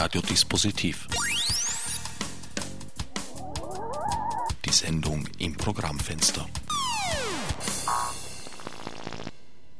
Radiodispositiv. 0.00 1.08
Die 4.64 4.70
Sendung 4.70 5.26
im 5.38 5.56
Programmfenster. 5.56 6.48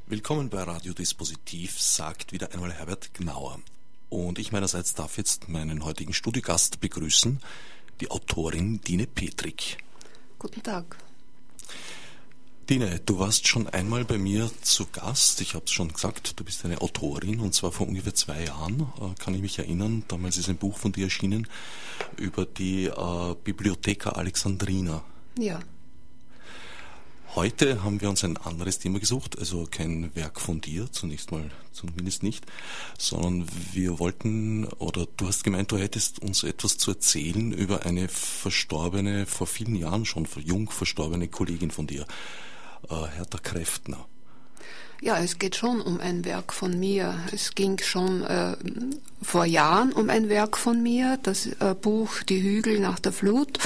Willkommen 0.08 0.50
bei 0.50 0.64
Radiodispositiv, 0.64 1.80
sagt 1.80 2.32
wieder 2.32 2.52
einmal 2.52 2.72
Herbert 2.72 3.14
Gnauer. 3.14 3.60
Und 4.08 4.40
ich 4.40 4.50
meinerseits 4.50 4.92
darf 4.92 5.18
jetzt 5.18 5.48
meinen 5.48 5.84
heutigen 5.84 6.12
Studiogast 6.12 6.80
begrüßen, 6.80 7.40
die 8.00 8.10
Autorin 8.10 8.80
Dine 8.80 9.06
Petrik. 9.06 9.78
Guten 10.40 10.64
Tag. 10.64 10.96
Dine, 12.68 13.00
du 13.00 13.18
warst 13.18 13.48
schon 13.48 13.66
einmal 13.66 14.04
bei 14.04 14.18
mir 14.18 14.50
zu 14.60 14.84
Gast. 14.92 15.40
Ich 15.40 15.54
habe 15.54 15.64
es 15.64 15.70
schon 15.70 15.90
gesagt, 15.90 16.38
du 16.38 16.44
bist 16.44 16.66
eine 16.66 16.82
Autorin 16.82 17.40
und 17.40 17.54
zwar 17.54 17.72
vor 17.72 17.88
ungefähr 17.88 18.14
zwei 18.14 18.44
Jahren, 18.44 18.92
äh, 19.00 19.14
kann 19.18 19.32
ich 19.32 19.40
mich 19.40 19.58
erinnern. 19.58 20.04
Damals 20.06 20.36
ist 20.36 20.50
ein 20.50 20.58
Buch 20.58 20.76
von 20.76 20.92
dir 20.92 21.04
erschienen 21.04 21.48
über 22.18 22.44
die 22.44 22.84
äh, 22.84 23.34
Bibliotheca 23.42 24.10
Alexandrina. 24.10 25.02
Ja. 25.38 25.60
Heute 27.34 27.82
haben 27.82 28.02
wir 28.02 28.10
uns 28.10 28.22
ein 28.22 28.36
anderes 28.36 28.78
Thema 28.80 29.00
gesucht, 29.00 29.38
also 29.38 29.66
kein 29.70 30.14
Werk 30.14 30.38
von 30.38 30.60
dir, 30.60 30.92
zunächst 30.92 31.32
mal 31.32 31.50
zumindest 31.72 32.22
nicht, 32.22 32.44
sondern 32.98 33.46
wir 33.72 33.98
wollten, 33.98 34.66
oder 34.66 35.06
du 35.16 35.26
hast 35.26 35.42
gemeint, 35.42 35.72
du 35.72 35.78
hättest 35.78 36.18
uns 36.18 36.42
etwas 36.42 36.76
zu 36.76 36.90
erzählen 36.90 37.52
über 37.52 37.86
eine 37.86 38.08
verstorbene, 38.08 39.24
vor 39.24 39.46
vielen 39.46 39.74
Jahren 39.74 40.04
schon 40.04 40.28
jung 40.44 40.68
verstorbene 40.70 41.28
Kollegin 41.28 41.70
von 41.70 41.86
dir 41.86 42.06
Hertha 42.90 43.38
Kräftner. 43.42 44.06
Ja, 45.00 45.18
es 45.18 45.38
geht 45.38 45.54
schon 45.54 45.80
um 45.80 46.00
ein 46.00 46.24
Werk 46.24 46.52
von 46.52 46.78
mir. 46.78 47.14
Es 47.32 47.54
ging 47.54 47.78
schon 47.78 48.24
äh, 48.24 48.56
vor 49.22 49.44
Jahren 49.44 49.92
um 49.92 50.10
ein 50.10 50.28
Werk 50.28 50.58
von 50.58 50.82
mir, 50.82 51.18
das 51.22 51.46
äh, 51.46 51.74
Buch 51.80 52.22
Die 52.24 52.42
Hügel 52.42 52.80
nach 52.80 52.98
der 52.98 53.12
Flut. 53.12 53.58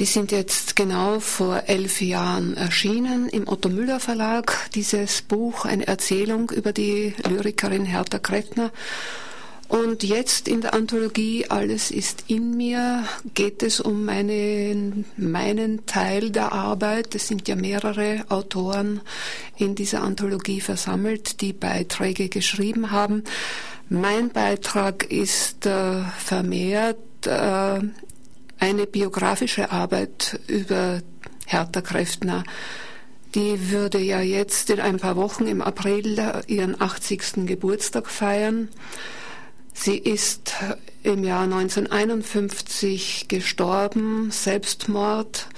Die 0.00 0.04
sind 0.04 0.32
jetzt 0.32 0.74
genau 0.74 1.20
vor 1.20 1.64
elf 1.66 2.00
Jahren 2.00 2.56
erschienen 2.56 3.28
im 3.28 3.46
Otto 3.46 3.68
Müller 3.68 4.00
Verlag. 4.00 4.70
Dieses 4.74 5.22
Buch, 5.22 5.64
eine 5.64 5.86
Erzählung 5.86 6.50
über 6.50 6.72
die 6.72 7.14
Lyrikerin 7.28 7.84
Hertha 7.84 8.18
Kräftner. 8.18 8.72
Und 9.72 10.02
jetzt 10.02 10.48
in 10.48 10.60
der 10.60 10.74
Anthologie 10.74 11.46
Alles 11.48 11.90
ist 11.90 12.24
in 12.26 12.58
mir 12.58 13.04
geht 13.32 13.62
es 13.62 13.80
um 13.80 14.04
meinen, 14.04 15.06
meinen 15.16 15.86
Teil 15.86 16.28
der 16.28 16.52
Arbeit. 16.52 17.14
Es 17.14 17.28
sind 17.28 17.48
ja 17.48 17.56
mehrere 17.56 18.22
Autoren 18.28 19.00
in 19.56 19.74
dieser 19.74 20.02
Anthologie 20.02 20.60
versammelt, 20.60 21.40
die 21.40 21.54
Beiträge 21.54 22.28
geschrieben 22.28 22.90
haben. 22.90 23.24
Mein 23.88 24.28
Beitrag 24.28 25.10
ist 25.10 25.64
äh, 25.64 26.02
vermehrt 26.18 27.26
äh, 27.26 27.80
eine 28.58 28.86
biografische 28.86 29.70
Arbeit 29.70 30.38
über 30.48 31.00
Hertha 31.46 31.80
Kräftner. 31.80 32.44
Die 33.34 33.70
würde 33.70 34.00
ja 34.00 34.20
jetzt 34.20 34.68
in 34.68 34.80
ein 34.80 34.98
paar 34.98 35.16
Wochen 35.16 35.46
im 35.46 35.62
April 35.62 36.20
ihren 36.46 36.78
80. 36.78 37.46
Geburtstag 37.46 38.10
feiern. 38.10 38.68
Sie 39.74 39.98
ist 39.98 40.54
im 41.02 41.24
Jahr 41.24 41.42
1951 41.44 43.26
gestorben, 43.28 44.30
Selbstmord. 44.30 45.48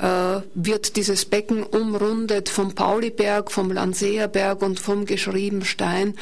äh, 0.00 0.40
wird 0.54 0.96
dieses 0.96 1.24
Becken 1.24 1.62
umrundet 1.62 2.48
vom 2.48 2.74
Pauliberg, 2.74 3.50
vom 3.50 3.70
Landseerberg 3.70 4.62
und 4.62 4.80
vom 4.80 5.06
Geschriebenstein. 5.06 6.14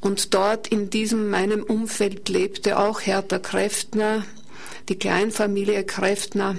Und 0.00 0.34
dort 0.34 0.68
in 0.68 0.90
diesem 0.90 1.30
meinem 1.30 1.62
Umfeld 1.62 2.28
lebte 2.28 2.78
auch 2.78 3.00
Hertha 3.00 3.38
Kräftner, 3.38 4.24
die 4.88 4.98
Kleinfamilie 4.98 5.84
Kräftner, 5.84 6.56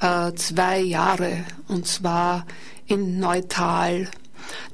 äh, 0.00 0.32
zwei 0.34 0.80
Jahre, 0.80 1.44
und 1.66 1.86
zwar 1.86 2.46
in 2.86 3.20
Neutal 3.20 4.08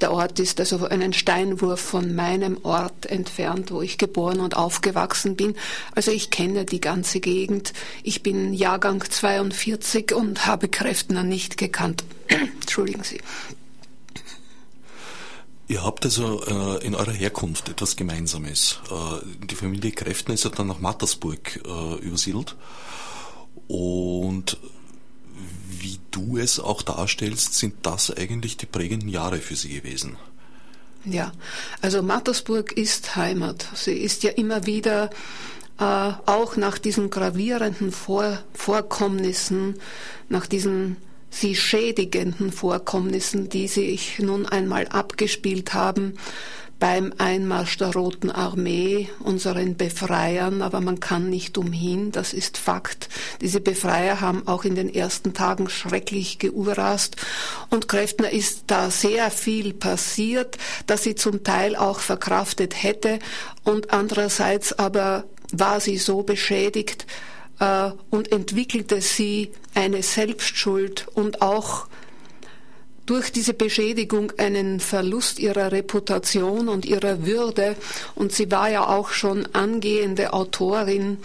der 0.01 0.13
Ort 0.13 0.39
ist 0.39 0.61
also 0.61 0.87
einen 0.87 1.13
Steinwurf 1.13 1.81
von 1.81 2.15
meinem 2.15 2.59
Ort 2.63 3.07
entfernt, 3.07 3.71
wo 3.71 3.83
ich 3.83 3.99
geboren 3.99 4.41
und 4.41 4.57
aufgewachsen 4.57 5.37
bin. 5.37 5.55
Also 5.95 6.11
ich 6.11 6.31
kenne 6.31 6.65
die 6.65 6.81
ganze 6.81 7.21
Gegend. 7.21 7.73
Ich 8.03 8.23
bin 8.23 8.53
Jahrgang 8.53 9.03
42 9.09 10.15
und 10.15 10.47
habe 10.47 10.69
Kräftner 10.69 11.23
nicht 11.23 11.57
gekannt. 11.57 12.05
Entschuldigen 12.29 13.03
Sie. 13.03 13.21
Ihr 15.67 15.83
habt 15.83 16.05
also 16.05 16.45
äh, 16.45 16.85
in 16.85 16.95
eurer 16.95 17.13
Herkunft 17.13 17.71
etwas 17.71 17.97
Gemeinsames. 17.97 18.81
Äh, 18.91 19.47
die 19.47 19.55
Familie 19.55 19.93
Kräftner 19.93 20.35
ist 20.35 20.45
ja 20.45 20.51
dann 20.51 20.67
nach 20.67 20.81
Mattersburg 20.81 21.61
äh, 21.65 21.95
übersiedelt. 22.05 22.55
Und 23.67 24.59
es 26.39 26.61
auch 26.61 26.83
darstellst, 26.83 27.55
sind 27.55 27.75
das 27.83 28.11
eigentlich 28.11 28.57
die 28.57 28.67
prägenden 28.67 29.09
Jahre 29.09 29.39
für 29.39 29.57
sie 29.57 29.81
gewesen. 29.81 30.17
Ja, 31.05 31.33
also 31.83 32.03
Mattersburg 32.03 32.73
ist 32.73 33.17
Heimat. 33.17 33.69
Sie 33.75 33.93
ist 33.93 34.23
ja 34.23 34.31
immer 34.31 34.65
wieder 34.65 35.11
äh, 35.79 35.83
auch 35.85 36.57
nach 36.57 36.79
diesen 36.79 37.11
gravierenden 37.11 37.93
Vor 37.93 38.39
Vorkommnissen, 38.55 39.77
nach 40.29 40.47
diesen 40.47 40.97
sie 41.31 41.57
schädigenden 41.57 42.53
Vorkommnissen, 42.53 43.49
die 43.49 43.67
sich 43.67 44.19
nun 44.21 44.47
einmal 44.47 44.87
abgespielt 44.89 45.75
haben, 45.75 46.15
beim 46.79 47.13
Einmarsch 47.19 47.77
der 47.79 47.93
Roten 47.93 48.31
Armee, 48.31 49.09
unseren 49.21 49.77
Befreiern, 49.77 50.63
aber 50.63 50.81
man 50.81 51.01
kann 51.01 51.31
nicht 51.31 51.57
umhin, 51.57 52.13
das 52.13 52.33
ist 52.33 52.59
Fakt. 52.59 53.09
Diese 53.41 53.61
Befreier 53.61 54.21
haben 54.21 54.47
auch 54.47 54.65
in 54.65 54.75
den 54.75 54.93
ersten 54.93 55.35
Tagen 55.35 55.69
schrecklich 55.69 56.39
geurast 56.39 57.17
und 57.71 57.89
Kräftner 57.89 58.31
ist 58.31 58.65
da 58.67 58.91
sehr 58.91 59.31
viel 59.31 59.73
passiert, 59.73 60.59
dass 60.87 61.03
sie 61.05 61.15
zum 61.15 61.45
Teil 61.45 61.77
auch 61.77 62.01
verkraftet 62.01 62.83
hätte 62.83 63.19
und 63.63 63.93
andererseits 63.93 64.73
aber 64.73 65.25
war 65.53 65.81
sie 65.81 65.99
so 65.99 66.23
beschädigt 66.23 67.07
äh, 67.61 67.91
und 68.11 68.33
entwickelte 68.33 69.01
sie 69.01 69.53
eine 69.75 70.03
Selbstschuld 70.03 71.07
und 71.15 71.43
auch 71.43 71.87
durch 73.07 73.33
diese 73.33 73.55
Beschädigung 73.55 74.33
einen 74.39 74.81
Verlust 74.81 75.39
ihrer 75.39 75.73
Reputation 75.73 76.69
und 76.69 76.85
ihrer 76.85 77.27
Würde. 77.27 77.77
Und 78.15 78.33
sie 78.33 78.51
war 78.51 78.71
ja 78.71 78.87
auch 78.87 79.11
schon 79.11 79.47
angehende 79.55 80.33
Autorin, 80.33 81.19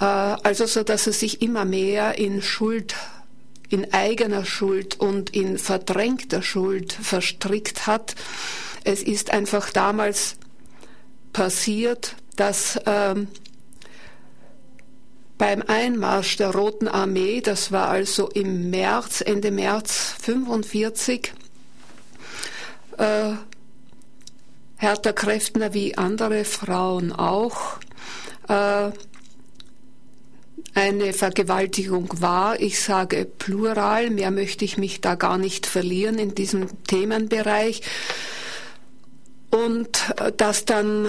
äh, 0.00 0.04
also 0.04 0.66
so, 0.66 0.82
dass 0.82 1.04
sie 1.04 1.12
sich 1.12 1.42
immer 1.42 1.64
mehr 1.64 2.18
in 2.18 2.42
Schuld 2.42 2.94
in 3.70 3.92
eigener 3.92 4.44
Schuld 4.44 5.00
und 5.00 5.30
in 5.30 5.58
verdrängter 5.58 6.42
Schuld 6.42 6.92
verstrickt 6.92 7.86
hat. 7.86 8.14
Es 8.84 9.02
ist 9.02 9.32
einfach 9.32 9.70
damals 9.70 10.36
passiert, 11.32 12.14
dass 12.36 12.78
ähm, 12.86 13.28
beim 15.38 15.62
Einmarsch 15.66 16.36
der 16.36 16.50
Roten 16.50 16.88
Armee, 16.88 17.40
das 17.40 17.72
war 17.72 17.88
also 17.88 18.28
im 18.28 18.70
März, 18.70 19.20
Ende 19.20 19.50
März 19.50 20.14
45, 20.20 21.32
äh, 22.98 23.32
Hertha 24.76 25.12
Kräftner 25.12 25.74
wie 25.74 25.96
andere 25.96 26.44
Frauen 26.44 27.12
auch 27.12 27.78
äh, 28.48 28.90
eine 30.74 31.12
Vergewaltigung 31.12 32.08
war. 32.20 32.60
Ich 32.60 32.80
sage 32.80 33.24
plural, 33.24 34.10
mehr 34.10 34.30
möchte 34.30 34.64
ich 34.64 34.76
mich 34.76 35.00
da 35.00 35.14
gar 35.14 35.38
nicht 35.38 35.66
verlieren 35.66 36.18
in 36.18 36.34
diesem 36.34 36.66
Themenbereich. 36.84 37.82
Und 39.50 40.14
äh, 40.18 40.32
dass 40.36 40.64
dann 40.64 41.08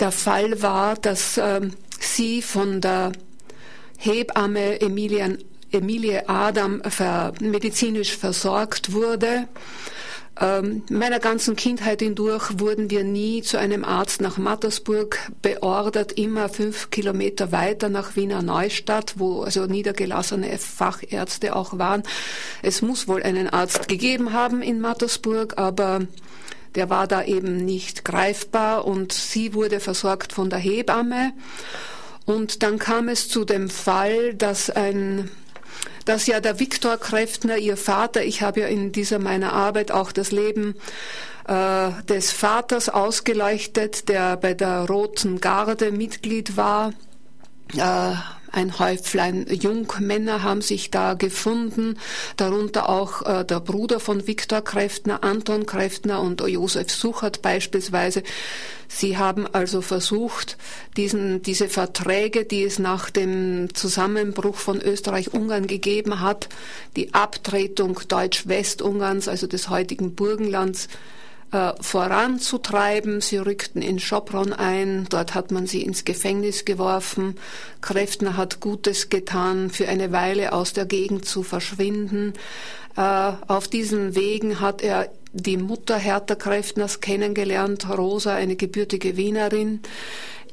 der 0.00 0.12
Fall 0.12 0.62
war, 0.62 0.94
dass 0.96 1.36
äh, 1.36 1.60
sie 2.00 2.42
von 2.42 2.80
der 2.80 3.12
Hebamme 4.04 4.80
Emilian, 4.80 5.38
Emilie 5.70 6.28
Adam 6.28 6.82
ver, 6.82 7.32
medizinisch 7.40 8.16
versorgt 8.16 8.92
wurde. 8.92 9.46
Ähm, 10.40 10.82
meiner 10.90 11.20
ganzen 11.20 11.54
Kindheit 11.54 12.00
hindurch 12.00 12.58
wurden 12.58 12.90
wir 12.90 13.04
nie 13.04 13.42
zu 13.42 13.58
einem 13.58 13.84
Arzt 13.84 14.20
nach 14.20 14.38
Mattersburg 14.38 15.30
beordert, 15.40 16.12
immer 16.12 16.48
fünf 16.48 16.90
Kilometer 16.90 17.52
weiter 17.52 17.90
nach 17.90 18.16
Wiener 18.16 18.42
Neustadt, 18.42 19.14
wo 19.18 19.42
also 19.42 19.66
niedergelassene 19.66 20.58
Fachärzte 20.58 21.54
auch 21.54 21.78
waren. 21.78 22.02
Es 22.60 22.82
muss 22.82 23.06
wohl 23.06 23.22
einen 23.22 23.48
Arzt 23.48 23.86
gegeben 23.86 24.32
haben 24.32 24.62
in 24.62 24.80
Mattersburg, 24.80 25.58
aber 25.58 26.00
der 26.74 26.90
war 26.90 27.06
da 27.06 27.22
eben 27.22 27.58
nicht 27.58 28.04
greifbar 28.04 28.84
und 28.84 29.12
sie 29.12 29.54
wurde 29.54 29.78
versorgt 29.78 30.32
von 30.32 30.50
der 30.50 30.58
Hebamme. 30.58 31.34
Und 32.24 32.62
dann 32.62 32.78
kam 32.78 33.08
es 33.08 33.28
zu 33.28 33.44
dem 33.44 33.68
Fall, 33.68 34.34
dass 34.34 34.70
ein 34.70 35.30
dass 36.04 36.26
ja 36.26 36.40
der 36.40 36.58
Viktor 36.58 36.96
Kräftner, 36.96 37.58
ihr 37.58 37.76
Vater, 37.76 38.24
ich 38.24 38.42
habe 38.42 38.60
ja 38.60 38.66
in 38.66 38.90
dieser 38.90 39.18
meiner 39.20 39.52
Arbeit 39.52 39.92
auch 39.92 40.10
das 40.10 40.32
Leben 40.32 40.74
äh, 41.46 41.90
des 42.08 42.32
Vaters 42.32 42.88
ausgeleuchtet, 42.88 44.08
der 44.08 44.36
bei 44.36 44.54
der 44.54 44.86
Roten 44.88 45.40
Garde 45.40 45.92
Mitglied 45.92 46.56
war, 46.56 46.92
äh, 47.76 48.14
ein 48.52 48.78
Häuflein 48.78 49.46
Jungmänner 49.50 50.42
haben 50.42 50.60
sich 50.60 50.90
da 50.90 51.14
gefunden, 51.14 51.98
darunter 52.36 52.88
auch 52.88 53.22
äh, 53.22 53.44
der 53.44 53.60
Bruder 53.60 53.98
von 53.98 54.26
Viktor 54.26 54.62
Kräftner, 54.62 55.24
Anton 55.24 55.66
Kräftner 55.66 56.20
und 56.20 56.40
Josef 56.42 56.90
Suchert 56.92 57.42
beispielsweise. 57.42 58.22
Sie 58.88 59.16
haben 59.16 59.46
also 59.46 59.80
versucht, 59.80 60.58
diesen, 60.98 61.40
diese 61.40 61.70
Verträge, 61.70 62.44
die 62.44 62.62
es 62.62 62.78
nach 62.78 63.08
dem 63.08 63.74
Zusammenbruch 63.74 64.56
von 64.56 64.82
Österreich-Ungarn 64.82 65.66
gegeben 65.66 66.20
hat, 66.20 66.50
die 66.94 67.14
Abtretung 67.14 68.00
Deutsch-Westungarns, 68.06 69.28
also 69.28 69.46
des 69.46 69.70
heutigen 69.70 70.14
Burgenlands, 70.14 70.88
äh, 71.52 71.72
voranzutreiben. 71.80 73.20
Sie 73.20 73.36
rückten 73.36 73.82
in 73.82 73.98
Schopron 73.98 74.52
ein, 74.52 75.06
dort 75.10 75.34
hat 75.34 75.50
man 75.50 75.66
sie 75.66 75.82
ins 75.82 76.04
Gefängnis 76.04 76.64
geworfen. 76.64 77.36
Kräftner 77.80 78.36
hat 78.36 78.60
Gutes 78.60 79.10
getan, 79.10 79.70
für 79.70 79.88
eine 79.88 80.12
Weile 80.12 80.52
aus 80.52 80.72
der 80.72 80.86
Gegend 80.86 81.26
zu 81.26 81.42
verschwinden. 81.42 82.32
Äh, 82.96 83.32
auf 83.46 83.68
diesen 83.68 84.14
Wegen 84.14 84.60
hat 84.60 84.82
er 84.82 85.10
die 85.32 85.56
Mutter 85.56 85.96
Hertha 85.96 86.34
Kräftners 86.34 87.00
kennengelernt, 87.00 87.88
Rosa, 87.88 88.34
eine 88.34 88.56
gebürtige 88.56 89.16
Wienerin. 89.16 89.80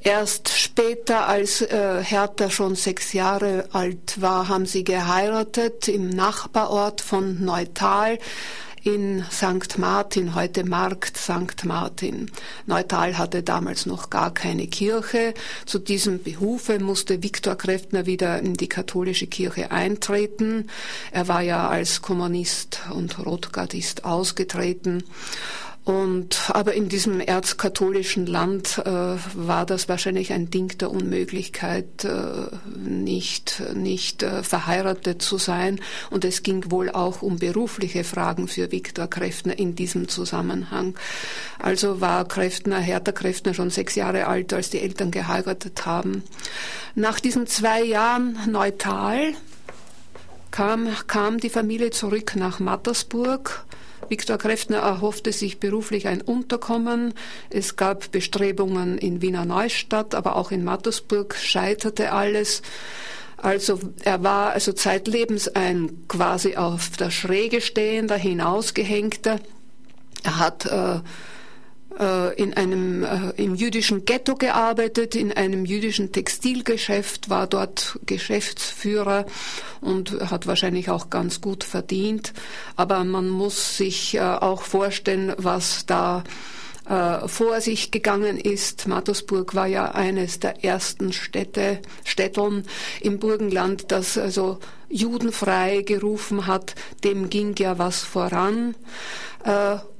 Erst 0.01 0.49
später, 0.49 1.27
als 1.27 1.61
äh, 1.61 2.01
Hertha 2.01 2.49
schon 2.49 2.75
sechs 2.75 3.11
Jahre 3.11 3.67
alt 3.73 4.21
war, 4.21 4.47
haben 4.47 4.65
sie 4.65 4.85
geheiratet 4.85 5.89
im 5.89 6.09
Nachbarort 6.09 7.01
von 7.01 7.43
Neutal 7.43 8.17
in 8.83 9.23
St. 9.31 9.77
Martin, 9.77 10.35
heute 10.35 10.63
Markt 10.63 11.17
St. 11.17 11.65
Martin. 11.65 12.31
Neutal 12.65 13.17
hatte 13.17 13.43
damals 13.43 13.85
noch 13.85 14.09
gar 14.09 14.33
keine 14.33 14.67
Kirche. 14.67 15.33
Zu 15.65 15.79
diesem 15.79 16.23
Behufe 16.23 16.79
musste 16.79 17.21
Viktor 17.23 17.55
Kräftner 17.55 18.05
wieder 18.05 18.39
in 18.39 18.53
die 18.53 18.69
katholische 18.69 19.27
Kirche 19.27 19.71
eintreten. 19.71 20.69
Er 21.11 21.27
war 21.27 21.41
ja 21.41 21.67
als 21.67 22.01
Kommunist 22.01 22.81
und 22.93 23.19
Rotgardist 23.25 24.05
ausgetreten. 24.05 25.03
Und, 25.89 26.51
aber 26.53 26.75
in 26.75 26.87
diesem 26.87 27.19
erzkatholischen 27.19 28.27
Land 28.27 28.77
äh, 28.77 28.91
war 29.33 29.65
das 29.65 29.89
wahrscheinlich 29.89 30.31
ein 30.31 30.51
Ding 30.51 30.77
der 30.77 30.91
Unmöglichkeit, 30.91 32.05
äh, 32.05 32.55
nicht, 32.77 33.63
nicht 33.73 34.21
äh, 34.21 34.43
verheiratet 34.43 35.23
zu 35.23 35.39
sein. 35.39 35.81
Und 36.11 36.25
es 36.25 36.43
ging 36.43 36.69
wohl 36.69 36.91
auch 36.91 37.23
um 37.23 37.39
berufliche 37.39 38.03
Fragen 38.03 38.47
für 38.47 38.71
Viktor 38.71 39.07
Kräftner 39.07 39.57
in 39.57 39.73
diesem 39.73 40.07
Zusammenhang. 40.07 40.93
Also 41.57 41.99
war 41.99 42.27
Kräftner, 42.27 42.77
Hertha 42.77 43.11
Kräftner 43.11 43.55
schon 43.55 43.71
sechs 43.71 43.95
Jahre 43.95 44.27
alt, 44.27 44.53
als 44.53 44.69
die 44.69 44.81
Eltern 44.81 45.09
geheiratet 45.09 45.87
haben. 45.87 46.21
Nach 46.93 47.19
diesen 47.19 47.47
zwei 47.47 47.81
Jahren 47.81 48.37
neutral 48.45 49.33
kam, 50.51 50.89
kam 51.07 51.39
die 51.39 51.49
Familie 51.49 51.89
zurück 51.89 52.35
nach 52.35 52.59
Mattersburg 52.59 53.65
Viktor 54.07 54.37
Kräftner 54.37 54.77
erhoffte 54.77 55.31
sich 55.31 55.59
beruflich 55.59 56.07
ein 56.07 56.21
Unterkommen. 56.21 57.13
Es 57.49 57.75
gab 57.75 58.11
Bestrebungen 58.11 58.97
in 58.97 59.21
Wiener 59.21 59.45
Neustadt, 59.45 60.15
aber 60.15 60.35
auch 60.35 60.51
in 60.51 60.63
Mattersburg 60.63 61.35
scheiterte 61.35 62.11
alles. 62.11 62.61
Also 63.37 63.79
er 64.03 64.23
war 64.23 64.51
also 64.51 64.73
zeitlebens 64.73 65.47
ein 65.47 66.05
quasi 66.07 66.55
auf 66.57 66.89
der 66.97 67.11
Schräge 67.11 67.61
stehender, 67.61 68.17
hinausgehängter. 68.17 69.39
Er 70.23 70.39
hat 70.39 70.65
äh, 70.65 70.99
in 72.35 72.53
einem 72.53 73.03
äh, 73.03 73.31
im 73.35 73.55
jüdischen 73.55 74.05
Ghetto 74.05 74.35
gearbeitet, 74.35 75.15
in 75.15 75.33
einem 75.33 75.65
jüdischen 75.65 76.11
Textilgeschäft, 76.11 77.29
war 77.29 77.47
dort 77.47 77.99
Geschäftsführer 78.05 79.25
und 79.81 80.11
hat 80.29 80.47
wahrscheinlich 80.47 80.89
auch 80.89 81.09
ganz 81.09 81.41
gut 81.41 81.63
verdient. 81.63 82.31
Aber 82.75 83.03
man 83.03 83.27
muss 83.27 83.75
sich 83.77 84.15
äh, 84.15 84.19
auch 84.19 84.61
vorstellen, 84.61 85.33
was 85.37 85.85
da 85.85 86.23
vor 87.27 87.61
sich 87.61 87.91
gegangen 87.91 88.39
ist. 88.39 88.87
Mattersburg 88.87 89.53
war 89.53 89.67
ja 89.67 89.91
eines 89.91 90.39
der 90.39 90.65
ersten 90.65 91.13
Städte, 91.13 91.83
Städteln 92.03 92.65
im 92.99 93.19
Burgenland, 93.19 93.91
das 93.91 94.17
also 94.17 94.57
judenfrei 94.89 95.83
gerufen 95.83 96.47
hat. 96.47 96.73
Dem 97.03 97.29
ging 97.29 97.53
ja 97.59 97.77
was 97.77 98.01
voran. 98.01 98.73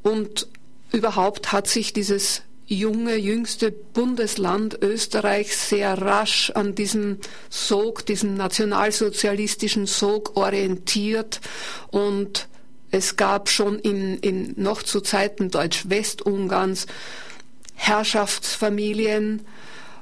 Und 0.01 0.47
Überhaupt 0.91 1.51
hat 1.51 1.67
sich 1.67 1.93
dieses 1.93 2.41
junge, 2.65 3.15
jüngste 3.15 3.71
Bundesland 3.71 4.77
Österreich 4.81 5.55
sehr 5.57 5.99
rasch 5.99 6.51
an 6.53 6.75
diesem 6.75 7.17
Sog, 7.49 8.05
diesem 8.05 8.35
nationalsozialistischen 8.35 9.87
Sog 9.87 10.37
orientiert. 10.37 11.41
Und 11.89 12.47
es 12.91 13.17
gab 13.17 13.49
schon 13.49 13.79
in, 13.79 14.17
in 14.19 14.53
noch 14.57 14.83
zu 14.83 15.01
Zeiten 15.01 15.49
Deutsch-Westungarns 15.49 16.85
Herrschaftsfamilien. 17.73 19.45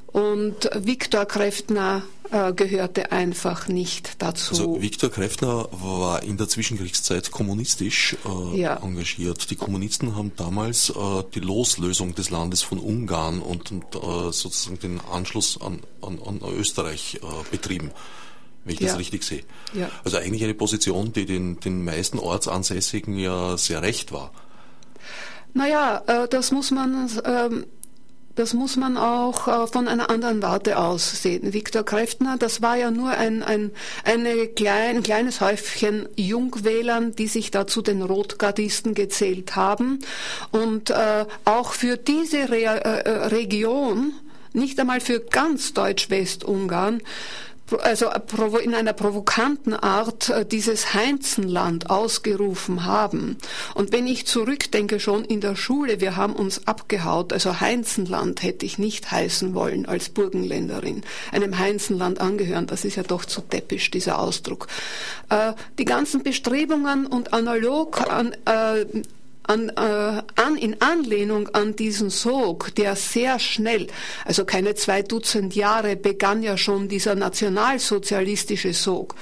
Und 0.07 0.69
Viktor 0.73 1.25
Kräftner 1.25 2.03
äh, 2.31 2.53
gehörte 2.53 3.11
einfach 3.11 3.67
nicht 3.67 4.21
dazu. 4.21 4.51
Also 4.51 4.81
Viktor 4.81 5.09
Kräftner 5.09 5.67
war 5.71 6.23
in 6.23 6.37
der 6.37 6.47
Zwischenkriegszeit 6.47 7.31
kommunistisch 7.31 8.17
äh, 8.25 8.59
ja. 8.59 8.77
engagiert. 8.77 9.49
Die 9.49 9.55
Kommunisten 9.55 10.15
haben 10.15 10.31
damals 10.35 10.89
äh, 10.89 10.93
die 11.33 11.39
Loslösung 11.39 12.15
des 12.15 12.29
Landes 12.29 12.61
von 12.61 12.79
Ungarn 12.79 13.41
und, 13.41 13.71
und 13.71 13.95
äh, 13.95 14.31
sozusagen 14.31 14.79
den 14.79 15.01
Anschluss 15.11 15.59
an, 15.61 15.79
an, 16.01 16.19
an 16.25 16.41
Österreich 16.57 17.19
äh, 17.21 17.27
betrieben 17.51 17.91
wenn 18.65 18.73
ich 18.73 18.81
ja. 18.81 18.87
das 18.87 18.99
richtig 18.99 19.23
sehe. 19.23 19.43
Ja. 19.73 19.89
Also 20.03 20.17
eigentlich 20.17 20.43
eine 20.43 20.53
Position, 20.53 21.13
die 21.13 21.25
den, 21.25 21.57
den 21.61 21.85
meisten 21.85 22.19
Ortsansässigen 22.19 23.17
ja 23.17 23.55
sehr 23.57 23.81
recht 23.81 24.11
war. 24.11 24.33
Naja, 25.53 26.03
das 26.29 26.51
muss 26.51 26.71
man 26.71 27.09
ähm, 27.23 27.65
das 28.37 28.53
muss 28.53 28.77
man 28.77 28.97
auch 28.97 29.47
äh, 29.47 29.67
von 29.67 29.87
einer 29.87 30.09
anderen 30.09 30.41
Warte 30.41 30.77
aus 30.77 31.23
sehen. 31.23 31.53
Viktor 31.53 31.83
Kräftner, 31.83 32.37
das 32.37 32.61
war 32.61 32.77
ja 32.77 32.91
nur 32.91 33.09
ein, 33.09 33.41
ein, 33.43 33.71
eine 34.05 34.47
klein, 34.47 34.97
ein 34.97 35.03
kleines 35.03 35.41
Häufchen 35.41 36.07
Jungwählern, 36.15 37.15
die 37.15 37.27
sich 37.27 37.51
da 37.51 37.65
zu 37.65 37.81
den 37.81 38.03
Rotgardisten 38.03 38.93
gezählt 38.93 39.55
haben. 39.55 39.99
Und 40.51 40.91
äh, 40.91 41.25
auch 41.45 41.73
für 41.73 41.97
diese 41.97 42.49
Re 42.49 42.57
äh, 42.57 42.99
äh 43.01 43.25
Region, 43.27 44.13
nicht 44.53 44.79
einmal 44.79 45.01
für 45.01 45.19
ganz 45.19 45.73
Deutsch-Westungarn, 45.73 47.01
also 47.81 48.09
in 48.59 48.73
einer 48.73 48.93
provokanten 48.93 49.73
Art 49.73 50.29
äh, 50.29 50.45
dieses 50.45 50.93
Heinzenland 50.93 51.89
ausgerufen 51.89 52.85
haben. 52.85 53.37
Und 53.73 53.91
wenn 53.91 54.07
ich 54.07 54.25
zurückdenke, 54.25 54.99
schon 54.99 55.25
in 55.25 55.41
der 55.41 55.55
Schule, 55.55 55.99
wir 55.99 56.15
haben 56.15 56.33
uns 56.33 56.67
abgehaut, 56.67 57.33
also 57.33 57.59
Heinzenland 57.59 58.43
hätte 58.43 58.65
ich 58.65 58.77
nicht 58.77 59.11
heißen 59.11 59.53
wollen 59.53 59.85
als 59.85 60.09
Burgenländerin, 60.09 61.03
einem 61.31 61.59
Heinzenland 61.59 62.21
angehören, 62.21 62.67
das 62.67 62.85
ist 62.85 62.95
ja 62.95 63.03
doch 63.03 63.25
zu 63.25 63.41
deppisch, 63.41 63.91
dieser 63.91 64.19
Ausdruck. 64.19 64.67
Äh, 65.29 65.53
die 65.77 65.85
ganzen 65.85 66.23
Bestrebungen 66.23 67.05
und 67.05 67.33
analog 67.33 68.09
an, 68.09 68.33
äh, 68.45 68.85
an, 69.47 69.69
äh, 69.69 70.21
an, 70.41 70.57
in 70.59 70.81
Anlehnung 70.81 71.49
an 71.49 71.75
diesen 71.75 72.09
Sog, 72.09 72.75
der 72.75 72.95
sehr 72.95 73.39
schnell, 73.39 73.87
also 74.25 74.45
keine 74.45 74.75
zwei 74.75 75.01
Dutzend 75.01 75.55
Jahre, 75.55 75.95
begann 75.95 76.43
ja 76.43 76.57
schon 76.57 76.87
dieser 76.87 77.15
nationalsozialistische 77.15 78.73
Sog. 78.73 79.15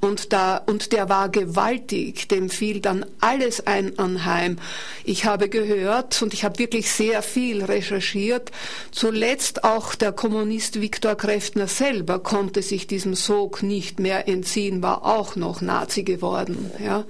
Und, 0.00 0.32
da, 0.32 0.56
und 0.56 0.92
der 0.92 1.08
war 1.08 1.28
gewaltig, 1.28 2.28
dem 2.28 2.50
fiel 2.50 2.80
dann 2.80 3.06
alles 3.20 3.68
ein 3.68 4.00
anheim. 4.00 4.58
Ich 5.04 5.26
habe 5.26 5.48
gehört 5.48 6.20
und 6.22 6.34
ich 6.34 6.44
habe 6.44 6.58
wirklich 6.58 6.90
sehr 6.90 7.22
viel 7.22 7.64
recherchiert, 7.64 8.50
zuletzt 8.90 9.62
auch 9.62 9.94
der 9.94 10.10
Kommunist 10.10 10.80
Viktor 10.80 11.14
Kräftner 11.14 11.68
selber 11.68 12.18
konnte 12.18 12.62
sich 12.62 12.88
diesem 12.88 13.14
Sog 13.14 13.62
nicht 13.62 14.00
mehr 14.00 14.26
entziehen, 14.26 14.82
war 14.82 15.04
auch 15.04 15.36
noch 15.36 15.60
Nazi 15.60 16.02
geworden. 16.02 16.72
Ja. 16.84 17.04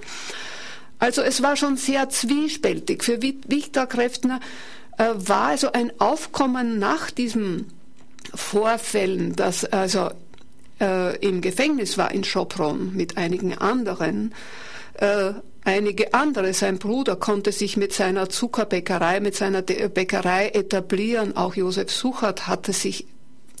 Also 1.03 1.21
es 1.21 1.43
war 1.43 1.57
schon 1.57 1.75
sehr 1.75 2.07
zwiespältig. 2.07 3.03
Für 3.03 3.21
Viktor 3.21 3.87
Kräftner 3.87 4.39
äh, 4.97 5.09
war 5.17 5.47
also 5.47 5.73
ein 5.73 5.91
Aufkommen 5.99 6.79
nach 6.79 7.11
diesen 7.11 7.73
Vorfällen, 8.33 9.35
dass 9.35 9.65
also 9.65 10.11
äh, 10.79 11.17
im 11.17 11.41
Gefängnis 11.41 11.97
war 11.97 12.11
in 12.11 12.23
Schopron 12.23 12.95
mit 12.95 13.17
einigen 13.17 13.57
anderen. 13.57 14.33
Äh, 14.93 15.33
einige 15.65 16.13
andere, 16.13 16.53
sein 16.53 16.79
Bruder 16.79 17.17
konnte 17.17 17.51
sich 17.51 17.75
mit 17.75 17.91
seiner 17.91 18.29
Zuckerbäckerei, 18.29 19.19
mit 19.19 19.35
seiner 19.35 19.61
Bäckerei 19.61 20.51
etablieren. 20.53 21.35
Auch 21.35 21.55
Josef 21.55 21.91
Suchert 21.91 22.47
hatte 22.47 22.71
sich 22.71 23.07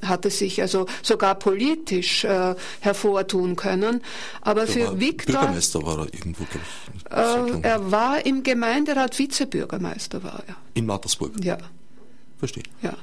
hatte 0.07 0.29
sich 0.29 0.61
also 0.61 0.85
sogar 1.01 1.35
politisch 1.35 2.23
äh, 2.23 2.55
hervortun 2.79 3.55
können. 3.55 4.01
Aber 4.41 4.65
Der 4.65 4.73
für 4.73 4.99
Viktor. 4.99 5.39
Bürgermeister 5.39 5.83
war 5.83 5.99
er 5.99 6.13
irgendwo, 6.13 6.43
glaube 6.45 6.65
ich. 6.95 7.63
Äh, 7.63 7.67
er 7.67 7.91
war 7.91 8.25
im 8.25 8.43
Gemeinderat 8.43 9.17
Vizebürgermeister, 9.17 10.23
war 10.23 10.43
er. 10.47 10.55
In 10.73 10.85
Mattersburg. 10.85 11.33
Ja. 11.43 11.57
Verstehe. 12.37 12.63
Ja. 12.81 12.93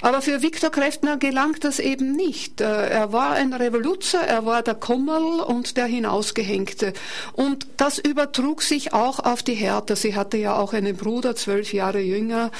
Aber 0.00 0.22
für 0.22 0.42
Viktor 0.42 0.70
Kräftner 0.70 1.16
gelangt 1.16 1.64
das 1.64 1.78
eben 1.78 2.12
nicht. 2.12 2.60
Äh, 2.60 2.88
er 2.88 3.12
war 3.12 3.32
ein 3.32 3.52
Revoluzer, 3.52 4.20
er 4.20 4.46
war 4.46 4.62
der 4.62 4.74
Kummerl 4.74 5.40
und 5.40 5.76
der 5.76 5.86
Hinausgehängte. 5.86 6.92
Und 7.32 7.66
das 7.76 7.98
übertrug 7.98 8.62
sich 8.62 8.92
auch 8.92 9.18
auf 9.18 9.42
die 9.42 9.54
Hertha. 9.54 9.96
Sie 9.96 10.14
hatte 10.14 10.36
ja 10.36 10.56
auch 10.56 10.72
einen 10.72 10.96
Bruder, 10.96 11.36
zwölf 11.36 11.72
Jahre 11.72 12.00
jünger, 12.00 12.50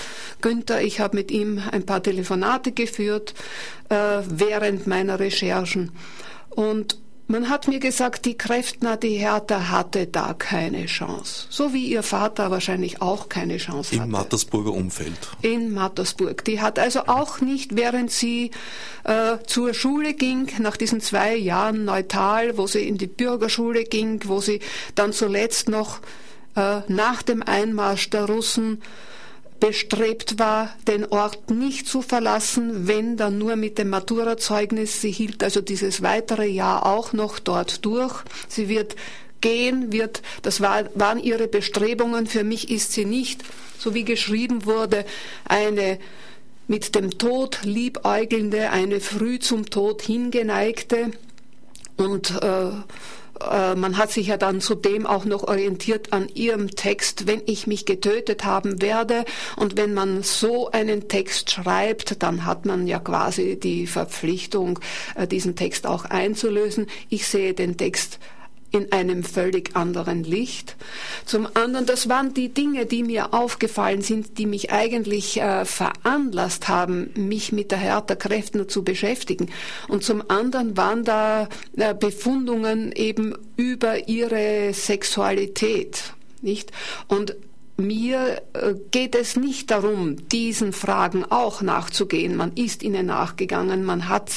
Günther. 0.40 0.82
Ich 0.82 1.00
habe 1.00 1.16
mit 1.16 1.30
ihm 1.30 1.62
ein 1.70 1.86
paar 1.86 2.02
Telefonate 2.02 2.72
geführt 2.72 3.34
äh, 3.88 3.94
während 4.26 4.86
meiner 4.86 5.18
Recherchen. 5.18 5.92
Und 6.50 6.98
man 7.30 7.48
hat 7.48 7.68
mir 7.68 7.78
gesagt, 7.78 8.26
die 8.26 8.36
Kräftner, 8.36 8.96
die 8.96 9.16
Hertha 9.16 9.70
hatte 9.70 10.06
da 10.06 10.34
keine 10.34 10.86
Chance. 10.86 11.46
So 11.48 11.72
wie 11.72 11.86
ihr 11.86 12.02
Vater 12.02 12.50
wahrscheinlich 12.50 13.00
auch 13.00 13.28
keine 13.28 13.58
Chance 13.58 13.92
hatte. 13.92 14.04
Im 14.04 14.10
Mattersburger 14.10 14.72
Umfeld. 14.72 15.16
In 15.40 15.72
Mattersburg. 15.72 16.44
Die 16.44 16.60
hat 16.60 16.78
also 16.78 17.06
auch 17.06 17.40
nicht, 17.40 17.76
während 17.76 18.10
sie 18.10 18.50
äh, 19.04 19.38
zur 19.46 19.74
Schule 19.74 20.14
ging, 20.14 20.50
nach 20.58 20.76
diesen 20.76 21.00
zwei 21.00 21.36
Jahren 21.36 21.84
neutral, 21.84 22.58
wo 22.58 22.66
sie 22.66 22.86
in 22.86 22.98
die 22.98 23.06
Bürgerschule 23.06 23.84
ging, 23.84 24.20
wo 24.26 24.40
sie 24.40 24.60
dann 24.96 25.12
zuletzt 25.12 25.68
noch 25.68 26.00
äh, 26.56 26.80
nach 26.88 27.22
dem 27.22 27.42
Einmarsch 27.42 28.10
der 28.10 28.24
Russen 28.24 28.82
bestrebt 29.60 30.38
war, 30.38 30.74
den 30.88 31.04
Ort 31.04 31.50
nicht 31.50 31.86
zu 31.86 32.02
verlassen, 32.02 32.88
wenn 32.88 33.16
dann 33.16 33.38
nur 33.38 33.56
mit 33.56 33.78
dem 33.78 33.90
Maturazeugnis. 33.90 35.00
Sie 35.00 35.12
hielt 35.12 35.44
also 35.44 35.60
dieses 35.60 36.02
weitere 36.02 36.46
Jahr 36.46 36.86
auch 36.86 37.12
noch 37.12 37.38
dort 37.38 37.84
durch. 37.84 38.24
Sie 38.48 38.68
wird 38.68 38.96
gehen, 39.40 39.92
wird, 39.92 40.22
das 40.42 40.60
war, 40.60 40.84
waren 40.94 41.18
ihre 41.18 41.46
Bestrebungen. 41.46 42.26
Für 42.26 42.44
mich 42.44 42.70
ist 42.70 42.92
sie 42.92 43.04
nicht, 43.04 43.42
so 43.78 43.94
wie 43.94 44.04
geschrieben 44.04 44.64
wurde, 44.64 45.04
eine 45.44 45.98
mit 46.66 46.94
dem 46.94 47.18
Tod 47.18 47.60
liebäugelnde, 47.64 48.70
eine 48.70 49.00
früh 49.00 49.38
zum 49.40 49.66
Tod 49.66 50.02
hingeneigte 50.02 51.10
und 51.96 52.30
äh, 52.42 52.70
äh, 53.50 53.74
man 53.74 53.96
hat 53.96 54.10
sich 54.10 54.28
ja 54.28 54.36
dann 54.36 54.60
zudem 54.60 55.06
auch 55.06 55.24
noch 55.24 55.44
orientiert 55.44 56.12
an 56.12 56.28
ihrem 56.34 56.70
Text, 56.70 57.26
wenn 57.26 57.42
ich 57.46 57.66
mich 57.66 57.86
getötet 57.86 58.44
haben 58.44 58.82
werde. 58.82 59.24
Und 59.56 59.76
wenn 59.76 59.94
man 59.94 60.22
so 60.22 60.70
einen 60.70 61.08
Text 61.08 61.50
schreibt, 61.50 62.22
dann 62.22 62.44
hat 62.44 62.66
man 62.66 62.86
ja 62.86 62.98
quasi 62.98 63.58
die 63.58 63.86
Verpflichtung, 63.86 64.80
äh, 65.14 65.26
diesen 65.26 65.56
Text 65.56 65.86
auch 65.86 66.04
einzulösen. 66.04 66.86
Ich 67.08 67.26
sehe 67.26 67.54
den 67.54 67.76
Text 67.76 68.18
in 68.70 68.92
einem 68.92 69.24
völlig 69.24 69.76
anderen 69.76 70.24
Licht. 70.24 70.76
Zum 71.24 71.48
anderen, 71.54 71.86
das 71.86 72.08
waren 72.08 72.34
die 72.34 72.48
Dinge, 72.48 72.86
die 72.86 73.02
mir 73.02 73.34
aufgefallen 73.34 74.02
sind, 74.02 74.38
die 74.38 74.46
mich 74.46 74.72
eigentlich 74.72 75.40
äh, 75.40 75.64
veranlasst 75.64 76.68
haben, 76.68 77.10
mich 77.14 77.52
mit 77.52 77.70
der 77.70 77.78
Hertha 77.78 78.14
Kräftner 78.14 78.68
zu 78.68 78.84
beschäftigen. 78.84 79.50
Und 79.88 80.04
zum 80.04 80.22
anderen 80.28 80.76
waren 80.76 81.04
da 81.04 81.48
äh, 81.76 81.94
Befundungen 81.94 82.92
eben 82.92 83.34
über 83.56 84.08
ihre 84.08 84.72
Sexualität, 84.72 86.14
nicht? 86.42 86.70
Und 87.08 87.36
mir 87.80 88.42
äh, 88.52 88.74
geht 88.90 89.14
es 89.14 89.36
nicht 89.36 89.70
darum, 89.70 90.28
diesen 90.28 90.72
Fragen 90.72 91.24
auch 91.24 91.62
nachzugehen. 91.62 92.36
Man 92.36 92.52
ist 92.54 92.82
ihnen 92.82 93.06
nachgegangen, 93.06 93.84
man 93.84 94.08
hat 94.08 94.30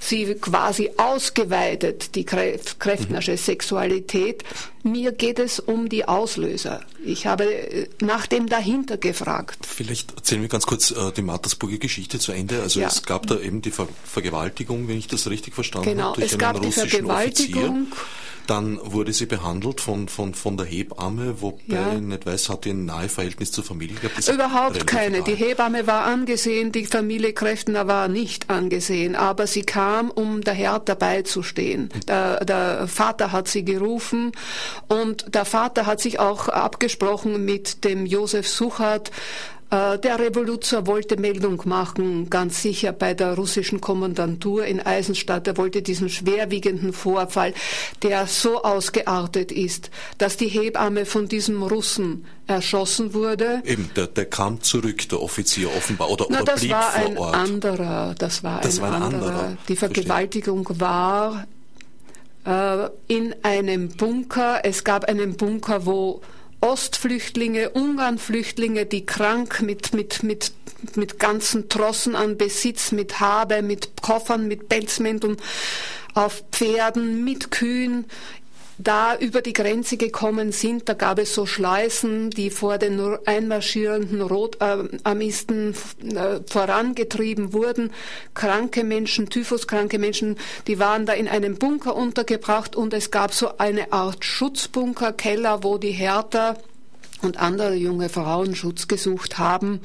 sie 0.00 0.34
quasi 0.34 0.90
ausgeweitet, 0.96 2.14
die 2.14 2.24
Kräftnersche 2.24 3.32
mhm. 3.32 3.36
Sexualität. 3.36 4.44
Mir 4.82 5.12
geht 5.12 5.38
es 5.38 5.58
um 5.60 5.88
die 5.88 6.06
Auslöser. 6.06 6.80
Ich 7.04 7.26
habe 7.26 7.44
äh, 7.44 7.88
nach 8.00 8.26
dem 8.26 8.48
dahinter 8.48 8.96
gefragt. 8.96 9.66
Vielleicht 9.66 10.14
erzählen 10.16 10.42
wir 10.42 10.48
ganz 10.48 10.66
kurz 10.66 10.90
äh, 10.90 11.12
die 11.12 11.22
Mattersburger 11.22 11.78
Geschichte 11.78 12.18
zu 12.18 12.32
Ende. 12.32 12.62
Also 12.62 12.80
ja. 12.80 12.88
es 12.88 13.02
gab 13.02 13.26
da 13.26 13.38
eben 13.38 13.60
die 13.62 13.70
Ver 13.70 13.88
Vergewaltigung, 14.04 14.88
wenn 14.88 14.98
ich 14.98 15.08
das 15.08 15.28
richtig 15.28 15.54
verstanden 15.54 15.90
genau, 15.90 16.10
habe, 16.10 16.20
durch 16.20 16.32
es 16.32 16.38
gab 16.38 16.62
die 16.62 16.72
Vergewaltigung. 16.72 17.88
Offizier. 17.90 17.96
Dann 18.48 18.80
wurde 18.82 19.12
sie 19.12 19.26
behandelt 19.26 19.82
von, 19.82 20.08
von, 20.08 20.32
von 20.32 20.56
der 20.56 20.64
Hebamme, 20.64 21.42
wobei 21.42 21.62
ja. 21.66 21.92
ich 21.92 22.00
nicht 22.00 22.24
weiß, 22.24 22.48
hat 22.48 22.64
die 22.64 22.70
ein 22.70 22.86
nahe 22.86 23.10
Verhältnis 23.10 23.52
zur 23.52 23.62
Familie 23.62 23.96
gehabt? 23.96 24.26
Überhaupt 24.26 24.86
keine. 24.86 25.18
Nahe. 25.18 25.26
Die 25.26 25.34
Hebamme 25.34 25.86
war 25.86 26.04
angesehen, 26.04 26.72
die 26.72 26.86
Familie 26.86 27.34
Kräftner 27.34 27.86
war 27.86 28.08
nicht 28.08 28.48
angesehen, 28.48 29.16
aber 29.16 29.46
sie 29.46 29.64
kam, 29.64 30.10
um 30.10 30.40
der 30.40 30.54
Herr 30.54 30.78
dabei 30.78 31.22
zu 31.22 31.42
stehen. 31.42 31.90
Der, 32.08 32.42
der 32.42 32.88
Vater 32.88 33.32
hat 33.32 33.48
sie 33.48 33.66
gerufen 33.66 34.32
und 34.88 35.34
der 35.34 35.44
Vater 35.44 35.84
hat 35.84 36.00
sich 36.00 36.18
auch 36.18 36.48
abgesprochen 36.48 37.44
mit 37.44 37.84
dem 37.84 38.06
Josef 38.06 38.48
Suchert, 38.48 39.10
der 39.70 40.18
Revoluzer 40.18 40.86
wollte 40.86 41.18
Meldung 41.18 41.60
machen, 41.66 42.30
ganz 42.30 42.62
sicher 42.62 42.92
bei 42.92 43.12
der 43.12 43.34
russischen 43.34 43.80
Kommandantur 43.82 44.64
in 44.64 44.80
Eisenstadt. 44.80 45.46
Er 45.46 45.58
wollte 45.58 45.82
diesen 45.82 46.08
schwerwiegenden 46.08 46.94
Vorfall, 46.94 47.52
der 48.02 48.26
so 48.26 48.62
ausgeartet 48.62 49.52
ist, 49.52 49.90
dass 50.16 50.38
die 50.38 50.48
Hebamme 50.48 51.04
von 51.04 51.28
diesem 51.28 51.62
Russen 51.62 52.24
erschossen 52.46 53.12
wurde. 53.12 53.62
Eben, 53.66 53.90
der, 53.94 54.06
der 54.06 54.24
kam 54.24 54.62
zurück, 54.62 55.06
der 55.10 55.20
Offizier 55.20 55.68
offenbar, 55.76 56.08
oder, 56.10 56.26
Na, 56.30 56.40
oder 56.40 56.52
das 56.52 56.60
blieb 56.60 56.72
war 56.72 56.90
vor 56.90 57.06
ein 57.06 57.18
Ort. 57.18 57.34
anderer. 57.34 58.14
Das 58.18 58.42
war 58.42 58.60
das 58.62 58.76
ein, 58.78 58.82
war 58.82 58.94
ein 58.94 59.02
anderer. 59.02 59.26
anderer. 59.30 59.56
Die 59.68 59.76
Vergewaltigung 59.76 60.64
Verstehe. 60.64 60.80
war 60.80 61.46
äh, 62.46 62.88
in 63.14 63.34
einem 63.42 63.90
Bunker. 63.90 64.60
Es 64.64 64.82
gab 64.82 65.04
einen 65.04 65.36
Bunker, 65.36 65.84
wo 65.84 66.22
Ostflüchtlinge, 66.60 67.70
Ungarnflüchtlinge, 67.70 68.86
die 68.86 69.06
krank 69.06 69.62
mit, 69.62 69.94
mit, 69.94 70.22
mit, 70.22 70.52
mit 70.96 71.18
ganzen 71.18 71.68
Trossen 71.68 72.16
an 72.16 72.36
Besitz, 72.36 72.92
mit 72.92 73.20
Habe, 73.20 73.62
mit 73.62 74.02
Koffern, 74.02 74.48
mit 74.48 74.68
Pelzmänteln, 74.68 75.36
auf 76.14 76.42
Pferden, 76.50 77.24
mit 77.24 77.50
Kühen 77.50 78.06
da 78.78 79.16
über 79.16 79.42
die 79.42 79.52
Grenze 79.52 79.96
gekommen 79.96 80.52
sind. 80.52 80.88
Da 80.88 80.94
gab 80.94 81.18
es 81.18 81.34
so 81.34 81.46
Schleusen, 81.46 82.30
die 82.30 82.50
vor 82.50 82.78
den 82.78 83.18
einmarschierenden 83.26 84.22
Rotarmisten 84.22 85.74
äh, 86.02 86.40
vorangetrieben 86.46 87.52
wurden. 87.52 87.92
Kranke 88.34 88.84
Menschen, 88.84 89.28
typhuskranke 89.28 89.98
Menschen, 89.98 90.36
die 90.66 90.78
waren 90.78 91.06
da 91.06 91.12
in 91.12 91.28
einem 91.28 91.56
Bunker 91.56 91.96
untergebracht 91.96 92.76
und 92.76 92.94
es 92.94 93.10
gab 93.10 93.34
so 93.34 93.58
eine 93.58 93.92
Art 93.92 94.24
Schutzbunkerkeller, 94.24 95.64
wo 95.64 95.78
die 95.78 95.90
Härter 95.90 96.56
und 97.22 97.38
andere 97.38 97.74
junge 97.74 98.08
Frauen 98.08 98.54
Schutz 98.54 98.88
gesucht 98.88 99.38
haben, 99.38 99.80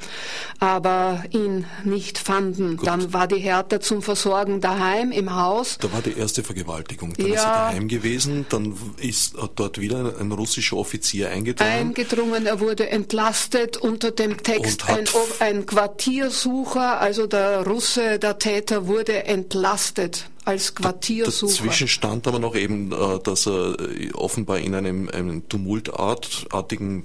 aber 0.58 1.24
ihn 1.30 1.66
nicht 1.84 2.18
fanden. 2.18 2.76
Gut. 2.76 2.86
Dann 2.86 3.12
war 3.12 3.26
die 3.26 3.38
Hertha 3.38 3.80
zum 3.80 4.02
Versorgen 4.02 4.60
daheim 4.60 5.12
im 5.12 5.34
Haus. 5.34 5.78
Da 5.80 5.92
war 5.92 6.02
die 6.02 6.16
erste 6.16 6.42
Vergewaltigung. 6.42 7.14
Dann 7.14 7.26
ja. 7.26 7.34
ist 7.34 7.40
sie 7.40 7.46
daheim 7.46 7.88
gewesen, 7.88 8.46
dann 8.48 8.76
ist 8.98 9.34
dort 9.56 9.80
wieder 9.80 10.14
ein 10.18 10.32
russischer 10.32 10.76
Offizier 10.76 11.30
eingedrungen. 11.30 11.70
Eingedrungen, 11.70 12.46
er 12.46 12.60
wurde 12.60 12.88
entlastet 12.90 13.76
unter 13.76 14.10
dem 14.10 14.42
Text 14.42 14.88
ein, 14.88 15.04
ein 15.40 15.66
Quartiersucher, 15.66 17.00
also 17.00 17.26
der 17.26 17.66
Russe, 17.66 18.18
der 18.18 18.38
Täter 18.38 18.86
wurde 18.86 19.24
entlastet 19.24 20.28
als 20.44 20.74
Quartiersucher. 20.74 21.52
Dazwischen 21.52 21.88
stand 21.88 22.26
aber 22.26 22.38
noch 22.38 22.54
eben, 22.54 22.92
äh, 22.92 23.18
dass 23.22 23.46
er 23.46 23.78
äh, 23.80 24.12
offenbar 24.12 24.58
in 24.58 24.74
einem, 24.74 25.08
einem 25.08 25.48
tumultartigen, 25.48 27.04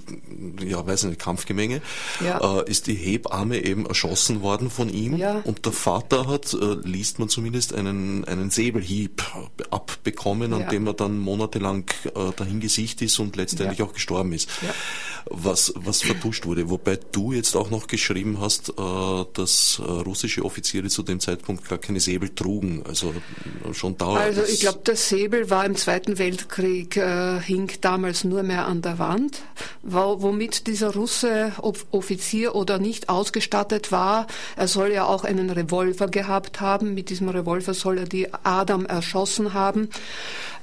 ja, 0.64 0.86
weiß 0.86 1.04
nicht, 1.04 1.20
Kampfgemenge, 1.20 1.80
ja. 2.24 2.60
ist 2.60 2.86
die 2.86 2.94
Hebamme 2.94 3.62
eben 3.64 3.86
erschossen 3.86 4.42
worden 4.42 4.70
von 4.70 4.88
ihm 4.88 5.16
ja. 5.16 5.40
und 5.44 5.64
der 5.64 5.72
Vater 5.72 6.26
hat, 6.26 6.56
liest 6.84 7.18
man 7.18 7.28
zumindest, 7.28 7.74
einen, 7.74 8.24
einen 8.24 8.50
Säbelhieb 8.50 9.22
abbekommen, 9.70 10.52
an 10.52 10.60
ja. 10.60 10.68
dem 10.68 10.86
er 10.86 10.94
dann 10.94 11.18
monatelang 11.18 11.84
dahingesicht 12.36 13.02
ist 13.02 13.18
und 13.18 13.36
letztendlich 13.36 13.82
auch 13.82 13.92
gestorben 13.92 14.32
ist. 14.32 14.48
Was, 15.26 15.72
was 15.76 16.02
vertuscht 16.02 16.46
wurde. 16.46 16.70
Wobei 16.70 16.98
du 17.12 17.32
jetzt 17.32 17.56
auch 17.56 17.70
noch 17.70 17.86
geschrieben 17.86 18.40
hast, 18.40 18.72
dass 19.34 19.80
russische 19.80 20.44
Offiziere 20.44 20.88
zu 20.88 21.02
dem 21.02 21.20
Zeitpunkt 21.20 21.68
gar 21.68 21.78
keine 21.78 22.00
Säbel 22.00 22.30
trugen. 22.34 22.82
Also 22.86 23.14
schon 23.72 23.96
dauert 23.96 24.22
Also 24.22 24.42
ich 24.42 24.60
glaube, 24.60 24.80
der 24.86 24.96
Säbel 24.96 25.50
war 25.50 25.64
im 25.64 25.76
Zweiten 25.76 26.18
Weltkrieg, 26.18 26.96
äh, 26.96 27.40
hing 27.40 27.70
damals 27.80 28.24
nur 28.24 28.42
mehr 28.42 28.66
an 28.66 28.82
der 28.82 28.98
Wand, 28.98 29.40
wo, 29.82 30.22
womit 30.22 30.66
dieser 30.66 30.94
Russe, 30.94 31.52
ob 31.58 31.86
Offizier 31.90 32.54
oder 32.54 32.78
nicht, 32.78 33.08
ausgestattet 33.08 33.92
war. 33.92 34.26
Er 34.56 34.68
soll 34.68 34.92
ja 34.92 35.04
auch 35.04 35.24
einen 35.24 35.50
Revolver 35.50 36.08
gehabt 36.08 36.60
haben. 36.60 36.94
Mit 36.94 37.10
diesem 37.10 37.28
Revolver 37.28 37.74
soll 37.74 37.98
er 37.98 38.06
die 38.06 38.32
Adam 38.44 38.86
erschossen 38.86 39.54
haben. 39.54 39.90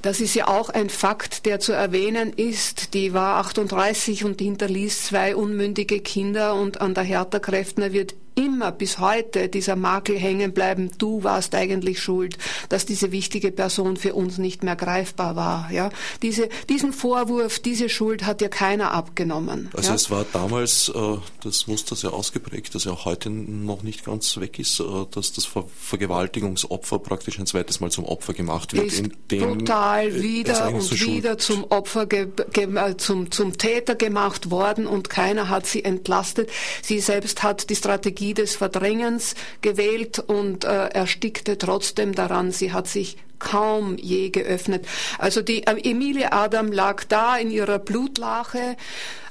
Das 0.02 0.20
ist 0.20 0.34
ja 0.34 0.46
auch 0.46 0.68
ein 0.68 0.90
Fakt, 0.90 1.44
der 1.44 1.58
zu 1.58 1.72
erwähnen 1.72 2.32
ist. 2.32 2.94
Die 2.94 3.12
war 3.12 3.38
38 3.38 4.24
und 4.24 4.38
hinterließ 4.48 5.04
zwei 5.04 5.36
unmündige 5.36 6.00
Kinder 6.00 6.54
und 6.54 6.80
an 6.80 6.94
der 6.94 7.04
Hertha 7.04 7.38
Kräftner 7.38 7.92
wird 7.92 8.14
immer 8.38 8.70
bis 8.70 8.98
heute 9.00 9.48
dieser 9.48 9.74
Makel 9.74 10.16
hängen 10.16 10.52
bleiben, 10.52 10.90
du 10.98 11.24
warst 11.24 11.54
eigentlich 11.54 12.00
schuld, 12.00 12.38
dass 12.68 12.86
diese 12.86 13.10
wichtige 13.10 13.50
Person 13.50 13.96
für 13.96 14.14
uns 14.14 14.38
nicht 14.38 14.62
mehr 14.62 14.76
greifbar 14.76 15.34
war. 15.34 15.70
Ja? 15.72 15.90
Diese, 16.22 16.48
diesen 16.68 16.92
Vorwurf, 16.92 17.58
diese 17.58 17.88
Schuld 17.88 18.24
hat 18.24 18.40
dir 18.40 18.48
keiner 18.48 18.92
abgenommen. 18.92 19.70
Also 19.74 19.90
ja? 19.90 19.94
es 19.96 20.10
war 20.10 20.24
damals 20.32 20.88
äh, 20.88 21.16
das 21.42 21.66
Muster 21.66 21.96
sehr 21.96 22.12
ausgeprägt, 22.12 22.74
das 22.74 22.84
ja 22.84 22.92
auch 22.92 23.04
heute 23.04 23.28
noch 23.28 23.82
nicht 23.82 24.04
ganz 24.04 24.38
weg 24.38 24.58
ist, 24.58 24.78
äh, 24.78 24.84
dass 25.10 25.32
das 25.32 25.44
Ver 25.44 25.64
Vergewaltigungsopfer 25.76 26.98
praktisch 27.00 27.38
ein 27.38 27.46
zweites 27.46 27.80
Mal 27.80 27.90
zum 27.90 28.04
Opfer 28.04 28.34
gemacht 28.34 28.72
wird. 28.72 28.86
Ist 28.86 29.28
brutal 29.28 30.22
wieder 30.22 30.72
und 30.72 30.80
so 30.82 30.94
wieder 30.94 31.38
zum 31.38 31.64
Opfer, 31.64 32.06
äh, 32.12 32.96
zum, 32.96 33.30
zum 33.30 33.58
Täter 33.58 33.96
gemacht 33.96 34.50
worden 34.50 34.86
und 34.86 35.10
keiner 35.10 35.48
hat 35.48 35.66
sie 35.66 35.84
entlastet. 35.84 36.50
Sie 36.82 37.00
selbst 37.00 37.42
hat 37.42 37.68
die 37.70 37.76
Strategie 37.76 38.27
Strategie 38.28 38.34
des 38.34 38.56
Verdrängens 38.56 39.34
gewählt 39.62 40.18
und 40.18 40.64
äh, 40.64 40.88
erstickte 40.88 41.58
trotzdem 41.58 42.14
daran. 42.14 42.52
Sie 42.52 42.72
hat 42.72 42.88
sich 42.88 43.16
kaum 43.38 43.96
je 43.96 44.30
geöffnet. 44.30 44.86
Also 45.18 45.42
die 45.42 45.66
äh, 45.66 45.90
Emilie 45.90 46.32
Adam 46.32 46.72
lag 46.72 47.04
da 47.04 47.36
in 47.36 47.50
ihrer 47.50 47.78
Blutlache. 47.78 48.76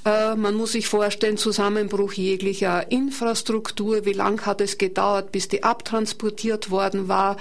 Äh, 0.06 0.36
man 0.36 0.56
muss 0.56 0.72
sich 0.72 0.88
vorstellen, 0.88 1.38
Zusammenbruch 1.38 2.14
jeglicher 2.14 2.90
Infrastruktur. 2.92 4.06
Wie 4.06 4.14
lang 4.14 4.46
hat 4.46 4.62
es 4.62 4.78
gedauert, 4.78 5.32
bis 5.32 5.48
die 5.48 5.64
abtransportiert 5.64 6.72
worden 6.72 7.08
war? 7.08 7.38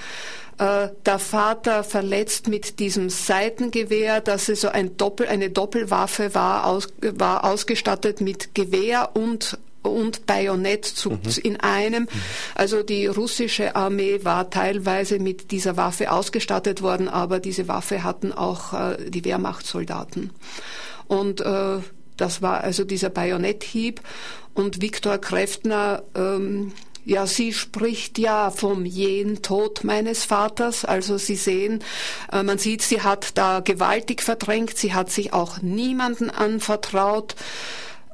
Äh, 0.59 0.89
der 1.05 1.19
Vater 1.19 1.85
verletzt 1.85 2.49
mit 2.49 2.81
diesem 2.81 3.11
Seitengewehr, 3.11 4.21
das 4.21 4.47
so 4.47 4.69
ein 4.69 4.97
Doppel, 4.97 5.29
eine 5.29 5.51
Doppelwaffe 5.51 6.35
war, 6.35 6.67
aus, 6.67 6.89
war 7.01 7.45
ausgestattet 7.45 8.21
mit 8.21 8.55
Gewehr 8.55 9.11
und 9.15 9.59
und 9.89 10.27
Bajonettzug 10.27 11.25
mhm. 11.25 11.43
in 11.43 11.61
einem. 11.61 12.03
Mhm. 12.05 12.09
Also 12.55 12.83
die 12.83 13.07
russische 13.07 13.77
Armee 13.77 14.21
war 14.23 14.51
teilweise 14.51 15.19
mit 15.19 15.51
dieser 15.51 15.77
Waffe 15.77 16.11
ausgestattet 16.11 16.83
worden, 16.83 17.09
aber 17.09 17.41
diese 17.41 17.69
Waffe 17.69 18.05
hatten 18.05 18.33
auch 18.33 18.73
äh, 18.73 19.11
die 19.11 19.25
Wehrmachtssoldaten. 19.25 20.31
Und 21.07 21.41
äh, 21.41 21.79
das 22.17 22.43
war 22.43 22.63
also 22.63 22.85
dieser 22.85 23.11
Bajonetthieb. 23.11 24.01
Und 24.55 24.81
Viktor 24.81 25.19
Kräftner 25.19 26.03
ähm, 26.15 26.73
ja, 27.07 27.25
sie 27.29 27.53
spricht 27.53 28.19
ja 28.19 28.51
vom 28.51 28.85
jähen 28.85 29.41
Tod 29.41 29.85
meines 29.85 30.25
Vaters. 30.25 30.85
Also 30.85 31.19
Sie 31.19 31.37
sehen, 31.37 31.85
äh, 32.33 32.43
man 32.43 32.59
sieht, 32.59 32.83
sie 32.83 33.01
hat 33.01 33.39
da 33.39 33.61
gewaltig 33.61 34.23
verdrängt. 34.23 34.77
Sie 34.77 34.93
hat 34.93 35.11
sich 35.11 35.33
auch 35.33 35.63
niemanden 35.63 36.31
anvertraut. 36.31 37.37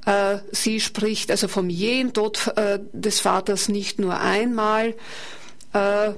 Äh, 0.06 0.38
sie 0.50 0.80
spricht 0.80 1.30
also 1.30 1.48
vom 1.48 1.70
jähen 1.70 2.12
Tod 2.12 2.52
äh, 2.56 2.80
des 2.92 3.20
Vaters 3.20 3.68
nicht 3.68 3.98
nur 3.98 4.18
einmal. 4.18 4.94
Äh, 5.72 6.12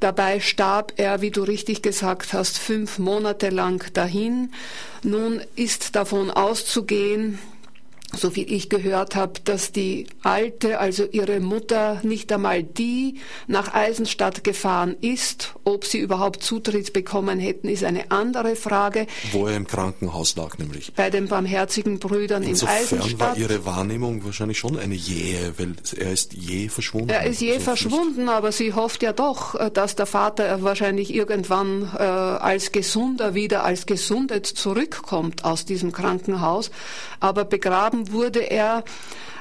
dabei 0.00 0.40
starb 0.40 0.92
er, 0.96 1.20
wie 1.20 1.30
du 1.30 1.42
richtig 1.42 1.82
gesagt 1.82 2.32
hast, 2.32 2.58
fünf 2.58 2.98
Monate 2.98 3.50
lang 3.50 3.84
dahin. 3.92 4.52
Nun 5.02 5.40
ist 5.56 5.94
davon 5.96 6.30
auszugehen, 6.30 7.38
so 8.14 8.30
viel 8.30 8.50
ich 8.50 8.68
gehört 8.68 9.14
habe, 9.14 9.40
dass 9.44 9.72
die 9.72 10.06
Alte, 10.22 10.78
also 10.78 11.04
ihre 11.10 11.40
Mutter, 11.40 12.00
nicht 12.02 12.32
einmal 12.32 12.62
die 12.62 13.20
nach 13.46 13.74
Eisenstadt 13.74 14.44
gefahren 14.44 14.96
ist. 15.00 15.54
Ob 15.64 15.84
sie 15.84 15.98
überhaupt 15.98 16.42
Zutritt 16.42 16.92
bekommen 16.92 17.38
hätten, 17.38 17.68
ist 17.68 17.84
eine 17.84 18.10
andere 18.10 18.56
Frage. 18.56 19.06
Wo 19.32 19.46
er 19.46 19.56
im 19.56 19.66
Krankenhaus 19.66 20.36
lag, 20.36 20.56
nämlich. 20.58 20.94
Bei 20.94 21.10
den 21.10 21.28
barmherzigen 21.28 21.98
Brüdern 21.98 22.42
Insofern 22.42 22.76
in 22.76 22.82
Eisenstadt. 22.82 23.04
Insofern 23.04 23.20
war 23.20 23.36
ihre 23.36 23.66
Wahrnehmung 23.66 24.24
wahrscheinlich 24.24 24.58
schon 24.58 24.78
eine 24.78 24.94
jähe, 24.94 25.54
weil 25.58 25.74
er 25.96 26.12
ist 26.12 26.32
je 26.32 26.68
verschwunden. 26.68 27.10
Er 27.10 27.26
ist 27.26 27.40
je 27.40 27.54
so 27.54 27.60
verschwunden, 27.60 28.24
nicht. 28.24 28.32
aber 28.32 28.52
sie 28.52 28.72
hofft 28.72 29.02
ja 29.02 29.12
doch, 29.12 29.54
äh, 29.54 29.70
dass 29.70 29.96
der 29.96 30.06
Vater 30.06 30.62
wahrscheinlich 30.62 31.14
irgendwann 31.14 31.90
äh, 31.94 32.02
als 32.02 32.72
Gesunder 32.72 33.34
wieder 33.34 33.64
als 33.64 33.86
gesundet 33.86 34.46
zurückkommt 34.46 35.44
aus 35.44 35.66
diesem 35.66 35.92
Krankenhaus. 35.92 36.70
Aber 37.20 37.44
begraben 37.44 37.97
begraben 37.98 38.12
wurde 38.12 38.40
er 38.40 38.84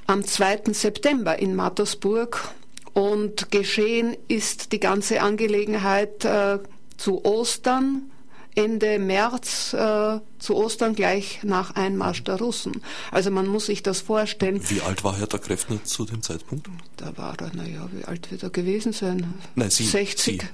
am 0.06 0.24
2. 0.24 0.74
September 0.74 1.38
in 1.38 1.56
Mattersburg 1.56 2.54
und 2.94 3.52
geschehen 3.52 4.16
ist 4.28 4.72
die 4.72 4.80
ganze 4.80 5.22
Angelegenheit 5.22 6.26
äh, 6.26 6.60
zu 6.98 7.24
Ostern, 7.26 8.12
Ende 8.56 8.98
März 8.98 9.74
äh, 9.74 10.20
zu 10.40 10.56
Ostern 10.56 10.96
gleich 10.96 11.42
nach 11.44 11.76
Einmarsch 11.76 12.24
der 12.24 12.38
Russen. 12.38 12.82
Also 13.12 13.30
man 13.30 13.46
muss 13.46 13.68
sich 13.68 13.84
das 13.84 14.02
vorstellen. 14.02 14.60
Wie 14.68 14.82
alt 14.82 15.04
war 15.04 15.16
Herr 15.16 15.28
der 15.28 15.40
Kräftner 15.40 15.84
zu 15.84 16.06
dem 16.06 16.24
Zeitpunkt? 16.24 16.68
Da 16.96 17.16
war 17.18 17.36
er, 17.40 17.56
naja, 17.56 17.88
wie 17.92 18.06
alt 18.06 18.32
wird 18.32 18.42
er 18.42 18.50
gewesen 18.50 18.94
sein? 18.94 19.36
Nein, 19.54 19.70
Sie, 19.70 19.86
60. 19.86 20.42
Sie. 20.42 20.48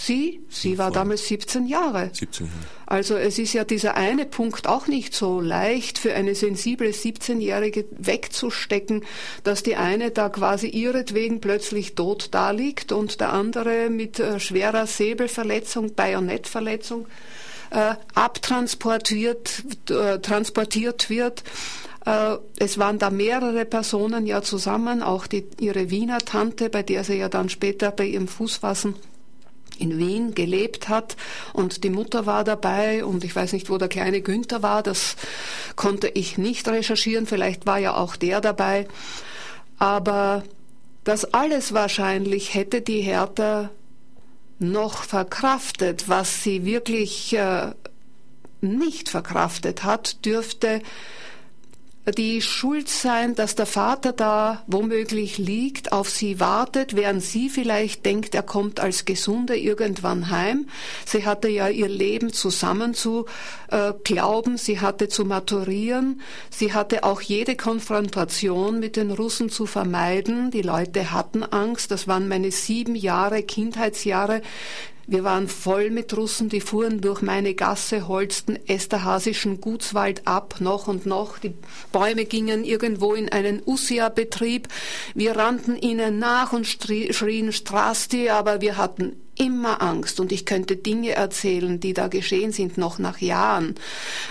Sie, 0.00 0.40
sie 0.48 0.78
war 0.78 0.92
damals 0.92 1.26
17 1.26 1.66
Jahre. 1.66 2.10
17 2.12 2.46
Jahre. 2.46 2.58
Also 2.86 3.16
es 3.16 3.36
ist 3.36 3.52
ja 3.52 3.64
dieser 3.64 3.96
eine 3.96 4.26
Punkt 4.26 4.68
auch 4.68 4.86
nicht 4.86 5.12
so 5.12 5.40
leicht 5.40 5.98
für 5.98 6.14
eine 6.14 6.36
sensible 6.36 6.90
17-Jährige 6.90 7.84
wegzustecken, 7.90 9.04
dass 9.42 9.64
die 9.64 9.74
eine 9.74 10.12
da 10.12 10.28
quasi 10.28 10.68
ihretwegen 10.68 11.40
plötzlich 11.40 11.96
tot 11.96 12.28
daliegt 12.30 12.92
und 12.92 13.20
der 13.20 13.32
andere 13.32 13.90
mit 13.90 14.20
äh, 14.20 14.38
schwerer 14.38 14.86
Säbelverletzung, 14.86 15.94
Bajonettverletzung 15.94 17.08
äh, 17.70 17.94
abtransportiert 18.14 19.64
äh, 19.90 20.20
transportiert 20.20 21.10
wird. 21.10 21.42
Äh, 22.06 22.36
es 22.60 22.78
waren 22.78 23.00
da 23.00 23.10
mehrere 23.10 23.64
Personen 23.64 24.26
ja 24.26 24.42
zusammen, 24.42 25.02
auch 25.02 25.26
die, 25.26 25.44
ihre 25.58 25.90
Wiener 25.90 26.18
Tante, 26.18 26.70
bei 26.70 26.84
der 26.84 27.02
sie 27.02 27.16
ja 27.16 27.28
dann 27.28 27.48
später 27.48 27.90
bei 27.90 28.06
ihrem 28.06 28.28
Fußfassen 28.28 28.94
in 29.78 29.98
Wien 29.98 30.34
gelebt 30.34 30.88
hat. 30.88 31.16
Und 31.52 31.84
die 31.84 31.90
Mutter 31.90 32.26
war 32.26 32.44
dabei. 32.44 33.04
Und 33.04 33.24
ich 33.24 33.34
weiß 33.34 33.52
nicht, 33.52 33.70
wo 33.70 33.78
der 33.78 33.88
kleine 33.88 34.20
Günther 34.20 34.62
war, 34.62 34.82
das 34.82 35.16
konnte 35.76 36.08
ich 36.08 36.38
nicht 36.38 36.68
recherchieren, 36.68 37.26
vielleicht 37.26 37.66
war 37.66 37.78
ja 37.78 37.94
auch 37.94 38.16
der 38.16 38.40
dabei, 38.40 38.86
aber 39.78 40.42
das 41.04 41.32
alles 41.32 41.72
wahrscheinlich 41.72 42.54
hätte 42.54 42.82
die 42.82 43.00
Hertha 43.00 43.70
noch 44.58 45.04
verkraftet, 45.04 46.08
was 46.08 46.42
sie 46.42 46.64
wirklich 46.64 47.32
äh, 47.34 47.72
nicht 48.60 49.08
verkraftet 49.08 49.84
hat, 49.84 50.24
dürfte 50.24 50.82
die 52.16 52.40
Schuld 52.40 52.88
sein, 52.88 53.34
dass 53.34 53.54
der 53.54 53.66
Vater 53.66 54.12
da 54.12 54.62
womöglich 54.66 55.38
liegt, 55.38 55.92
auf 55.92 56.08
sie 56.08 56.40
wartet, 56.40 56.96
während 56.96 57.22
sie 57.22 57.48
vielleicht 57.50 58.06
denkt, 58.06 58.34
er 58.34 58.42
kommt 58.42 58.80
als 58.80 59.04
Gesunder 59.04 59.56
irgendwann 59.56 60.30
heim. 60.30 60.68
Sie 61.04 61.26
hatte 61.26 61.48
ja 61.48 61.68
ihr 61.68 61.88
Leben 61.88 62.32
zusammen 62.32 62.94
zu 62.94 63.26
äh, 63.70 63.92
glauben, 64.04 64.56
sie 64.56 64.80
hatte 64.80 65.08
zu 65.08 65.24
maturieren, 65.24 66.20
sie 66.50 66.72
hatte 66.72 67.04
auch 67.04 67.20
jede 67.20 67.56
Konfrontation 67.56 68.80
mit 68.80 68.96
den 68.96 69.10
Russen 69.10 69.50
zu 69.50 69.66
vermeiden. 69.66 70.50
Die 70.50 70.62
Leute 70.62 71.12
hatten 71.12 71.42
Angst, 71.42 71.90
das 71.90 72.08
waren 72.08 72.28
meine 72.28 72.50
sieben 72.50 72.94
Jahre, 72.94 73.42
Kindheitsjahre 73.42 74.42
wir 75.10 75.24
waren 75.24 75.48
voll 75.48 75.88
mit 75.88 76.14
Russen, 76.14 76.50
die 76.50 76.60
fuhren 76.60 77.00
durch 77.00 77.22
meine 77.22 77.54
Gasse, 77.54 78.08
holzten 78.08 78.58
Esterhasischen 78.68 79.58
Gutswald 79.58 80.26
ab, 80.26 80.56
noch 80.60 80.86
und 80.86 81.06
noch. 81.06 81.38
Die 81.38 81.54
Bäume 81.92 82.26
gingen 82.26 82.62
irgendwo 82.62 83.14
in 83.14 83.30
einen 83.30 83.62
Ussia-Betrieb. 83.64 84.68
Wir 85.14 85.34
rannten 85.34 85.76
ihnen 85.76 86.18
nach 86.18 86.52
und 86.52 86.66
schrien 86.66 87.52
Strasti, 87.54 88.28
aber 88.28 88.60
wir 88.60 88.76
hatten 88.76 89.16
immer 89.38 89.80
Angst 89.80 90.20
und 90.20 90.32
ich 90.32 90.44
könnte 90.44 90.76
Dinge 90.76 91.12
erzählen, 91.12 91.78
die 91.80 91.94
da 91.94 92.08
geschehen 92.08 92.52
sind, 92.52 92.76
noch 92.76 92.98
nach 92.98 93.18
Jahren. 93.18 93.76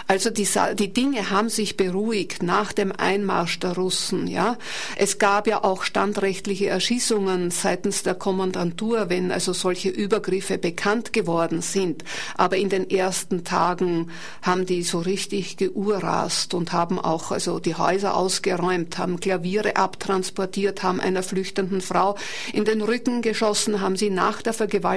Also 0.05 0.29
die, 0.29 0.47
die 0.77 0.93
Dinge 0.93 1.29
haben 1.29 1.49
sich 1.49 1.77
beruhigt 1.77 2.43
nach 2.43 2.73
dem 2.73 2.91
Einmarsch 2.91 3.59
der 3.59 3.75
Russen, 3.75 4.27
ja. 4.27 4.57
Es 4.97 5.17
gab 5.17 5.47
ja 5.47 5.63
auch 5.63 5.83
standrechtliche 5.83 6.67
Erschießungen 6.67 7.51
seitens 7.51 8.03
der 8.03 8.15
Kommandantur, 8.15 9.09
wenn 9.09 9.31
also 9.31 9.53
solche 9.53 9.89
Übergriffe 9.89 10.57
bekannt 10.57 11.13
geworden 11.13 11.61
sind. 11.61 12.03
Aber 12.35 12.57
in 12.57 12.69
den 12.69 12.89
ersten 12.89 13.45
Tagen 13.45 14.11
haben 14.41 14.65
die 14.65 14.83
so 14.83 14.99
richtig 14.99 15.57
geurast 15.57 16.53
und 16.53 16.73
haben 16.73 16.99
auch 16.99 17.31
also 17.31 17.59
die 17.59 17.75
Häuser 17.75 18.15
ausgeräumt, 18.15 18.97
haben 18.97 19.19
Klaviere 19.19 19.77
abtransportiert, 19.77 20.83
haben 20.83 20.99
einer 20.99 21.23
flüchtenden 21.23 21.81
Frau 21.81 22.17
in 22.51 22.65
den 22.65 22.81
Rücken 22.81 23.21
geschossen, 23.21 23.79
haben 23.79 23.95
sie 23.95 24.09
nach 24.09 24.41
der 24.41 24.53
Vergewaltigung 24.53 24.96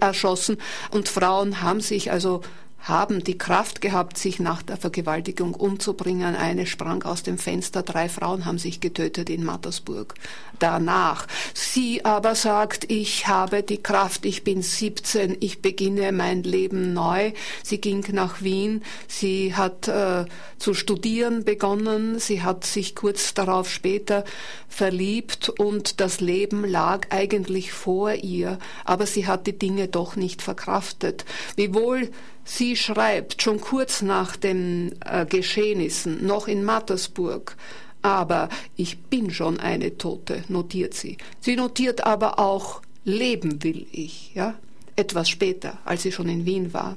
erschossen. 0.00 0.58
Und 0.90 1.08
Frauen 1.08 1.62
haben 1.62 1.80
sich 1.80 2.10
also 2.10 2.42
haben 2.82 3.22
die 3.22 3.38
Kraft 3.38 3.80
gehabt, 3.80 4.18
sich 4.18 4.40
nach 4.40 4.62
der 4.62 4.76
Vergewaltigung 4.76 5.54
umzubringen. 5.54 6.34
Eine 6.34 6.66
sprang 6.66 7.04
aus 7.04 7.22
dem 7.22 7.38
Fenster, 7.38 7.82
drei 7.82 8.08
Frauen 8.08 8.44
haben 8.44 8.58
sich 8.58 8.80
getötet 8.80 9.30
in 9.30 9.44
Mattersburg. 9.44 10.14
Danach. 10.58 11.26
Sie 11.54 12.04
aber 12.04 12.34
sagt, 12.34 12.90
ich 12.90 13.28
habe 13.28 13.62
die 13.62 13.82
Kraft, 13.82 14.24
ich 14.26 14.44
bin 14.44 14.62
17, 14.62 15.36
ich 15.40 15.62
beginne 15.62 16.12
mein 16.12 16.42
Leben 16.42 16.92
neu. 16.92 17.32
Sie 17.62 17.80
ging 17.80 18.04
nach 18.12 18.42
Wien, 18.42 18.82
sie 19.06 19.54
hat 19.54 19.88
äh, 19.88 20.24
zu 20.58 20.74
studieren 20.74 21.44
begonnen, 21.44 22.18
sie 22.18 22.42
hat 22.42 22.64
sich 22.64 22.94
kurz 22.94 23.34
darauf 23.34 23.70
später 23.70 24.24
verliebt 24.68 25.48
und 25.48 26.00
das 26.00 26.20
Leben 26.20 26.64
lag 26.64 27.06
eigentlich 27.10 27.72
vor 27.72 28.12
ihr, 28.12 28.58
aber 28.84 29.06
sie 29.06 29.26
hat 29.26 29.46
die 29.46 29.58
Dinge 29.58 29.88
doch 29.88 30.16
nicht 30.16 30.42
verkraftet. 30.42 31.24
Wiewohl 31.56 32.10
Sie 32.44 32.76
schreibt 32.76 33.42
schon 33.42 33.60
kurz 33.60 34.02
nach 34.02 34.36
den 34.36 34.94
äh, 35.04 35.24
Geschehnissen, 35.26 36.26
noch 36.26 36.48
in 36.48 36.64
Mattersburg, 36.64 37.56
aber 38.02 38.48
ich 38.76 38.98
bin 38.98 39.30
schon 39.30 39.60
eine 39.60 39.96
Tote, 39.96 40.44
notiert 40.48 40.94
sie. 40.94 41.18
Sie 41.40 41.54
notiert 41.54 42.04
aber 42.04 42.38
auch, 42.38 42.82
leben 43.04 43.62
will 43.62 43.86
ich, 43.92 44.32
ja, 44.34 44.54
etwas 44.96 45.28
später, 45.28 45.78
als 45.84 46.02
sie 46.02 46.12
schon 46.12 46.28
in 46.28 46.44
Wien 46.44 46.74
war. 46.74 46.96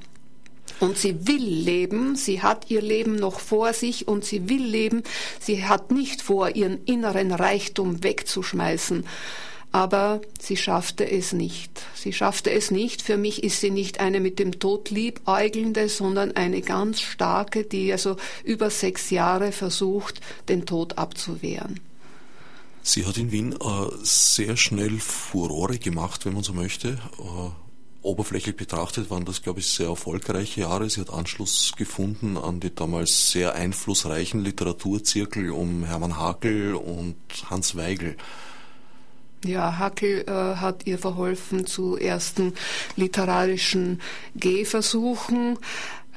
Und 0.79 0.97
sie 0.97 1.27
will 1.27 1.43
leben, 1.43 2.15
sie 2.15 2.41
hat 2.41 2.69
ihr 2.69 2.81
Leben 2.81 3.15
noch 3.15 3.39
vor 3.39 3.71
sich 3.71 4.07
und 4.07 4.25
sie 4.25 4.49
will 4.49 4.63
leben, 4.63 5.03
sie 5.39 5.63
hat 5.65 5.91
nicht 5.91 6.21
vor, 6.21 6.55
ihren 6.55 6.83
inneren 6.85 7.31
Reichtum 7.31 8.03
wegzuschmeißen 8.03 9.05
aber 9.75 10.21
sie 10.39 10.55
schaffte 10.55 11.11
es 11.11 11.33
nicht. 11.33 11.81
Sie 11.95 12.13
schaffte 12.13 12.49
es 12.49 12.71
nicht. 12.71 13.01
Für 13.01 13.17
mich 13.17 13.43
ist 13.43 13.59
sie 13.59 13.71
nicht 13.71 13.99
eine 13.99 14.21
mit 14.21 14.39
dem 14.39 14.57
Tod 14.57 14.89
liebäugelnde, 14.89 15.89
sondern 15.89 16.31
eine 16.31 16.61
ganz 16.61 17.01
starke, 17.01 17.65
die 17.65 17.91
also 17.91 18.15
über 18.45 18.69
sechs 18.69 19.09
Jahre 19.09 19.51
versucht, 19.51 20.21
den 20.47 20.65
Tod 20.65 20.97
abzuwehren. 20.97 21.81
Sie 22.83 23.05
hat 23.05 23.17
in 23.17 23.33
Wien 23.33 23.51
äh, 23.51 23.57
sehr 24.01 24.55
schnell 24.55 24.97
Furore 24.97 25.77
gemacht, 25.77 26.25
wenn 26.25 26.35
man 26.35 26.43
so 26.43 26.53
möchte. 26.53 26.97
Äh, 27.19 27.49
oberflächlich 28.01 28.55
betrachtet 28.55 29.09
waren 29.09 29.25
das, 29.25 29.41
glaube 29.41 29.59
ich, 29.59 29.67
sehr 29.67 29.87
erfolgreiche 29.87 30.61
Jahre. 30.61 30.89
Sie 30.89 31.01
hat 31.01 31.09
Anschluss 31.09 31.73
gefunden 31.75 32.37
an 32.37 32.61
die 32.61 32.73
damals 32.73 33.31
sehr 33.31 33.55
einflussreichen 33.55 34.39
Literaturzirkel 34.39 35.51
um 35.51 35.83
Hermann 35.83 36.17
Hakel 36.17 36.75
und 36.75 37.17
Hans 37.49 37.75
Weigel. 37.75 38.15
Ja, 39.45 39.77
Hackel 39.77 40.25
äh, 40.27 40.55
hat 40.55 40.87
ihr 40.87 40.97
verholfen 40.97 41.67
zu 41.67 41.97
ersten 41.97 42.53
literarischen 42.95 44.01
Gehversuchen. 44.33 45.59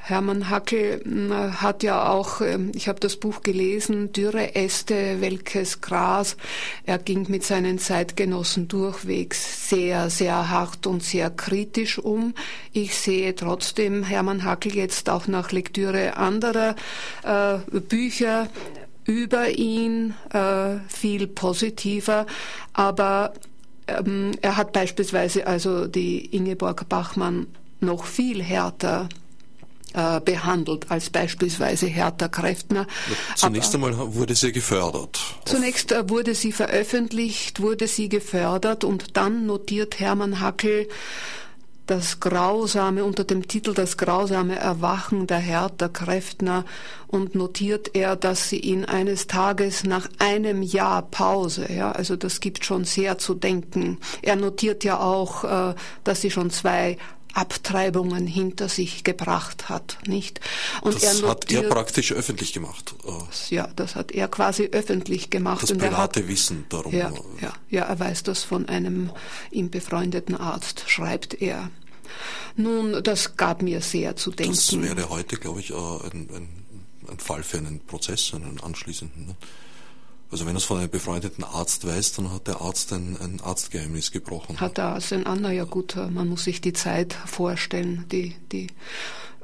Hermann 0.08 0.48
Hackel 0.48 1.02
äh, 1.04 1.52
hat 1.60 1.82
ja 1.82 2.08
auch, 2.08 2.40
äh, 2.40 2.58
ich 2.74 2.88
habe 2.88 2.98
das 2.98 3.16
Buch 3.16 3.42
gelesen, 3.42 4.12
Dürre 4.12 4.54
Äste, 4.54 5.20
welches 5.20 5.82
Gras. 5.82 6.38
Er 6.86 6.96
ging 6.96 7.26
mit 7.28 7.44
seinen 7.44 7.78
Zeitgenossen 7.78 8.68
durchwegs 8.68 9.68
sehr, 9.68 10.08
sehr 10.08 10.48
hart 10.48 10.86
und 10.86 11.02
sehr 11.02 11.28
kritisch 11.28 11.98
um. 11.98 12.32
Ich 12.72 12.96
sehe 12.96 13.34
trotzdem 13.34 14.02
Hermann 14.02 14.44
Hackel 14.44 14.74
jetzt 14.74 15.10
auch 15.10 15.26
nach 15.26 15.52
Lektüre 15.52 16.16
anderer 16.16 16.74
äh, 17.24 17.58
Bücher 17.78 18.48
über 19.08 19.48
ihn 19.48 20.14
äh, 20.34 20.76
viel 20.86 21.26
positiver, 21.26 22.26
aber 22.74 23.32
ähm, 23.86 24.32
er 24.42 24.58
hat 24.58 24.72
beispielsweise 24.72 25.46
also 25.46 25.86
die 25.86 26.26
Ingeborg 26.36 26.88
Bachmann 26.90 27.46
noch 27.80 28.04
viel 28.04 28.42
härter 28.42 29.08
äh, 29.94 30.20
behandelt 30.20 30.90
als 30.90 31.08
beispielsweise 31.08 31.86
Hertha 31.86 32.28
Kräftner. 32.28 32.86
Zunächst 33.34 33.74
einmal 33.74 33.94
wurde 34.14 34.34
sie 34.34 34.52
gefördert. 34.52 35.18
Zunächst 35.46 35.90
äh, 35.90 36.10
wurde 36.10 36.34
sie 36.34 36.52
veröffentlicht, 36.52 37.62
wurde 37.62 37.86
sie 37.88 38.10
gefördert 38.10 38.84
und 38.84 39.16
dann 39.16 39.46
notiert 39.46 40.00
Hermann 40.00 40.40
Hackel, 40.40 40.86
das 41.88 42.20
grausame, 42.20 43.02
unter 43.02 43.24
dem 43.24 43.48
Titel 43.48 43.72
Das 43.74 43.96
grausame 43.96 44.56
Erwachen 44.56 45.26
der 45.26 45.38
Hertha 45.38 45.88
Kräftner 45.88 46.64
und 47.06 47.34
notiert 47.34 47.94
er, 47.94 48.14
dass 48.14 48.50
sie 48.50 48.58
ihn 48.58 48.84
eines 48.84 49.26
Tages 49.26 49.84
nach 49.84 50.08
einem 50.18 50.62
Jahr 50.62 51.02
Pause, 51.02 51.72
ja, 51.72 51.90
also 51.90 52.14
das 52.16 52.40
gibt 52.40 52.64
schon 52.64 52.84
sehr 52.84 53.18
zu 53.18 53.34
denken. 53.34 53.98
Er 54.22 54.36
notiert 54.36 54.84
ja 54.84 55.00
auch, 55.00 55.44
äh, 55.44 55.74
dass 56.04 56.20
sie 56.20 56.30
schon 56.30 56.50
zwei 56.50 56.98
Abtreibungen 57.32 58.26
hinter 58.26 58.68
sich 58.68 59.04
gebracht 59.04 59.68
hat, 59.68 59.98
nicht? 60.06 60.40
Und 60.80 60.96
das 60.96 61.02
er 61.02 61.14
notiert, 61.28 61.64
hat 61.64 61.64
er 61.64 61.70
praktisch 61.70 62.12
öffentlich 62.12 62.52
gemacht. 62.52 62.94
Äh. 63.06 63.54
Ja, 63.54 63.68
das 63.76 63.94
hat 63.94 64.12
er 64.12 64.28
quasi 64.28 64.68
öffentlich 64.72 65.30
gemacht. 65.30 65.62
Das 65.62 65.76
private 65.76 66.20
hat, 66.20 66.28
Wissen 66.28 66.66
darum. 66.68 66.92
Ja, 66.92 67.12
ja, 67.40 67.52
ja, 67.70 67.84
er 67.84 68.00
weiß 68.00 68.24
das 68.24 68.44
von 68.44 68.68
einem 68.68 69.10
ihm 69.50 69.70
befreundeten 69.70 70.34
Arzt, 70.36 70.84
schreibt 70.88 71.40
er. 71.40 71.70
Nun, 72.56 73.02
das 73.02 73.36
gab 73.36 73.62
mir 73.62 73.80
sehr 73.80 74.16
zu 74.16 74.30
denken. 74.30 74.54
Das 74.54 74.80
wäre 74.80 75.08
heute, 75.08 75.36
glaube 75.36 75.60
ich, 75.60 75.72
ein, 75.72 76.28
ein, 76.34 76.48
ein 77.08 77.18
Fall 77.18 77.42
für 77.42 77.58
einen 77.58 77.80
Prozess, 77.80 78.32
einen 78.34 78.60
anschließenden. 78.60 79.26
Ne? 79.26 79.36
Also 80.30 80.44
wenn 80.44 80.54
er 80.54 80.58
es 80.58 80.64
von 80.64 80.78
einem 80.78 80.90
befreundeten 80.90 81.42
Arzt 81.42 81.86
weiß, 81.86 82.12
dann 82.12 82.30
hat 82.32 82.48
der 82.48 82.60
Arzt 82.60 82.92
ein, 82.92 83.16
ein 83.20 83.40
Arztgeheimnis 83.40 84.10
gebrochen. 84.10 84.60
Hat 84.60 84.76
der 84.76 84.84
Arzt 84.86 85.12
ein 85.12 85.26
anderer, 85.26 85.52
ja 85.52 85.64
gut, 85.64 85.96
man 85.96 86.28
muss 86.28 86.44
sich 86.44 86.60
die 86.60 86.74
Zeit 86.74 87.14
vorstellen. 87.14 88.04
Die, 88.12 88.36
die, 88.52 88.66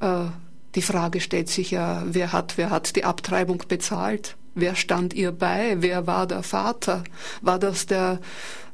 äh, 0.01 0.27
die 0.75 0.83
Frage 0.83 1.21
stellt 1.21 1.49
sich 1.49 1.71
ja, 1.71 2.03
wer 2.07 2.33
hat, 2.33 2.59
wer 2.59 2.69
hat 2.69 2.97
die 2.97 3.05
Abtreibung 3.05 3.63
bezahlt? 3.67 4.37
Wer 4.55 4.77
stand 4.77 5.15
ihr 5.15 5.33
bei? 5.33 5.77
Wer 5.81 6.07
war 6.07 6.27
der 6.27 6.43
Vater? 6.43 7.05
War 7.43 7.59
das 7.59 7.87
der 7.87 8.21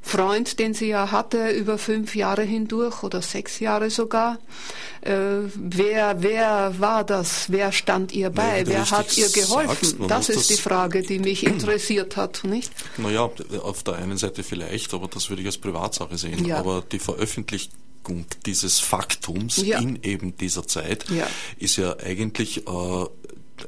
Freund, 0.02 0.58
den 0.58 0.72
sie 0.72 0.88
ja 0.88 1.10
hatte 1.12 1.50
über 1.50 1.76
fünf 1.76 2.16
Jahre 2.16 2.42
hindurch 2.42 3.02
oder 3.02 3.20
sechs 3.20 3.60
Jahre 3.60 3.90
sogar. 3.90 4.38
Äh, 5.02 5.12
wer, 5.54 6.22
wer 6.22 6.74
war 6.78 7.04
das? 7.04 7.50
Wer 7.50 7.70
stand 7.70 8.12
ihr 8.12 8.30
bei? 8.30 8.66
wer 8.66 8.90
hat 8.90 9.16
ihr 9.18 9.28
geholfen? 9.28 9.68
Sagst, 9.68 9.96
das 10.08 10.28
ist 10.30 10.38
das 10.38 10.46
die 10.48 10.62
Frage, 10.62 11.02
die 11.02 11.18
mich 11.18 11.46
interessiert 11.46 12.16
hat, 12.16 12.44
nicht? 12.44 12.72
Naja, 12.96 13.30
auf 13.62 13.82
der 13.82 13.96
einen 13.96 14.16
Seite 14.16 14.42
vielleicht, 14.42 14.94
aber 14.94 15.06
das 15.06 15.28
würde 15.28 15.42
ich 15.42 15.48
als 15.48 15.58
Privatsache 15.58 16.16
sehen. 16.16 16.46
Ja. 16.46 16.58
Aber 16.58 16.82
die 16.90 16.98
Veröffentlichung 16.98 17.70
dieses 18.46 18.80
Faktums 18.80 19.58
ja. 19.58 19.78
in 19.78 20.02
eben 20.02 20.36
dieser 20.36 20.66
Zeit 20.66 21.08
ja. 21.10 21.26
ist 21.58 21.76
ja 21.76 21.94
eigentlich 21.98 22.66
äh, 22.66 23.06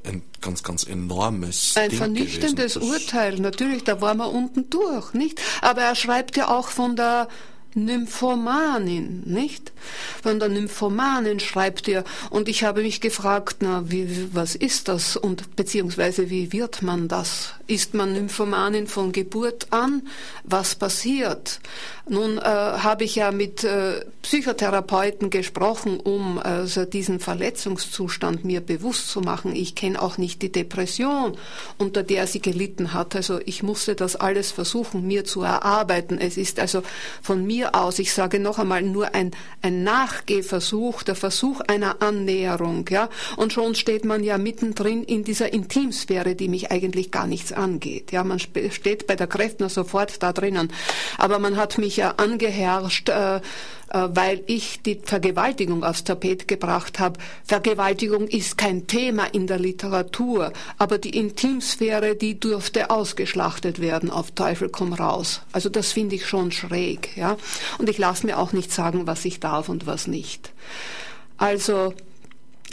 ein 0.05 0.23
ganz, 0.41 0.63
ganz 0.63 0.85
enormes. 0.85 1.75
Ein 1.77 1.91
Ding 1.91 1.99
vernichtendes 1.99 2.75
gewesen, 2.75 2.91
Urteil, 2.91 3.37
natürlich, 3.41 3.85
da 3.85 4.01
waren 4.01 4.19
wir 4.19 4.31
unten 4.31 4.71
durch, 4.71 5.15
nicht? 5.15 5.41
Aber 5.61 5.83
er 5.83 5.95
schreibt 5.95 6.37
ja 6.37 6.49
auch 6.49 6.69
von 6.69 6.97
der 6.97 7.29
Nymphomanin, 7.75 9.23
nicht? 9.25 9.73
Von 10.23 10.39
der 10.39 10.49
Nymphomanin 10.49 11.41
schreibt 11.41 11.89
er. 11.89 12.05
Und 12.31 12.49
ich 12.49 12.65
habe 12.65 12.83
mich 12.83 13.01
gefragt, 13.01 13.57
na, 13.61 13.91
wie, 13.91 14.29
was 14.35 14.55
ist 14.55 14.89
das? 14.89 15.17
Und 15.17 15.57
beziehungsweise 15.57 16.31
wie 16.31 16.53
wird 16.53 16.83
man 16.83 17.09
das? 17.09 17.55
Ist 17.67 17.95
man 17.95 18.13
Nymphomanin 18.13 18.87
von 18.87 19.13
Geburt 19.13 19.69
an? 19.71 20.03
Was 20.45 20.75
passiert? 20.75 21.61
Nun 22.09 22.39
äh, 22.39 22.43
habe 22.43 23.05
ich 23.05 23.15
ja 23.17 23.31
mit 23.31 23.65
äh, 23.65 24.05
Psychotherapeuten 24.23 25.31
gesprochen, 25.31 26.01
um 26.01 26.39
also 26.39 26.85
diesen 26.85 27.21
Verletzungszustand 27.21 28.45
mir 28.45 28.61
bewusst 28.61 29.09
zu 29.09 29.21
machen. 29.21 29.55
Ich 29.55 29.75
kenne 29.77 30.03
auch 30.03 30.19
nicht 30.19 30.43
die 30.43 30.51
Depression, 30.51 31.37
unter 31.79 32.03
der 32.03 32.27
sie 32.27 32.41
gelitten 32.41 32.93
hat. 32.93 33.15
Also 33.15 33.41
ich 33.47 33.63
musste 33.63 33.95
das 33.95 34.17
alles 34.17 34.51
versuchen, 34.51 35.07
mir 35.07 35.25
zu 35.25 35.43
erarbeiten. 35.43 36.19
Es 36.19 36.37
ist 36.37 36.59
also 36.59 36.83
von 37.23 37.47
mir 37.47 37.62
aus, 37.71 37.99
ich 37.99 38.13
sage 38.13 38.39
noch 38.39 38.59
einmal, 38.59 38.83
nur 38.83 39.15
ein, 39.15 39.31
ein 39.63 39.83
Nachgehversuch, 39.83 41.03
der 41.03 41.15
Versuch 41.15 41.61
einer 41.61 42.03
Annäherung, 42.03 42.87
ja. 42.91 43.09
Und 43.37 43.53
schon 43.53 43.75
steht 43.75 44.05
man 44.05 44.25
ja 44.25 44.39
mittendrin 44.39 45.05
in 45.05 45.25
dieser 45.25 45.53
Intimsphäre, 45.53 46.35
die 46.35 46.49
mich 46.49 46.71
eigentlich 46.71 47.11
gar 47.11 47.27
nichts 47.27 47.53
angeht. 47.53 48.13
Ja, 48.13 48.25
man 48.25 48.39
steht 48.39 49.07
bei 49.07 49.17
der 49.17 49.27
Kräftner 49.27 49.69
sofort 49.69 50.23
da 50.23 50.33
drinnen. 50.33 50.73
Aber 51.19 51.39
man 51.39 51.57
hat 51.57 51.79
mich 51.79 51.97
ja 51.97 52.15
angeherrscht, 52.17 53.09
äh, 53.09 53.41
weil 53.93 54.43
ich 54.47 54.83
die 54.83 55.01
Vergewaltigung 55.03 55.85
aufs 55.85 56.05
Tapet 56.05 56.49
gebracht 56.49 56.99
habe. 56.99 57.21
Vergewaltigung 57.45 58.27
ist 58.27 58.57
kein 58.57 58.87
Thema 58.87 59.27
in 59.27 59.47
der 59.47 59.59
Literatur, 59.59 60.53
aber 60.79 60.99
die 60.99 61.17
Intimsphäre, 61.17 62.17
die 62.17 62.41
dürfte 62.41 62.91
ausgeschlachtet 62.91 63.81
werden 63.81 64.11
auf 64.11 64.31
Teufel 64.31 64.71
komm 64.71 64.93
raus. 64.93 65.43
Also 65.53 65.69
das 65.69 65.93
finde 65.93 66.17
ich 66.17 66.27
schon 66.27 66.53
schräg, 66.53 67.17
ja. 67.17 67.37
Und 67.79 67.89
ich 67.89 67.99
lasse 67.99 68.27
mir 68.27 68.39
auch 68.39 68.53
nicht 68.53 68.73
sagen, 68.73 69.07
was 69.07 69.25
ich 69.25 69.41
darf 69.41 69.69
und 69.69 69.87
was 69.87 70.07
nicht. 70.07 70.53
Also 71.37 71.93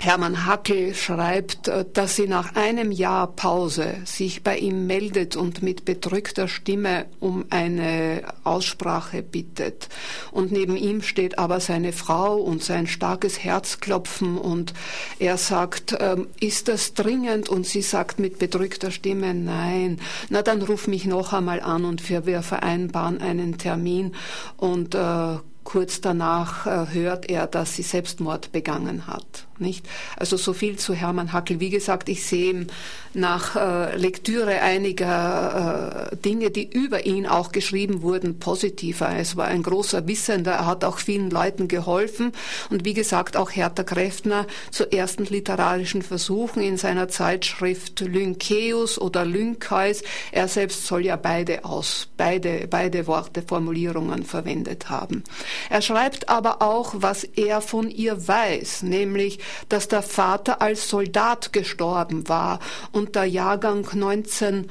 Hermann 0.01 0.45
Hackel 0.45 0.95
schreibt, 0.95 1.67
äh, 1.67 1.85
dass 1.91 2.15
sie 2.15 2.27
nach 2.27 2.55
einem 2.55 2.91
Jahr 2.91 3.27
Pause 3.27 3.95
sich 4.05 4.43
bei 4.43 4.57
ihm 4.57 4.87
meldet 4.87 5.35
und 5.35 5.61
mit 5.61 5.83
bedrückter 5.83 6.47
Stimme 6.47 7.05
um 7.19 7.45
eine 7.49 8.23
Aussprache 8.43 9.21
bittet. 9.21 9.89
Und 10.31 10.51
neben 10.51 10.77
ihm 10.77 11.01
steht 11.01 11.37
aber 11.37 11.59
seine 11.59 11.91
Frau 11.91 12.37
und 12.37 12.63
sein 12.63 12.87
starkes 12.87 13.43
Herzklopfen 13.43 14.37
und 14.37 14.73
er 15.19 15.37
sagt, 15.37 15.97
ähm, 15.99 16.27
ist 16.39 16.69
das 16.69 16.93
dringend? 16.93 17.49
Und 17.49 17.65
sie 17.65 17.81
sagt 17.81 18.19
mit 18.19 18.39
bedrückter 18.39 18.91
Stimme, 18.91 19.33
nein. 19.33 19.99
Na, 20.29 20.41
dann 20.41 20.61
ruf 20.61 20.87
mich 20.87 21.05
noch 21.05 21.33
einmal 21.33 21.59
an 21.59 21.83
und 21.83 22.09
wir 22.09 22.41
vereinbaren 22.41 23.21
einen 23.21 23.57
Termin 23.57 24.15
und 24.55 24.95
äh, 24.95 25.37
kurz 25.63 25.99
danach 25.99 26.65
äh, 26.65 26.93
hört 26.93 27.29
er, 27.29 27.47
dass 27.47 27.75
sie 27.75 27.83
Selbstmord 27.83 28.51
begangen 28.51 29.07
hat 29.07 29.48
nicht? 29.59 29.85
Also 30.17 30.37
so 30.37 30.53
viel 30.53 30.77
zu 30.77 30.93
Hermann 30.93 31.33
Hackel. 31.33 31.59
Wie 31.59 31.69
gesagt, 31.69 32.09
ich 32.09 32.25
sehe 32.25 32.67
nach 33.13 33.55
äh, 33.55 33.95
Lektüre 33.95 34.61
einiger 34.61 36.09
äh, 36.11 36.15
Dinge, 36.17 36.51
die 36.51 36.69
über 36.69 37.05
ihn 37.05 37.25
auch 37.25 37.51
geschrieben 37.51 38.01
wurden, 38.01 38.39
positiver. 38.39 39.15
Es 39.17 39.35
war 39.35 39.47
ein 39.47 39.63
großer 39.63 40.07
Wissender. 40.07 40.51
Er 40.51 40.65
hat 40.67 40.83
auch 40.83 40.99
vielen 40.99 41.29
Leuten 41.29 41.67
geholfen. 41.67 42.33
Und 42.69 42.85
wie 42.85 42.93
gesagt, 42.93 43.35
auch 43.35 43.51
Hertha 43.51 43.83
Kräftner 43.83 44.45
zu 44.71 44.91
ersten 44.91 45.25
literarischen 45.25 46.01
Versuchen 46.01 46.61
in 46.61 46.77
seiner 46.77 47.07
Zeitschrift 47.07 47.99
Lynkeus 48.01 48.99
oder 48.99 49.25
Lynkeus. 49.25 50.03
Er 50.31 50.47
selbst 50.47 50.85
soll 50.85 51.05
ja 51.05 51.15
beide 51.15 51.65
aus, 51.65 52.07
beide, 52.17 52.67
beide 52.67 53.07
Worte, 53.07 53.41
Formulierungen 53.41 54.23
verwendet 54.23 54.89
haben. 54.89 55.23
Er 55.69 55.81
schreibt 55.81 56.29
aber 56.29 56.61
auch, 56.61 56.93
was 56.97 57.23
er 57.23 57.61
von 57.61 57.89
ihr 57.89 58.27
weiß, 58.27 58.83
nämlich, 58.83 59.39
dass 59.69 59.87
der 59.87 60.01
Vater 60.01 60.61
als 60.61 60.89
Soldat 60.89 61.53
gestorben 61.53 62.27
war 62.27 62.59
und 62.91 63.15
der 63.15 63.25
Jahrgang 63.25 63.87
19 63.93 64.69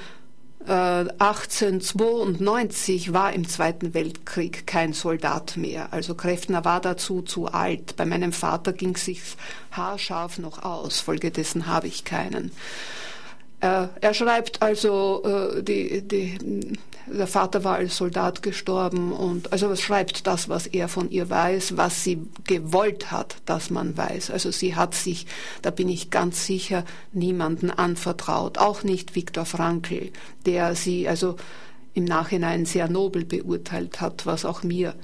1892 0.69 3.15
war 3.15 3.33
im 3.33 3.49
Zweiten 3.49 3.95
Weltkrieg 3.95 4.67
kein 4.67 4.93
Soldat 4.93 5.57
mehr. 5.57 5.95
Also 5.95 6.15
Kräftner 6.15 6.67
war 6.67 6.83
dazu 6.83 7.23
zu 7.23 7.47
alt. 7.47 7.97
Bei 7.97 8.05
meinem 8.05 8.35
Vater 8.35 8.75
ging 8.75 8.95
sich 8.97 9.23
haarscharf 9.71 10.37
noch 10.39 10.63
aus. 10.63 11.01
Folgedessen 11.01 11.69
habe 11.69 11.87
ich 11.87 12.05
keinen. 12.05 12.53
Äh, 13.61 13.89
er 14.01 14.15
schreibt 14.15 14.63
also, 14.63 15.23
äh, 15.25 15.63
die, 15.63 16.07
die, 16.07 16.39
der 17.11 17.27
Vater 17.27 17.65
war 17.65 17.77
als 17.77 17.97
Soldat 17.97 18.43
gestorben 18.43 19.13
und 19.13 19.53
also 19.53 19.71
es 19.71 19.81
schreibt 19.81 20.27
das, 20.27 20.49
was 20.49 20.67
er 20.67 20.89
von 20.89 21.11
ihr 21.11 21.29
weiß, 21.29 21.77
was 21.77 22.05
sie 22.05 22.23
gewollt 22.45 23.11
hat, 23.11 23.37
dass 23.47 23.71
man 23.71 23.97
weiß. 23.97 24.31
Also 24.31 24.51
sie 24.51 24.77
hat 24.77 24.95
sich, 24.95 25.27
da 25.63 25.71
bin 25.71 25.89
ich 25.89 26.11
ganz 26.11 26.47
sicher, 26.47 26.85
niemanden 27.13 27.71
anvertraut, 27.71 28.59
auch 28.59 28.83
nicht 28.83 29.15
Viktor 29.15 29.45
Frankl, 29.45 30.13
der 30.47 30.75
sie 30.75 31.09
also 31.09 31.37
im 31.95 32.05
Nachhinein 32.05 32.65
sehr 32.65 32.89
nobel 32.89 33.25
beurteilt 33.25 34.01
hat, 34.01 34.27
was 34.27 34.45
auch 34.45 34.63
mir 34.63 34.95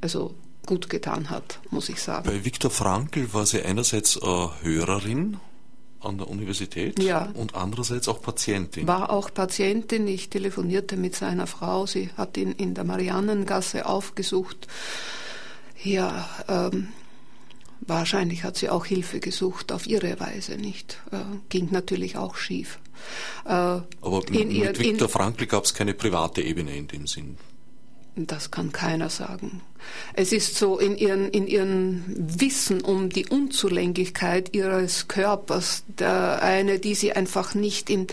also 0.00 0.34
gut 0.66 0.90
getan 0.90 1.30
hat, 1.30 1.60
muss 1.70 1.88
ich 1.88 2.02
sagen. 2.02 2.28
Bei 2.28 2.44
Viktor 2.44 2.70
Frankl 2.70 3.32
war 3.32 3.46
sie 3.46 3.62
einerseits 3.62 4.16
äh, 4.16 4.48
Hörerin 4.62 5.38
an 6.00 6.18
der 6.18 6.28
Universität 6.28 7.02
ja. 7.02 7.30
und 7.34 7.54
andererseits 7.54 8.08
auch 8.08 8.22
Patientin. 8.22 8.86
War 8.86 9.10
auch 9.10 9.32
Patientin. 9.32 10.06
Ich 10.06 10.30
telefonierte 10.30 10.96
mit 10.96 11.16
seiner 11.16 11.46
Frau. 11.46 11.86
Sie 11.86 12.10
hat 12.16 12.36
ihn 12.36 12.52
in 12.52 12.74
der 12.74 12.84
Mariannengasse 12.84 13.86
aufgesucht. 13.86 14.68
Ja, 15.82 16.28
ähm, 16.48 16.88
wahrscheinlich 17.80 18.44
hat 18.44 18.56
sie 18.56 18.68
auch 18.68 18.86
Hilfe 18.86 19.20
gesucht 19.20 19.72
auf 19.72 19.86
ihre 19.86 20.18
Weise, 20.20 20.56
nicht? 20.56 21.00
Äh, 21.10 21.16
ging 21.48 21.68
natürlich 21.70 22.16
auch 22.16 22.36
schief. 22.36 22.78
Äh, 23.44 23.50
Aber 23.50 24.22
in, 24.30 24.58
mit 24.58 24.78
Viktor 24.78 25.08
Frankl 25.08 25.46
gab 25.46 25.64
es 25.64 25.74
keine 25.74 25.94
private 25.94 26.42
Ebene 26.42 26.76
in 26.76 26.88
dem 26.88 27.06
Sinn. 27.06 27.36
Das 28.16 28.50
kann 28.50 28.72
keiner 28.72 29.10
sagen. 29.10 29.60
Es 30.14 30.32
ist 30.32 30.56
so 30.56 30.78
in 30.78 30.96
ihren, 30.96 31.30
in 31.30 31.46
ihren 31.46 32.04
Wissen 32.40 32.80
um 32.80 33.10
die 33.10 33.26
Unzulänglichkeit 33.26 34.54
ihres 34.54 35.06
Körpers, 35.08 35.84
der 35.86 36.42
eine, 36.42 36.78
die 36.78 36.94
sie 36.94 37.12
einfach 37.12 37.54
nicht 37.54 37.88
in, 37.88 38.08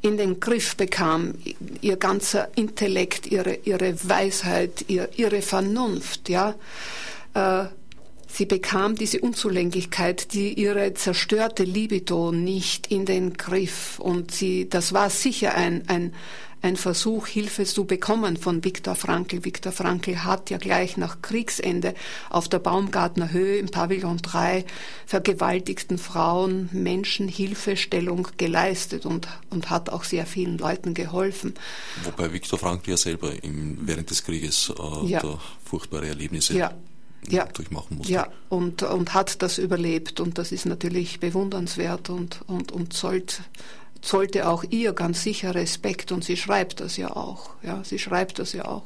in 0.00 0.16
den 0.16 0.40
Griff 0.40 0.76
bekam, 0.76 1.34
ihr 1.80 1.96
ganzer 1.96 2.48
Intellekt, 2.56 3.26
ihre, 3.26 3.54
ihre 3.64 3.94
Weisheit, 4.08 4.86
ihr, 4.88 5.08
ihre 5.16 5.42
Vernunft, 5.42 6.28
ja. 6.28 6.54
Äh, 7.34 7.66
sie 8.26 8.46
bekam 8.46 8.96
diese 8.96 9.20
Unzulänglichkeit, 9.20 10.32
die 10.32 10.54
ihre 10.54 10.94
zerstörte 10.94 11.64
Libido 11.64 12.32
nicht 12.32 12.86
in 12.88 13.04
den 13.04 13.34
Griff. 13.34 13.98
Und 13.98 14.32
sie, 14.32 14.68
das 14.68 14.92
war 14.92 15.10
sicher 15.10 15.54
ein, 15.54 15.82
ein, 15.88 16.14
ein 16.62 16.76
Versuch, 16.76 17.26
Hilfe 17.26 17.64
zu 17.64 17.84
bekommen 17.84 18.36
von 18.36 18.64
Viktor 18.64 18.94
Frankl. 18.94 19.44
Viktor 19.44 19.72
Frankl 19.72 20.24
hat 20.24 20.48
ja 20.48 20.58
gleich 20.58 20.96
nach 20.96 21.20
Kriegsende 21.20 21.94
auf 22.30 22.48
der 22.48 22.60
Baumgartner 22.60 23.32
Höhe 23.32 23.58
im 23.58 23.68
Pavillon 23.68 24.18
3 24.18 24.64
vergewaltigten 25.06 25.98
Frauen 25.98 26.68
Menschen 26.72 27.28
Hilfestellung 27.28 28.28
geleistet 28.36 29.04
und, 29.04 29.26
und 29.50 29.70
hat 29.70 29.90
auch 29.90 30.04
sehr 30.04 30.24
vielen 30.24 30.56
Leuten 30.56 30.94
geholfen. 30.94 31.54
Wobei 32.04 32.32
Viktor 32.32 32.58
Frankl 32.58 32.90
ja 32.90 32.96
selber 32.96 33.32
im, 33.42 33.78
während 33.82 34.10
des 34.10 34.24
Krieges 34.24 34.72
äh, 34.78 35.06
ja. 35.06 35.22
furchtbare 35.64 36.06
Erlebnisse 36.06 36.56
ja 36.56 36.72
ja. 37.28 37.44
durchmachen 37.46 37.98
musste. 37.98 38.12
Ja, 38.12 38.28
und, 38.48 38.82
und 38.82 39.14
hat 39.14 39.42
das 39.42 39.58
überlebt 39.58 40.20
und 40.20 40.38
das 40.38 40.52
ist 40.52 40.66
natürlich 40.66 41.20
bewundernswert 41.20 42.10
und, 42.10 42.40
und, 42.46 42.72
und 42.72 42.92
sollte 42.92 43.36
zollte 44.02 44.48
auch 44.48 44.64
ihr 44.68 44.92
ganz 44.92 45.22
sicher 45.22 45.54
Respekt 45.54 46.12
und 46.12 46.24
sie 46.24 46.36
schreibt 46.36 46.80
das 46.80 46.96
ja 46.96 47.16
auch. 47.16 47.50
Ja, 47.62 47.82
sie 47.84 47.98
schreibt 47.98 48.38
das 48.38 48.52
ja 48.52 48.66
auch. 48.66 48.82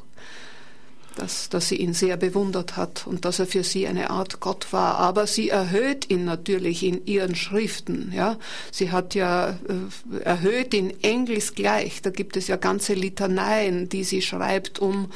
Dass, 1.16 1.48
dass 1.48 1.68
sie 1.68 1.76
ihn 1.76 1.94
sehr 1.94 2.18
bewundert 2.18 2.76
hat 2.76 3.06
und 3.06 3.24
dass 3.24 3.38
er 3.38 3.46
für 3.46 3.64
sie 3.64 3.86
eine 3.86 4.10
Art 4.10 4.38
Gott 4.40 4.70
war. 4.74 4.98
Aber 4.98 5.26
sie 5.26 5.48
erhöht 5.48 6.10
ihn 6.10 6.26
natürlich 6.26 6.82
in 6.82 7.06
ihren 7.06 7.34
Schriften. 7.34 8.12
Ja, 8.14 8.36
sie 8.70 8.90
hat 8.90 9.14
ja 9.14 9.48
äh, 9.48 10.18
erhöht 10.22 10.74
ihn 10.74 10.92
engelsgleich. 11.00 12.02
Da 12.02 12.10
gibt 12.10 12.36
es 12.36 12.48
ja 12.48 12.56
ganze 12.56 12.92
Litaneien, 12.92 13.88
die 13.88 14.04
sie 14.04 14.20
schreibt, 14.20 14.78
um 14.78 15.10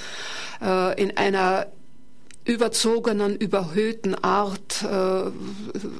äh, 0.62 0.98
in 0.98 1.18
einer 1.18 1.66
überzogenen, 2.44 3.36
überhöhten 3.36 4.14
Art 4.14 4.82
äh, 4.82 5.30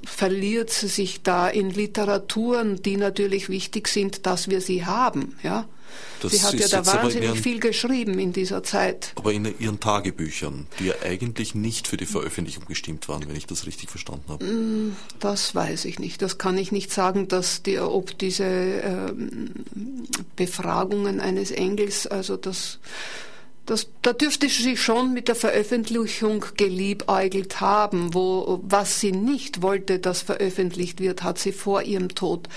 verliert 0.07 0.71
sie 0.71 0.89
sich 0.89 1.23
da 1.23 1.49
in 1.49 1.71
Literaturen, 1.71 2.83
die 2.83 2.97
natürlich 2.97 3.49
wichtig 3.49 3.89
sind, 3.89 4.27
dass 4.27 4.49
wir 4.49 4.61
sie 4.61 4.85
haben. 4.87 5.37
Ja? 5.43 5.69
Das 6.21 6.33
sie 6.33 6.43
hat 6.43 6.55
ja 6.55 6.69
da 6.69 6.87
wahnsinnig 6.87 7.31
ihren, 7.31 7.37
viel 7.37 7.61
geschrieben 7.61 8.19
in 8.19 8.33
dieser 8.33 8.63
Zeit. 8.63 9.13
Aber 9.17 9.33
in 9.33 9.55
ihren 9.59 9.81
Tagebüchern, 9.81 10.67
die 10.79 10.87
ja 10.87 10.95
eigentlich 11.05 11.55
nicht 11.55 11.89
für 11.89 11.97
die 11.97 12.07
Veröffentlichung 12.07 12.65
bestimmt 12.67 13.09
waren, 13.09 13.27
wenn 13.27 13.37
ich 13.37 13.47
das 13.47 13.67
richtig 13.67 13.91
verstanden 13.91 14.25
habe. 14.29 14.45
Mm, 14.45 14.97
das 15.19 15.55
weiß 15.55 15.87
ich 15.87 15.99
nicht. 15.99 16.21
Das 16.23 16.39
kann 16.39 16.59
ich 16.59 16.73
nicht 16.73 16.93
sagen, 16.93 17.29
dass 17.29 17.63
die, 17.63 17.79
ob 17.79 18.19
diese 18.19 18.45
ähm, 18.45 19.51
Befragungen 20.37 21.21
eines 21.21 21.51
Engels, 21.51 22.07
also 22.07 22.37
das 22.37 22.79
das, 23.67 23.89
da 24.03 24.13
dürfte 24.13 24.49
sie 24.49 24.77
schon 24.77 25.13
mit 25.13 25.29
der 25.29 25.35
Veröffentlichung 25.35 26.45
geliebäugelt 26.57 27.61
haben, 27.61 28.15
wo, 28.15 28.61
was 28.63 29.01
sie 29.01 29.13
nicht 29.13 29.63
wollte, 29.63 29.99
dass 29.99 30.23
veröffentlicht 30.23 31.01
wird, 31.01 31.23
hat 31.23 31.39
sie 31.39 31.53
vor 31.53 31.83
ihrem 31.83 32.09
Tod 32.09 32.49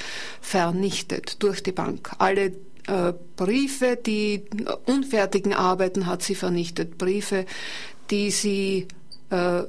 vernichtet 0.42 1.44
durch 1.44 1.62
die 1.62 1.72
Bank. 1.72 2.12
Alle 2.18 2.54
äh, 2.88 3.14
Briefe, 3.36 3.98
die 3.98 4.46
unfertigen 4.86 5.54
Arbeiten 5.54 6.08
hat 6.08 6.24
sie 6.24 6.36
vernichtet, 6.36 6.98
Briefe, 6.98 7.46
die 8.10 8.32
sie 8.32 8.88
äh, 9.30 9.64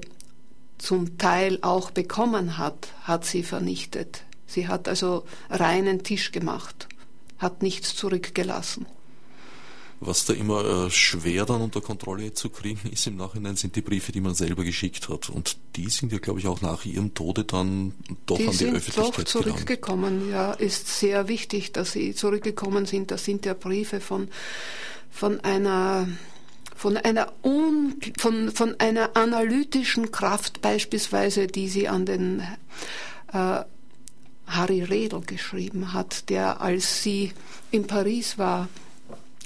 zum 0.78 1.18
Teil 1.18 1.58
auch 1.62 1.90
bekommen 1.90 2.58
hat, 2.58 2.88
hat 3.02 3.24
sie 3.24 3.42
vernichtet. 3.42 4.22
Sie 4.46 4.68
hat 4.68 4.88
also 4.88 5.24
reinen 5.50 6.02
Tisch 6.02 6.32
gemacht, 6.32 6.88
hat 7.38 7.62
nichts 7.62 7.96
zurückgelassen. 7.96 8.86
Was 10.06 10.24
da 10.26 10.32
immer 10.32 10.86
äh, 10.86 10.90
schwer 10.90 11.46
dann 11.46 11.62
unter 11.62 11.80
Kontrolle 11.80 12.34
zu 12.34 12.50
kriegen 12.50 12.90
ist 12.90 13.06
im 13.06 13.16
Nachhinein, 13.16 13.56
sind 13.56 13.74
die 13.76 13.80
Briefe, 13.80 14.12
die 14.12 14.20
man 14.20 14.34
selber 14.34 14.64
geschickt 14.64 15.08
hat. 15.08 15.30
Und 15.30 15.56
die 15.76 15.88
sind 15.88 16.12
ja, 16.12 16.18
glaube 16.18 16.40
ich, 16.40 16.46
auch 16.46 16.60
nach 16.60 16.84
ihrem 16.84 17.14
Tode 17.14 17.44
dann 17.44 17.94
doch 18.26 18.36
die 18.36 18.48
an 18.48 18.56
die 18.56 18.66
Öffentlichkeit 18.66 18.94
gelangt. 18.94 19.16
Die 19.16 19.32
sind 19.32 19.44
doch 19.44 19.52
zurückgekommen, 19.52 20.30
ja. 20.30 20.52
Ist 20.52 20.88
sehr 20.88 21.28
wichtig, 21.28 21.72
dass 21.72 21.92
sie 21.92 22.14
zurückgekommen 22.14 22.86
sind. 22.86 23.10
Das 23.10 23.24
sind 23.24 23.46
ja 23.46 23.54
Briefe 23.54 24.00
von, 24.00 24.28
von 25.10 25.40
einer 25.40 26.06
von 26.76 26.96
einer, 26.96 27.32
un, 27.42 27.94
von, 28.18 28.50
von 28.50 28.78
einer 28.80 29.16
analytischen 29.16 30.10
Kraft 30.10 30.60
beispielsweise, 30.60 31.46
die 31.46 31.68
sie 31.68 31.88
an 31.88 32.04
den 32.04 32.42
äh, 33.32 33.60
Harry 34.46 34.82
Redl 34.82 35.20
geschrieben 35.20 35.92
hat, 35.92 36.28
der 36.28 36.60
als 36.60 37.02
sie 37.02 37.32
in 37.70 37.86
Paris 37.86 38.38
war, 38.38 38.68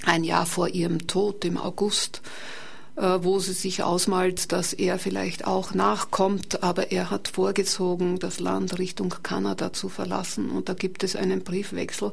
ein 0.05 0.23
Jahr 0.23 0.45
vor 0.45 0.69
ihrem 0.69 1.07
Tod 1.07 1.45
im 1.45 1.57
August, 1.57 2.21
äh, 2.95 3.01
wo 3.21 3.39
sie 3.39 3.53
sich 3.53 3.83
ausmalt, 3.83 4.51
dass 4.51 4.73
er 4.73 4.99
vielleicht 4.99 5.47
auch 5.47 5.73
nachkommt, 5.73 6.63
aber 6.63 6.91
er 6.91 7.09
hat 7.09 7.29
vorgezogen, 7.29 8.19
das 8.19 8.39
Land 8.39 8.77
Richtung 8.77 9.13
Kanada 9.23 9.71
zu 9.71 9.89
verlassen. 9.89 10.49
Und 10.49 10.69
da 10.69 10.73
gibt 10.73 11.03
es 11.03 11.15
einen 11.15 11.43
Briefwechsel. 11.43 12.11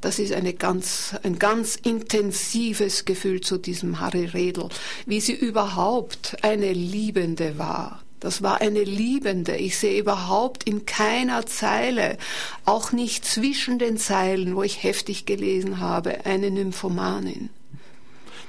Das 0.00 0.18
ist 0.18 0.32
eine 0.32 0.54
ganz, 0.54 1.14
ein 1.22 1.38
ganz 1.38 1.76
intensives 1.76 3.04
Gefühl 3.04 3.40
zu 3.40 3.58
diesem 3.58 4.00
Harry 4.00 4.24
Redl, 4.24 4.68
wie 5.06 5.20
sie 5.20 5.34
überhaupt 5.34 6.36
eine 6.42 6.72
Liebende 6.72 7.58
war. 7.58 8.02
Das 8.22 8.40
war 8.40 8.60
eine 8.60 8.84
Liebende. 8.84 9.56
Ich 9.56 9.76
sehe 9.78 9.98
überhaupt 9.98 10.62
in 10.62 10.86
keiner 10.86 11.44
Zeile, 11.44 12.18
auch 12.64 12.92
nicht 12.92 13.24
zwischen 13.24 13.80
den 13.80 13.98
Zeilen, 13.98 14.54
wo 14.54 14.62
ich 14.62 14.84
heftig 14.84 15.26
gelesen 15.26 15.80
habe, 15.80 16.24
eine 16.24 16.52
Nymphomanin. 16.52 17.50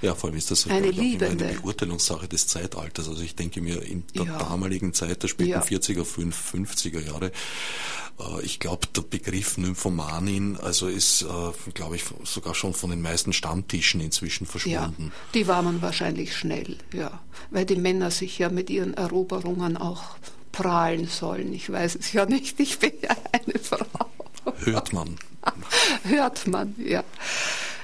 Ja, 0.03 0.15
vor 0.15 0.29
allem 0.29 0.37
ist 0.37 0.51
das 0.51 0.67
eine, 0.67 0.91
Liebende. 0.91 1.45
eine 1.45 1.59
Beurteilungssache 1.59 2.27
des 2.27 2.47
Zeitalters. 2.47 3.07
Also 3.07 3.23
ich 3.23 3.35
denke 3.35 3.61
mir, 3.61 3.81
in 3.83 4.03
der 4.13 4.25
ja. 4.25 4.37
damaligen 4.37 4.93
Zeit, 4.93 5.23
der 5.23 5.29
späten 5.29 5.51
ja. 5.51 5.61
40er, 5.61 6.03
50er 6.03 6.99
Jahre, 6.99 7.31
äh, 8.19 8.43
ich 8.43 8.59
glaube, 8.59 8.85
der 8.93 9.01
Begriff 9.01 9.57
Nymphomanin, 9.57 10.57
also 10.57 10.87
ist, 10.87 11.21
äh, 11.21 11.71
glaube 11.73 11.95
ich, 11.95 12.03
sogar 12.25 12.53
schon 12.53 12.73
von 12.73 12.89
den 12.89 13.01
meisten 13.01 13.31
Stammtischen 13.31 14.01
inzwischen 14.01 14.45
verschwunden. 14.45 15.13
Ja, 15.15 15.31
die 15.33 15.47
war 15.47 15.61
man 15.61 15.81
wahrscheinlich 15.81 16.35
schnell, 16.35 16.75
ja. 16.91 17.21
Weil 17.49 17.65
die 17.65 17.77
Männer 17.77 18.11
sich 18.11 18.37
ja 18.39 18.49
mit 18.49 18.69
ihren 18.69 18.93
Eroberungen 18.95 19.77
auch 19.77 20.17
prahlen 20.51 21.07
sollen. 21.07 21.53
Ich 21.53 21.71
weiß 21.71 21.95
es 21.95 22.11
ja 22.11 22.25
nicht, 22.25 22.59
ich 22.59 22.77
bin 22.77 22.91
ja 23.01 23.15
eine 23.31 23.57
Frau. 23.57 23.85
Hört 24.65 24.91
man. 24.91 25.15
Hört 26.03 26.45
man, 26.47 26.75
ja. 26.77 27.05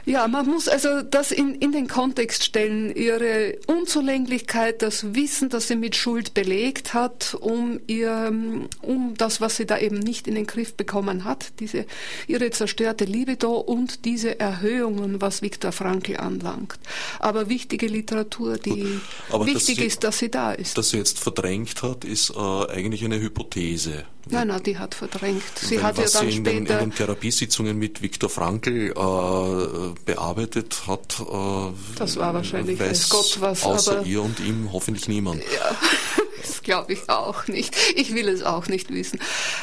Ja, 0.09 0.27
man 0.27 0.47
muss 0.47 0.67
also 0.67 1.03
das 1.03 1.31
in, 1.31 1.53
in 1.53 1.71
den 1.71 1.87
Kontext 1.87 2.43
stellen, 2.43 2.95
ihre 2.95 3.59
Unzulänglichkeit, 3.67 4.81
das 4.81 5.13
Wissen, 5.13 5.49
das 5.49 5.67
sie 5.67 5.75
mit 5.75 5.95
Schuld 5.95 6.33
belegt 6.33 6.95
hat, 6.95 7.37
um 7.39 7.79
ihr, 7.85 8.33
um 8.81 9.13
das, 9.17 9.39
was 9.39 9.57
sie 9.57 9.67
da 9.67 9.77
eben 9.77 9.99
nicht 9.99 10.27
in 10.27 10.33
den 10.33 10.47
Griff 10.47 10.73
bekommen 10.73 11.25
hat, 11.25 11.51
diese, 11.59 11.85
ihre 12.25 12.49
zerstörte 12.49 13.05
Libido 13.05 13.59
und 13.59 14.03
diese 14.05 14.39
Erhöhungen, 14.39 15.21
was 15.21 15.43
Viktor 15.43 15.71
Frankl 15.71 16.17
anlangt. 16.17 16.79
Aber 17.19 17.47
wichtige 17.47 17.85
Literatur, 17.85 18.57
die 18.57 18.99
Gut, 19.29 19.45
wichtig 19.45 19.53
dass 19.53 19.65
sie, 19.67 19.83
ist, 19.83 20.03
dass 20.03 20.17
sie 20.17 20.31
da 20.31 20.53
ist. 20.53 20.75
Dass 20.75 20.89
sie 20.89 20.97
jetzt 20.97 21.19
verdrängt 21.19 21.83
hat, 21.83 22.03
ist 22.03 22.31
äh, 22.31 22.39
eigentlich 22.39 23.05
eine 23.05 23.19
Hypothese. 23.21 24.05
Nein, 24.31 24.47
nein, 24.47 24.63
die 24.63 24.77
hat 24.77 24.95
verdrängt. 24.95 25.43
Sie 25.55 25.77
Weil 25.77 25.83
hat 25.83 25.97
ja 25.97 26.05
dann 26.05 26.29
sie 26.29 26.37
in 26.37 26.43
den, 26.43 26.57
in 26.57 26.65
den 26.65 26.93
Therapiesitzungen 26.93 27.77
mit 27.77 28.01
Viktor 28.01 28.29
Frankl 28.29 28.91
äh, 28.91 29.99
bearbeitet 30.05 30.87
hat. 30.87 31.19
Äh, 31.19 31.73
das 31.97 32.17
war 32.17 32.33
wahrscheinlich 32.33 32.79
weiß 32.79 33.09
Gott 33.09 33.37
was. 33.41 33.63
Außer 33.63 34.05
ihr 34.05 34.21
und 34.21 34.39
ihm 34.39 34.71
hoffentlich 34.71 35.07
niemand. 35.07 35.41
Ja, 35.43 35.75
das 36.41 36.61
glaube 36.61 36.93
ich 36.93 37.09
auch 37.09 37.47
nicht. 37.47 37.75
Ich 37.95 38.13
will 38.13 38.27
es 38.27 38.43
auch 38.43 38.67
nicht 38.67 38.93
wissen. 38.93 39.19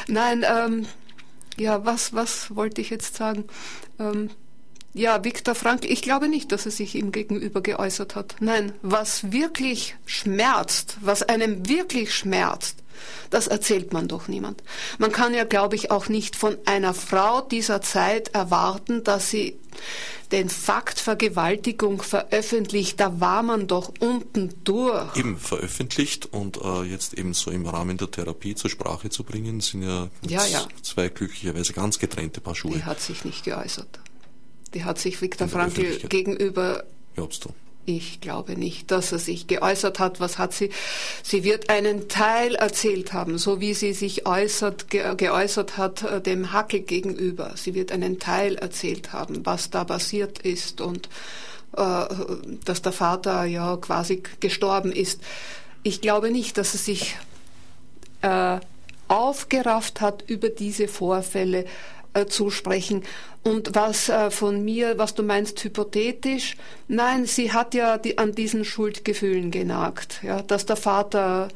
Nein, 0.07 0.45
ähm, 0.47 0.85
ja, 1.57 1.85
was, 1.85 2.13
was 2.13 2.55
wollte 2.55 2.81
ich 2.81 2.89
jetzt 2.89 3.15
sagen? 3.15 3.45
Ähm, 3.99 4.29
ja, 4.93 5.23
Viktor 5.23 5.53
Frankl, 5.53 5.91
ich 5.91 6.01
glaube 6.01 6.27
nicht, 6.27 6.51
dass 6.51 6.65
er 6.65 6.71
sich 6.71 6.95
ihm 6.95 7.11
gegenüber 7.11 7.61
geäußert 7.61 8.15
hat. 8.15 8.35
Nein, 8.39 8.73
was 8.81 9.31
wirklich 9.31 9.95
schmerzt, 10.05 10.97
was 11.01 11.21
einem 11.21 11.67
wirklich 11.69 12.15
schmerzt, 12.15 12.77
das 13.29 13.47
erzählt 13.47 13.93
man 13.93 14.07
doch 14.07 14.27
niemand. 14.27 14.63
Man 14.97 15.11
kann 15.11 15.33
ja, 15.33 15.43
glaube 15.43 15.75
ich, 15.75 15.91
auch 15.91 16.09
nicht 16.09 16.35
von 16.35 16.57
einer 16.65 16.93
Frau 16.93 17.41
dieser 17.41 17.81
Zeit 17.81 18.29
erwarten, 18.29 19.03
dass 19.03 19.29
sie 19.29 19.57
den 20.31 20.49
Fakt 20.49 20.99
Vergewaltigung 20.99 22.01
veröffentlicht, 22.01 22.99
da 22.99 23.19
war 23.21 23.43
man 23.43 23.67
doch 23.67 23.93
unten 23.99 24.53
durch. 24.63 25.15
Eben 25.15 25.37
veröffentlicht 25.37 26.25
und 26.33 26.57
äh, 26.57 26.83
jetzt 26.83 27.13
eben 27.13 27.33
so 27.33 27.49
im 27.51 27.65
Rahmen 27.65 27.97
der 27.97 28.11
Therapie 28.11 28.55
zur 28.55 28.69
Sprache 28.69 29.09
zu 29.09 29.23
bringen, 29.23 29.61
sind 29.61 29.83
ja, 29.83 30.09
ja, 30.27 30.45
ja. 30.45 30.67
zwei 30.81 31.09
glücklicherweise 31.09 31.73
ganz 31.73 31.99
getrennte 31.99 32.41
Paar 32.41 32.55
Schuhe. 32.55 32.73
Die 32.73 32.83
hat 32.83 32.99
sich 32.99 33.23
nicht 33.23 33.45
geäußert. 33.45 33.99
Die 34.73 34.83
hat 34.83 34.99
sich 34.99 35.21
Viktor 35.21 35.47
Frankl 35.47 35.97
gegenüber 36.09 36.83
Glaubst 37.17 37.45
du? 37.45 37.49
Ich 37.89 38.19
glaube 38.19 38.57
nicht, 38.57 38.91
dass 38.91 39.13
er 39.13 39.17
sich 39.17 39.47
geäußert 39.47 39.99
hat. 39.99 40.19
Was 40.19 40.37
hat 40.37 40.51
sie? 40.51 40.71
Sie 41.23 41.45
wird 41.45 41.69
einen 41.69 42.09
Teil 42.09 42.55
erzählt 42.55 43.13
haben, 43.13 43.37
so 43.37 43.61
wie 43.61 43.73
sie 43.73 43.93
sich 43.93 44.27
äußert, 44.27 44.89
ge, 44.89 45.15
geäußert 45.15 45.77
hat 45.77 46.03
äh, 46.03 46.19
dem 46.19 46.51
Hackel 46.51 46.81
gegenüber. 46.81 47.53
Sie 47.55 47.75
wird 47.75 47.93
einen 47.93 48.19
Teil 48.19 48.55
erzählt 48.55 49.13
haben, 49.13 49.45
was 49.45 49.69
da 49.69 49.85
passiert 49.85 50.39
ist 50.39 50.81
und 50.81 51.07
äh, 51.77 52.05
dass 52.65 52.81
der 52.81 52.91
Vater 52.91 53.45
ja 53.45 53.77
quasi 53.77 54.21
gestorben 54.41 54.91
ist. 54.91 55.21
Ich 55.81 56.01
glaube 56.01 56.29
nicht, 56.29 56.57
dass 56.57 56.73
er 56.73 56.79
sich 56.79 57.15
äh, 58.21 58.59
aufgerafft 59.07 60.01
hat 60.01 60.25
über 60.27 60.49
diese 60.49 60.89
Vorfälle 60.89 61.63
äh, 62.17 62.25
zu 62.27 62.49
sprechen. 62.49 63.03
Und 63.43 63.75
was 63.75 64.09
äh, 64.09 64.31
von 64.31 64.63
mir, 64.63 64.97
was 64.97 65.13
du 65.13 65.23
meinst, 65.23 65.63
hypothetisch, 65.63 66.57
nein, 66.87 67.25
sie 67.25 67.53
hat 67.53 67.73
ja 67.73 67.97
die, 67.97 68.17
an 68.17 68.33
diesen 68.33 68.65
Schuldgefühlen 68.65 69.51
genagt, 69.51 70.19
ja, 70.23 70.41
dass 70.41 70.65
der 70.65 70.75
Vater 70.75 71.49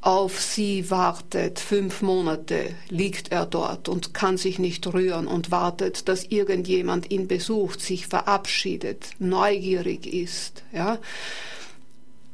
auf 0.00 0.40
sie 0.40 0.90
wartet, 0.90 1.58
fünf 1.58 2.02
Monate 2.02 2.74
liegt 2.90 3.32
er 3.32 3.46
dort 3.46 3.88
und 3.88 4.12
kann 4.12 4.36
sich 4.36 4.58
nicht 4.58 4.86
rühren 4.86 5.26
und 5.26 5.50
wartet, 5.50 6.08
dass 6.08 6.24
irgendjemand 6.24 7.10
ihn 7.10 7.26
besucht, 7.26 7.80
sich 7.80 8.06
verabschiedet, 8.06 9.06
neugierig 9.18 10.06
ist, 10.06 10.62
ja. 10.72 10.98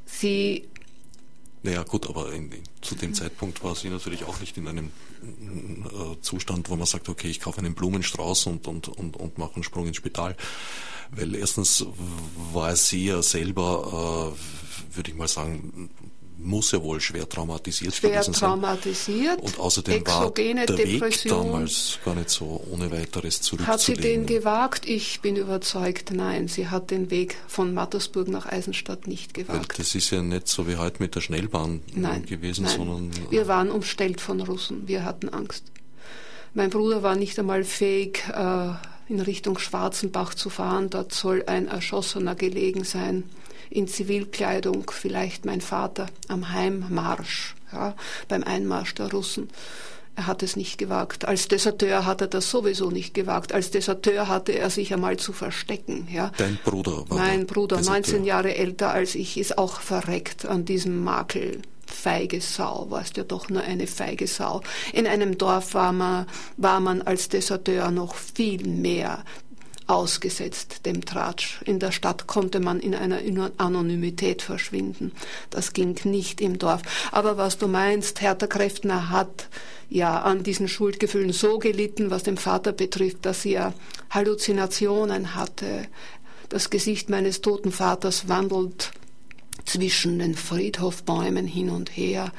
Sie 0.04 0.68
naja, 1.62 1.82
gut, 1.82 2.08
aber 2.08 2.32
in, 2.32 2.50
in, 2.50 2.62
zu 2.80 2.94
dem 2.94 3.12
Zeitpunkt 3.14 3.62
war 3.62 3.74
sie 3.74 3.90
natürlich 3.90 4.24
auch 4.24 4.40
nicht 4.40 4.56
in 4.56 4.66
einem 4.66 4.90
Zustand, 6.20 6.68
wo 6.70 6.76
man 6.76 6.86
sagt, 6.86 7.08
okay, 7.08 7.28
ich 7.28 7.40
kaufe 7.40 7.58
einen 7.58 7.74
Blumenstrauß 7.74 8.46
und, 8.46 8.66
und, 8.66 8.88
und, 8.88 9.16
und 9.16 9.38
mache 9.38 9.54
einen 9.54 9.64
Sprung 9.64 9.86
ins 9.86 9.96
Spital. 9.96 10.36
Weil 11.10 11.34
erstens 11.34 11.86
war 12.52 12.76
sie 12.76 13.06
ja 13.06 13.22
selber, 13.22 14.34
äh, 14.36 14.96
würde 14.96 15.10
ich 15.10 15.16
mal 15.16 15.28
sagen, 15.28 15.90
muss 16.42 16.72
ja 16.72 16.82
wohl 16.82 17.00
schwer 17.00 17.28
traumatisiert 17.28 17.94
schwer 17.94 18.10
gewesen 18.10 18.32
sein. 18.32 18.50
traumatisiert. 18.50 19.40
Und 19.40 19.58
außerdem 19.58 20.06
war 20.06 20.30
der 20.30 20.66
Depression. 20.66 21.44
Weg 21.44 21.52
damals 21.52 21.98
gar 22.04 22.14
nicht 22.14 22.30
so 22.30 22.64
ohne 22.70 22.90
weiteres 22.90 23.42
zurückzulegen. 23.42 23.66
Hat 23.66 23.80
sie 23.80 23.94
den 23.94 24.26
gewagt? 24.26 24.88
Ich 24.88 25.20
bin 25.20 25.36
überzeugt, 25.36 26.12
nein. 26.12 26.48
Sie 26.48 26.68
hat 26.68 26.90
den 26.90 27.10
Weg 27.10 27.36
von 27.46 27.74
Mattersburg 27.74 28.28
nach 28.28 28.46
Eisenstadt 28.46 29.06
nicht 29.06 29.34
gewagt. 29.34 29.58
Weil 29.58 29.76
das 29.76 29.94
ist 29.94 30.10
ja 30.10 30.22
nicht 30.22 30.48
so 30.48 30.66
wie 30.66 30.76
heute 30.76 31.02
mit 31.02 31.14
der 31.14 31.20
Schnellbahn 31.20 31.82
nein, 31.94 32.24
gewesen, 32.24 32.64
nein. 32.64 32.76
sondern... 32.76 33.10
Wir 33.30 33.46
waren 33.46 33.70
umstellt 33.70 34.20
von 34.20 34.40
Russen. 34.40 34.86
Wir 34.88 35.04
hatten 35.04 35.28
Angst. 35.28 35.64
Mein 36.54 36.70
Bruder 36.70 37.02
war 37.02 37.16
nicht 37.16 37.38
einmal 37.38 37.64
fähig, 37.64 38.24
äh, 38.34 38.70
in 39.08 39.20
Richtung 39.20 39.58
Schwarzenbach 39.58 40.34
zu 40.34 40.50
fahren. 40.50 40.90
Dort 40.90 41.12
soll 41.12 41.44
ein 41.46 41.68
Erschossener 41.68 42.34
gelegen 42.34 42.84
sein 42.84 43.24
in 43.70 43.86
Zivilkleidung, 43.86 44.90
vielleicht 44.90 45.44
mein 45.44 45.60
Vater 45.60 46.06
am 46.28 46.52
Heimmarsch, 46.52 47.54
ja, 47.72 47.94
beim 48.28 48.42
Einmarsch 48.42 48.94
der 48.94 49.10
Russen. 49.10 49.48
Er 50.16 50.26
hat 50.26 50.42
es 50.42 50.56
nicht 50.56 50.76
gewagt. 50.76 51.24
Als 51.24 51.48
Deserteur 51.48 52.04
hat 52.04 52.20
er 52.20 52.26
das 52.26 52.50
sowieso 52.50 52.90
nicht 52.90 53.14
gewagt. 53.14 53.52
Als 53.54 53.70
Deserteur 53.70 54.28
hatte 54.28 54.52
er 54.52 54.68
sich 54.68 54.92
einmal 54.92 55.16
zu 55.16 55.32
verstecken. 55.32 56.08
Ja. 56.12 56.32
Dein 56.36 56.58
Bruder 56.62 57.08
war 57.08 57.16
Mein 57.16 57.46
Bruder, 57.46 57.76
Deserteur. 57.76 58.00
19 58.00 58.24
Jahre 58.24 58.54
älter 58.56 58.90
als 58.90 59.14
ich, 59.14 59.38
ist 59.38 59.56
auch 59.56 59.80
verreckt 59.80 60.44
an 60.44 60.64
diesem 60.64 61.02
Makel. 61.02 61.62
Feige 61.86 62.40
Sau, 62.40 62.86
warst 62.90 63.16
ja 63.16 63.24
doch 63.24 63.48
nur 63.48 63.62
eine 63.62 63.86
feige 63.86 64.26
Sau. 64.26 64.62
In 64.92 65.06
einem 65.06 65.38
Dorf 65.38 65.74
war 65.74 65.92
man, 65.92 66.26
war 66.56 66.80
man 66.80 67.02
als 67.02 67.28
Deserteur 67.28 67.90
noch 67.90 68.14
viel 68.14 68.66
mehr 68.66 69.24
ausgesetzt 69.90 70.86
dem 70.86 71.04
Tratsch. 71.04 71.60
In 71.62 71.80
der 71.80 71.90
Stadt 71.90 72.28
konnte 72.28 72.60
man 72.60 72.78
in 72.78 72.94
einer 72.94 73.20
Anonymität 73.56 74.40
verschwinden. 74.40 75.12
Das 75.50 75.72
ging 75.72 75.98
nicht 76.04 76.40
im 76.40 76.58
Dorf. 76.58 76.82
Aber 77.10 77.36
was 77.36 77.58
du 77.58 77.66
meinst, 77.66 78.20
Hertha 78.20 78.46
Kräftner 78.46 79.10
hat 79.10 79.48
ja 79.88 80.22
an 80.22 80.44
diesen 80.44 80.68
Schuldgefühlen 80.68 81.32
so 81.32 81.58
gelitten, 81.58 82.10
was 82.10 82.22
den 82.22 82.38
Vater 82.38 82.72
betrifft, 82.72 83.26
dass 83.26 83.44
er 83.44 83.74
Halluzinationen 84.10 85.34
hatte. 85.34 85.88
Das 86.48 86.70
Gesicht 86.70 87.10
meines 87.10 87.40
toten 87.40 87.72
Vaters 87.72 88.28
wandelt 88.28 88.92
zwischen 89.64 90.20
den 90.20 90.36
Friedhofbäumen 90.36 91.46
hin 91.46 91.68
und 91.68 91.96
her. 91.96 92.32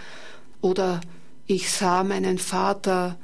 Oder 0.62 1.02
ich 1.48 1.70
sah 1.70 2.06
meinen 2.06 2.38
Vater 2.38 3.18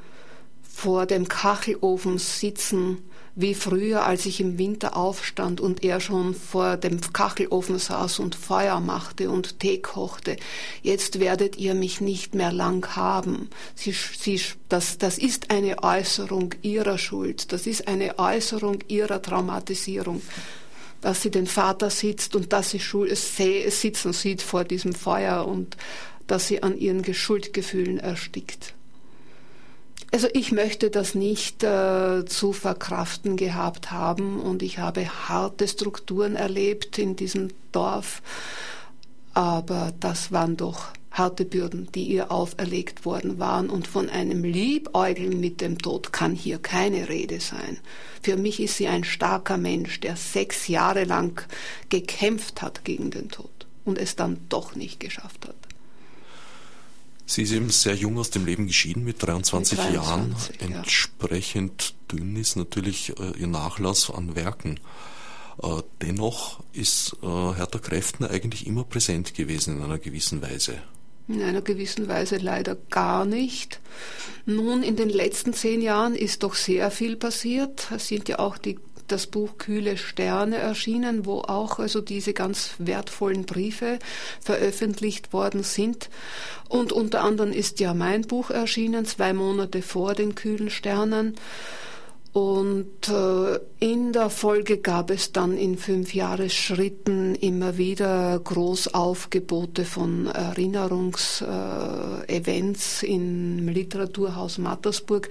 vor 0.62 1.06
dem 1.06 1.30
Kachelofen 1.30 2.18
sitzen, 2.18 3.04
wie 3.40 3.54
früher, 3.54 4.04
als 4.04 4.26
ich 4.26 4.40
im 4.40 4.58
Winter 4.58 4.98
aufstand 4.98 5.62
und 5.62 5.84
er 5.84 6.00
schon 6.00 6.34
vor 6.34 6.76
dem 6.76 7.00
Kachelofen 7.14 7.78
saß 7.78 8.18
und 8.18 8.34
Feuer 8.34 8.80
machte 8.80 9.30
und 9.30 9.60
Tee 9.60 9.78
kochte. 9.78 10.38
Jetzt 10.82 11.20
werdet 11.20 11.56
ihr 11.56 11.76
mich 11.76 12.02
nicht 12.02 12.34
mehr 12.34 12.52
lang 12.52 12.96
haben. 12.96 13.52
Sie, 13.76 13.92
sie, 13.92 14.42
das, 14.70 14.98
das 14.98 15.20
ist 15.20 15.52
eine 15.52 15.84
Äußerung 15.84 16.56
ihrer 16.64 16.98
Schuld. 16.98 17.52
Das 17.52 17.68
ist 17.68 17.88
eine 17.88 18.18
Äußerung 18.18 18.80
ihrer 18.88 19.22
Traumatisierung. 19.22 20.24
Dass 21.02 21.22
sie 21.22 21.30
den 21.30 21.46
Vater 21.46 21.92
sitzt 21.92 22.36
und 22.36 22.52
dass 22.52 22.72
sie 22.72 22.80
sitzen 22.80 24.14
sieht 24.14 24.42
vor 24.42 24.64
diesem 24.64 24.96
Feuer 24.96 25.48
und 25.48 25.78
dass 26.26 26.48
sie 26.48 26.64
an 26.64 26.76
ihren 26.76 27.14
Schuldgefühlen 27.14 28.00
erstickt. 28.00 28.74
Also 30.12 30.28
ich 30.34 30.52
möchte 30.52 30.90
das 30.90 31.16
nicht 31.16 31.64
äh, 31.64 32.24
zu 32.26 32.54
verkraften 32.54 33.36
gehabt 33.36 33.92
haben 33.92 34.40
und 34.40 34.64
ich 34.64 34.80
habe 34.80 35.08
harte 35.28 35.68
Strukturen 35.68 36.36
erlebt 36.36 36.98
in 36.98 37.16
diesem 37.16 37.50
Dorf, 37.74 38.22
aber 39.34 39.94
das 40.00 40.32
waren 40.32 40.56
doch 40.56 40.94
harte 41.12 41.46
Bürden, 41.46 41.90
die 41.94 42.06
ihr 42.06 42.32
auferlegt 42.32 43.04
worden 43.06 43.40
waren 43.40 43.70
und 43.70 43.88
von 43.88 44.10
einem 44.10 44.44
Liebäugeln 44.44 45.40
mit 45.40 45.62
dem 45.62 45.80
Tod 45.80 46.14
kann 46.14 46.34
hier 46.34 46.60
keine 46.60 47.10
Rede 47.10 47.40
sein. 47.40 47.80
Für 48.22 48.38
mich 48.38 48.62
ist 48.62 48.78
sie 48.78 48.88
ein 48.88 49.04
starker 49.04 49.58
Mensch, 49.58 50.00
der 50.00 50.16
sechs 50.16 50.68
Jahre 50.68 51.04
lang 51.04 51.46
gekämpft 51.90 52.62
hat 52.62 52.86
gegen 52.86 53.12
den 53.12 53.30
Tod 53.30 53.68
und 53.84 53.98
es 53.98 54.16
dann 54.16 54.40
doch 54.48 54.76
nicht 54.76 55.00
geschafft 55.00 55.48
hat. 55.48 55.67
Sie 57.30 57.44
ist 57.44 57.52
eben 57.52 57.70
sehr 57.70 57.94
jung 57.94 58.18
aus 58.18 58.30
dem 58.30 58.46
Leben 58.46 58.68
geschieden 58.68 59.04
mit 59.04 59.22
23, 59.22 59.78
mit 59.78 59.88
23 59.88 59.94
Jahren. 59.94 60.36
Ja. 60.62 60.78
Entsprechend 60.78 61.94
dünn 62.10 62.38
ist 62.38 62.56
natürlich 62.56 63.14
äh, 63.20 63.38
ihr 63.38 63.48
Nachlass 63.48 64.10
an 64.10 64.36
Werken. 64.36 64.80
Äh, 65.62 65.82
dennoch 66.02 66.64
ist 66.72 67.18
äh, 67.22 67.28
Hertha 67.28 67.80
Kräften 67.80 68.26
eigentlich 68.26 68.66
immer 68.66 68.86
präsent 68.86 69.34
gewesen 69.34 69.78
in 69.78 69.84
einer 69.84 69.98
gewissen 69.98 70.42
Weise. 70.42 70.76
In 71.28 71.42
einer 71.44 71.62
gewissen 71.62 72.08
Weise 72.08 72.38
leider 72.38 72.78
gar 72.90 73.26
nicht. 73.26 73.82
Nun, 74.46 74.82
in 74.82 74.96
den 74.96 75.10
letzten 75.10 75.52
zehn 75.52 75.82
Jahren 75.82 76.16
ist 76.16 76.44
doch 76.44 76.56
sehr 76.56 76.92
viel 76.92 77.18
passiert. 77.18 77.92
Es 77.92 78.08
sind 78.08 78.30
ja 78.30 78.40
auch 78.40 78.58
die 78.58 78.80
das 79.08 79.28
Buch 79.28 79.58
Kühle 79.58 79.98
Sterne 79.98 80.58
erschienen, 80.58 81.26
wo 81.26 81.40
auch 81.40 81.80
also 81.80 82.02
diese 82.02 82.34
ganz 82.34 82.72
wertvollen 82.78 83.46
Briefe 83.46 84.00
veröffentlicht 84.42 85.34
worden 85.34 85.64
sind. 85.64 86.10
Und 86.70 86.92
unter 86.92 87.24
anderem 87.24 87.52
ist 87.52 87.80
ja 87.80 87.94
mein 87.94 88.24
Buch 88.24 88.50
erschienen, 88.50 89.06
zwei 89.06 89.34
Monate 89.34 89.82
vor 89.82 90.14
den 90.14 90.36
kühlen 90.36 90.70
Sternen. 90.70 91.36
Und 92.38 93.10
äh, 93.10 93.60
in 93.80 94.14
der 94.14 94.30
Folge 94.30 94.78
gab 94.78 95.10
es 95.10 95.32
dann 95.32 95.58
in 95.58 95.76
fünf 95.76 96.14
Jahresschritten 96.14 97.34
immer 97.34 97.78
wieder 97.78 98.40
Großaufgebote 98.40 99.86
von 99.86 100.28
Erinnerungsevents 100.28 103.02
äh, 103.02 103.08
im 103.08 103.68
Literaturhaus 103.68 104.60
Mattersburg, 104.60 105.30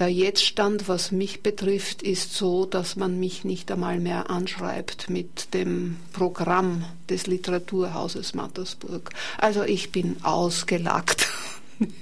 der 0.00 0.08
Jetztstand, 0.08 0.88
was 0.88 1.12
mich 1.12 1.42
betrifft, 1.42 2.02
ist 2.02 2.34
so, 2.34 2.64
dass 2.64 2.96
man 2.96 3.20
mich 3.20 3.44
nicht 3.44 3.70
einmal 3.70 4.00
mehr 4.00 4.30
anschreibt 4.30 5.10
mit 5.10 5.52
dem 5.52 5.98
Programm 6.12 6.84
des 7.10 7.26
Literaturhauses 7.26 8.34
Mattersburg. 8.34 9.10
Also 9.36 9.62
ich 9.62 9.92
bin 9.92 10.16
ausgelackt. 10.24 11.28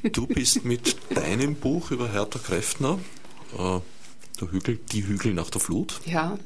Du 0.02 0.26
bist 0.26 0.64
mit 0.64 0.96
deinem 1.14 1.54
Buch 1.54 1.92
über 1.92 2.10
Hertha 2.10 2.40
Kräftner, 2.40 2.98
äh, 3.56 3.78
der 4.40 4.50
Hügel, 4.50 4.80
die 4.90 5.06
Hügel 5.06 5.34
nach 5.34 5.50
der 5.50 5.60
Flut, 5.60 6.00
ja. 6.04 6.36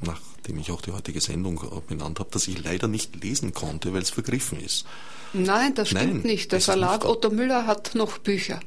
nachdem 0.00 0.58
ich 0.58 0.72
auch 0.72 0.80
die 0.80 0.90
heutige 0.90 1.20
Sendung 1.20 1.60
äh, 1.62 1.80
benannt 1.86 2.18
habe, 2.18 2.30
dass 2.32 2.48
ich 2.48 2.64
leider 2.64 2.88
nicht 2.88 3.22
lesen 3.22 3.54
konnte, 3.54 3.92
weil 3.92 4.02
es 4.02 4.10
vergriffen 4.10 4.58
ist. 4.58 4.86
Nein, 5.32 5.76
das 5.76 5.90
stimmt 5.90 6.14
Nein, 6.14 6.22
nicht. 6.22 6.50
Der 6.50 6.60
Verlag. 6.60 7.04
Otto 7.04 7.30
Müller 7.30 7.68
hat 7.68 7.94
noch 7.94 8.18
Bücher. 8.18 8.58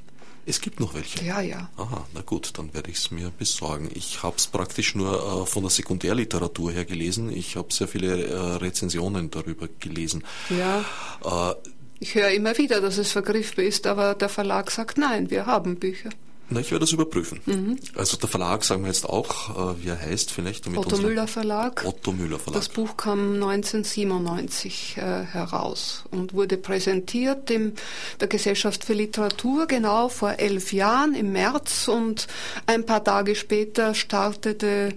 Es 0.45 0.59
gibt 0.59 0.79
noch 0.79 0.93
welche? 0.93 1.23
Ja, 1.23 1.39
ja. 1.41 1.69
Aha, 1.77 2.05
na 2.13 2.21
gut, 2.21 2.57
dann 2.57 2.73
werde 2.73 2.91
ich 2.91 2.97
es 2.97 3.11
mir 3.11 3.31
besorgen. 3.31 3.89
Ich 3.93 4.23
habe 4.23 4.35
es 4.37 4.47
praktisch 4.47 4.93
nur 4.93 5.43
äh, 5.43 5.45
von 5.45 5.63
der 5.63 5.69
Sekundärliteratur 5.69 6.71
her 6.71 6.85
gelesen. 6.85 7.31
Ich 7.31 7.55
habe 7.55 7.73
sehr 7.73 7.87
viele 7.87 8.25
äh, 8.25 8.37
Rezensionen 8.55 9.31
darüber 9.31 9.69
gelesen. 9.79 10.23
Ja. 10.49 10.83
Äh, 11.23 11.55
ich 11.99 12.15
höre 12.15 12.31
immer 12.31 12.57
wieder, 12.57 12.81
dass 12.81 12.97
es 12.97 13.13
vergriffen 13.13 13.63
ist, 13.63 13.87
aber 13.87 14.15
der 14.15 14.27
Verlag 14.27 14.71
sagt, 14.71 14.97
nein, 14.97 15.29
wir 15.29 15.45
haben 15.45 15.77
Bücher. 15.77 16.09
Na, 16.53 16.59
ich 16.59 16.71
werde 16.71 16.81
das 16.81 16.91
überprüfen. 16.91 17.41
Mhm. 17.45 17.79
Also 17.95 18.17
der 18.17 18.29
Verlag, 18.29 18.63
sagen 18.63 18.83
wir 18.83 18.89
jetzt 18.89 19.07
auch, 19.07 19.73
äh, 19.73 19.83
wie 19.83 19.89
er 19.89 19.99
heißt 19.99 20.31
vielleicht. 20.31 20.67
Otto 20.67 20.97
Müller 20.97 21.27
Verlag. 21.27 21.83
Otto 21.85 22.11
Müller 22.11 22.39
Verlag. 22.39 22.61
Das 22.61 22.69
Buch 22.69 22.95
kam 22.95 23.33
1997 23.33 24.97
äh, 24.97 25.01
heraus 25.23 26.03
und 26.11 26.33
wurde 26.33 26.57
präsentiert 26.57 27.49
in 27.49 27.73
der 28.19 28.27
Gesellschaft 28.27 28.83
für 28.83 28.93
Literatur 28.93 29.65
genau 29.65 30.09
vor 30.09 30.35
elf 30.37 30.73
Jahren 30.73 31.15
im 31.15 31.31
März 31.31 31.87
und 31.87 32.27
ein 32.67 32.85
paar 32.85 33.03
Tage 33.03 33.35
später 33.35 33.95
startete 33.95 34.93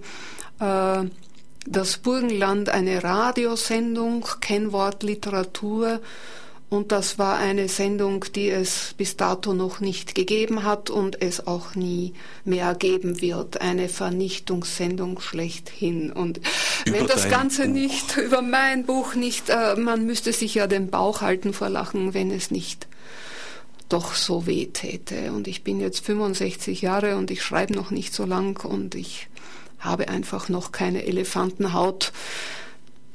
äh, 0.59 1.03
das 1.69 1.97
Burgenland 1.97 2.69
eine 2.69 3.03
Radiosendung, 3.03 4.25
Kennwort 4.39 5.03
Literatur, 5.03 5.99
und 6.69 6.91
das 6.91 7.17
war 7.17 7.37
eine 7.37 7.69
Sendung, 7.69 8.25
die 8.35 8.49
es 8.49 8.93
bis 8.97 9.15
dato 9.15 9.53
noch 9.53 9.79
nicht 9.79 10.15
gegeben 10.15 10.63
hat 10.63 10.89
und 10.89 11.21
es 11.21 11.47
auch 11.47 11.75
nie 11.75 12.13
mehr 12.43 12.75
geben 12.75 13.21
wird. 13.21 13.61
Eine 13.61 13.87
Vernichtungssendung 13.87 15.21
schlechthin. 15.21 16.11
Und 16.11 16.41
über 16.85 16.97
wenn 16.97 17.07
das 17.07 17.29
Ganze 17.29 17.67
Buch. 17.67 17.73
nicht, 17.73 18.17
über 18.17 18.41
mein 18.41 18.85
Buch 18.85 19.15
nicht, 19.15 19.49
äh, 19.49 19.75
man 19.77 20.05
müsste 20.05 20.33
sich 20.33 20.55
ja 20.55 20.67
den 20.67 20.89
Bauch 20.89 21.21
halten 21.21 21.53
vor 21.53 21.69
Lachen, 21.69 22.13
wenn 22.13 22.31
es 22.31 22.51
nicht 22.51 22.87
doch 23.87 24.13
so 24.15 24.45
weh 24.45 24.65
täte. 24.65 25.31
Und 25.31 25.47
ich 25.47 25.63
bin 25.63 25.79
jetzt 25.79 26.05
65 26.05 26.81
Jahre 26.81 27.15
und 27.15 27.31
ich 27.31 27.43
schreibe 27.43 27.73
noch 27.73 27.91
nicht 27.91 28.13
so 28.13 28.25
lang 28.25 28.61
und 28.65 28.93
ich 28.93 29.29
habe 29.79 30.09
einfach 30.09 30.49
noch 30.49 30.73
keine 30.73 31.05
Elefantenhaut 31.05 32.11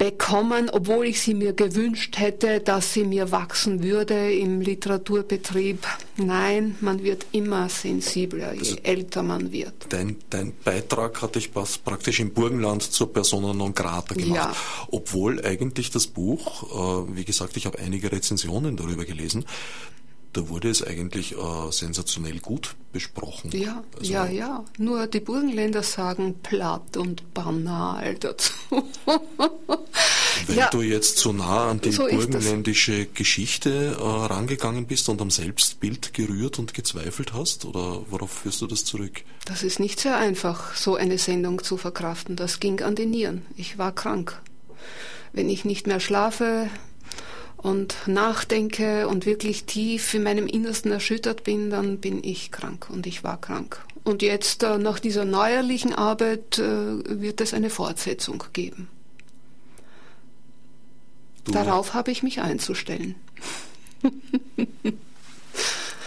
bekommen, 0.03 0.69
obwohl 0.69 1.05
ich 1.05 1.21
sie 1.21 1.33
mir 1.33 1.53
gewünscht 1.53 2.17
hätte, 2.17 2.59
dass 2.59 2.91
sie 2.91 3.05
mir 3.05 3.31
wachsen 3.31 3.83
würde 3.83 4.33
im 4.33 4.59
Literaturbetrieb. 4.59 5.87
Nein, 6.17 6.75
man 6.81 7.03
wird 7.03 7.25
immer 7.31 7.69
sensibler, 7.69 8.51
je 8.53 8.59
also 8.59 8.75
älter 8.83 9.23
man 9.23 9.53
wird. 9.53 9.73
Dein, 9.89 10.17
dein 10.29 10.51
Beitrag 10.65 11.21
hat 11.21 11.35
dich 11.35 11.51
praktisch 11.53 12.19
im 12.19 12.33
Burgenland 12.33 12.83
zur 12.83 13.13
Persona 13.13 13.53
non 13.53 13.73
grata 13.73 14.13
gemacht. 14.13 14.35
Ja. 14.35 14.55
Obwohl 14.91 15.43
eigentlich 15.45 15.89
das 15.89 16.07
Buch, 16.07 17.07
äh, 17.07 17.15
wie 17.15 17.23
gesagt, 17.23 17.55
ich 17.55 17.65
habe 17.65 17.79
einige 17.79 18.11
Rezensionen 18.11 18.75
darüber 18.75 19.05
gelesen, 19.05 19.45
da 20.33 20.49
wurde 20.49 20.69
es 20.69 20.85
eigentlich 20.85 21.37
äh, 21.37 21.71
sensationell 21.71 22.39
gut 22.39 22.75
besprochen. 22.91 23.51
Ja, 23.51 23.83
also, 23.97 24.11
ja, 24.11 24.25
ja. 24.25 24.65
Nur 24.77 25.07
die 25.07 25.19
Burgenländer 25.19 25.83
sagen 25.83 26.35
platt 26.41 26.97
und 26.97 27.33
banal 27.33 28.15
dazu. 28.15 28.53
Wenn 30.47 30.57
ja, 30.57 30.69
du 30.69 30.81
jetzt 30.81 31.19
so 31.19 31.31
nah 31.31 31.69
an 31.69 31.81
die 31.81 31.91
so 31.91 32.07
burgenländische 32.07 33.05
Geschichte 33.05 33.95
äh, 33.97 34.01
rangegangen 34.01 34.87
bist 34.87 35.07
und 35.09 35.21
am 35.21 35.29
Selbstbild 35.29 36.13
gerührt 36.13 36.59
und 36.59 36.73
gezweifelt 36.73 37.33
hast, 37.33 37.65
oder 37.65 38.01
worauf 38.09 38.31
führst 38.31 38.61
du 38.61 38.67
das 38.67 38.83
zurück? 38.83 39.23
Das 39.45 39.63
ist 39.63 39.79
nicht 39.79 39.99
sehr 39.99 40.17
einfach, 40.17 40.75
so 40.75 40.95
eine 40.95 41.17
Sendung 41.17 41.63
zu 41.63 41.77
verkraften. 41.77 42.35
Das 42.35 42.59
ging 42.59 42.81
an 42.81 42.95
die 42.95 43.05
Nieren. 43.05 43.45
Ich 43.55 43.77
war 43.77 43.93
krank. 43.93 44.41
Wenn 45.31 45.49
ich 45.49 45.65
nicht 45.65 45.87
mehr 45.87 45.99
schlafe, 45.99 46.69
und 47.63 47.95
nachdenke 48.07 49.07
und 49.07 49.25
wirklich 49.25 49.63
tief 49.63 50.13
in 50.13 50.23
meinem 50.23 50.47
Innersten 50.47 50.91
erschüttert 50.91 51.43
bin, 51.45 51.69
dann 51.69 51.97
bin 51.99 52.23
ich 52.23 52.51
krank 52.51 52.89
und 52.91 53.07
ich 53.07 53.23
war 53.23 53.39
krank. 53.39 53.83
Und 54.03 54.21
jetzt 54.21 54.63
äh, 54.63 54.77
nach 54.77 54.99
dieser 54.99 55.23
neuerlichen 55.23 55.93
Arbeit 55.93 56.59
äh, 56.59 57.21
wird 57.21 57.39
es 57.39 57.53
eine 57.53 57.69
Fortsetzung 57.69 58.43
geben. 58.51 58.89
Du. 61.45 61.53
Darauf 61.53 61.93
habe 61.93 62.11
ich 62.11 62.21
mich 62.21 62.41
einzustellen. 62.41 63.15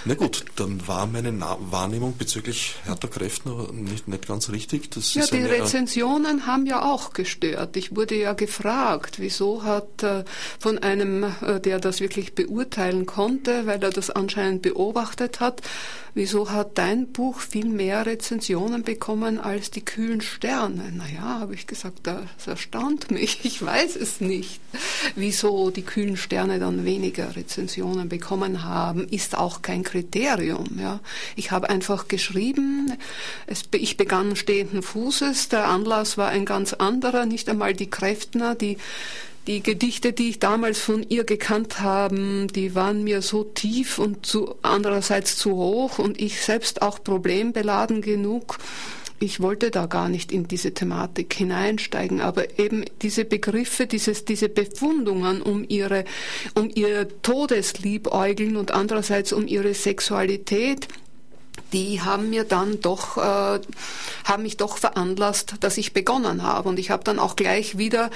Na 0.08 0.14
gut, 0.14 0.44
dann 0.54 0.86
war 0.86 1.08
meine 1.08 1.32
Na 1.32 1.58
Wahrnehmung 1.60 2.16
bezüglich 2.16 2.76
Hertha 2.84 3.08
Kräftner 3.08 3.72
nicht, 3.72 4.06
nicht 4.06 4.28
ganz 4.28 4.50
richtig. 4.50 4.88
Das 4.92 5.14
ja, 5.14 5.26
die 5.26 5.38
äh, 5.38 5.46
Rezensionen 5.46 6.46
haben 6.46 6.64
ja 6.64 6.82
auch 6.82 7.12
gestört. 7.12 7.76
Ich 7.76 7.96
wurde 7.96 8.14
ja 8.14 8.32
gefragt, 8.32 9.18
wieso 9.18 9.64
hat 9.64 10.04
äh, 10.04 10.22
von 10.60 10.78
einem, 10.78 11.24
äh, 11.24 11.58
der 11.60 11.80
das 11.80 11.98
wirklich 11.98 12.36
beurteilen 12.36 13.06
konnte, 13.06 13.66
weil 13.66 13.82
er 13.82 13.90
das 13.90 14.10
anscheinend 14.10 14.62
beobachtet 14.62 15.40
hat, 15.40 15.62
wieso 16.14 16.50
hat 16.50 16.78
dein 16.78 17.08
Buch 17.08 17.40
viel 17.40 17.66
mehr 17.66 18.06
Rezensionen 18.06 18.84
bekommen 18.84 19.40
als 19.40 19.72
die 19.72 19.84
kühlen 19.84 20.20
Sterne? 20.20 20.92
Naja, 20.92 21.40
habe 21.40 21.54
ich 21.54 21.66
gesagt, 21.66 22.06
das 22.06 22.46
erstaunt 22.46 23.10
mich. 23.10 23.40
Ich 23.46 23.64
weiß 23.64 23.96
es 23.96 24.20
nicht. 24.20 24.60
Wieso 25.14 25.70
die 25.70 25.82
kühlen 25.82 26.16
Sterne 26.16 26.58
dann 26.58 26.84
weniger 26.84 27.36
Rezensionen 27.36 28.08
bekommen 28.08 28.64
haben, 28.64 29.06
ist 29.08 29.36
auch 29.36 29.62
kein 29.62 29.82
Kriterium. 29.96 30.78
Ja. 30.78 31.00
Ich 31.36 31.50
habe 31.50 31.70
einfach 31.70 32.08
geschrieben, 32.08 32.92
es, 33.46 33.62
ich 33.72 33.96
begann 33.96 34.36
stehenden 34.36 34.82
Fußes, 34.82 35.48
der 35.48 35.68
Anlass 35.68 36.18
war 36.18 36.28
ein 36.28 36.44
ganz 36.44 36.74
anderer, 36.74 37.24
nicht 37.24 37.48
einmal 37.48 37.72
die 37.72 37.88
Kräftner, 37.88 38.54
die 38.54 38.76
die 39.46 39.62
Gedichte, 39.62 40.12
die 40.12 40.30
ich 40.30 40.40
damals 40.40 40.80
von 40.80 41.08
ihr 41.08 41.22
gekannt 41.22 41.78
habe, 41.78 42.48
die 42.52 42.74
waren 42.74 43.04
mir 43.04 43.22
so 43.22 43.44
tief 43.44 44.00
und 44.00 44.26
zu, 44.26 44.56
andererseits 44.62 45.36
zu 45.36 45.52
hoch 45.52 46.00
und 46.00 46.20
ich 46.20 46.42
selbst 46.42 46.82
auch 46.82 47.00
problembeladen 47.04 48.02
genug. 48.02 48.58
Ich 49.18 49.40
wollte 49.40 49.70
da 49.70 49.86
gar 49.86 50.08
nicht 50.08 50.30
in 50.30 50.46
diese 50.46 50.74
Thematik 50.74 51.32
hineinsteigen, 51.32 52.20
aber 52.20 52.58
eben 52.58 52.84
diese 53.00 53.24
Begriffe, 53.24 53.86
dieses, 53.86 54.24
diese 54.26 54.48
Befundungen 54.48 55.40
um 55.40 55.64
ihre, 55.66 56.04
um 56.54 56.70
ihr 56.74 57.08
Todesliebäugeln 57.22 58.56
und 58.56 58.72
andererseits 58.72 59.32
um 59.32 59.46
ihre 59.46 59.72
Sexualität, 59.72 60.88
die 61.72 62.02
haben 62.02 62.30
mir 62.30 62.44
dann 62.44 62.80
doch, 62.80 63.16
äh, 63.16 63.60
haben 64.24 64.42
mich 64.42 64.56
doch 64.58 64.76
veranlasst, 64.76 65.54
dass 65.60 65.78
ich 65.78 65.94
begonnen 65.94 66.42
habe. 66.42 66.68
Und 66.68 66.78
ich 66.78 66.90
habe 66.90 67.04
dann 67.04 67.18
auch 67.18 67.36
gleich 67.36 67.78
wieder 67.78 68.10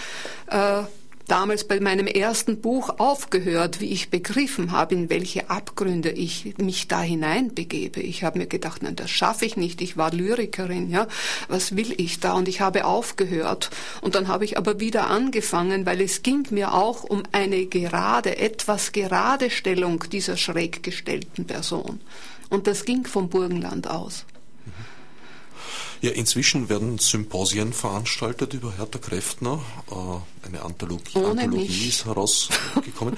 äh, 0.48 0.82
damals 1.30 1.64
bei 1.64 1.78
meinem 1.80 2.06
ersten 2.06 2.60
Buch 2.60 2.98
aufgehört, 2.98 3.80
wie 3.80 3.92
ich 3.92 4.10
begriffen 4.10 4.72
habe, 4.72 4.94
in 4.94 5.10
welche 5.10 5.48
Abgründe 5.48 6.10
ich 6.10 6.54
mich 6.58 6.88
da 6.88 7.00
hineinbegebe. 7.00 8.00
Ich 8.00 8.24
habe 8.24 8.38
mir 8.38 8.46
gedacht, 8.46 8.82
nein, 8.82 8.96
das 8.96 9.10
schaffe 9.10 9.44
ich 9.44 9.56
nicht. 9.56 9.80
Ich 9.80 9.96
war 9.96 10.12
Lyrikerin, 10.12 10.90
ja. 10.90 11.06
Was 11.48 11.76
will 11.76 11.94
ich 11.96 12.18
da? 12.18 12.32
Und 12.32 12.48
ich 12.48 12.60
habe 12.60 12.84
aufgehört. 12.84 13.70
Und 14.00 14.16
dann 14.16 14.28
habe 14.28 14.44
ich 14.44 14.58
aber 14.58 14.80
wieder 14.80 15.08
angefangen, 15.08 15.86
weil 15.86 16.00
es 16.00 16.22
ging 16.22 16.46
mir 16.50 16.74
auch 16.74 17.04
um 17.04 17.22
eine 17.30 17.66
gerade, 17.66 18.38
etwas 18.38 18.92
gerade 18.92 19.50
Stellung 19.50 20.04
dieser 20.10 20.36
schräg 20.36 20.82
gestellten 20.82 21.46
Person. 21.46 22.00
Und 22.48 22.66
das 22.66 22.84
ging 22.84 23.06
vom 23.06 23.28
Burgenland 23.28 23.88
aus. 23.88 24.24
Ja, 26.02 26.10
inzwischen 26.12 26.68
werden 26.68 26.98
Symposien 26.98 27.72
veranstaltet 27.72 28.54
über 28.54 28.72
Hertha 28.76 28.98
Kräftner. 28.98 29.60
Äh, 29.90 30.46
eine 30.46 30.62
Anthologie, 30.62 31.18
Anthologie 31.18 31.88
ist 31.88 32.06
herausgekommen. 32.06 33.16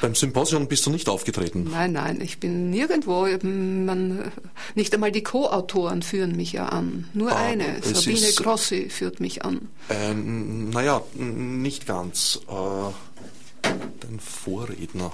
Beim 0.00 0.14
Symposium 0.14 0.68
bist 0.68 0.84
du 0.86 0.90
nicht 0.90 1.08
aufgetreten? 1.08 1.68
Nein, 1.70 1.92
nein, 1.92 2.20
ich 2.20 2.38
bin 2.38 2.70
nirgendwo. 2.70 3.26
Man, 3.42 4.30
nicht 4.74 4.92
einmal 4.94 5.10
die 5.10 5.22
Co-Autoren 5.22 6.02
führen 6.02 6.36
mich 6.36 6.52
ja 6.52 6.66
an. 6.66 7.08
Nur 7.14 7.32
ah, 7.32 7.36
eine, 7.36 7.82
Sabine 7.82 8.32
Grossi 8.32 8.90
führt 8.90 9.20
mich 9.20 9.44
an. 9.44 9.68
Äh, 9.88 10.14
naja, 10.14 11.02
nicht 11.14 11.86
ganz. 11.86 12.40
Äh, 12.48 13.68
dein 14.00 14.20
Vorredner 14.20 15.12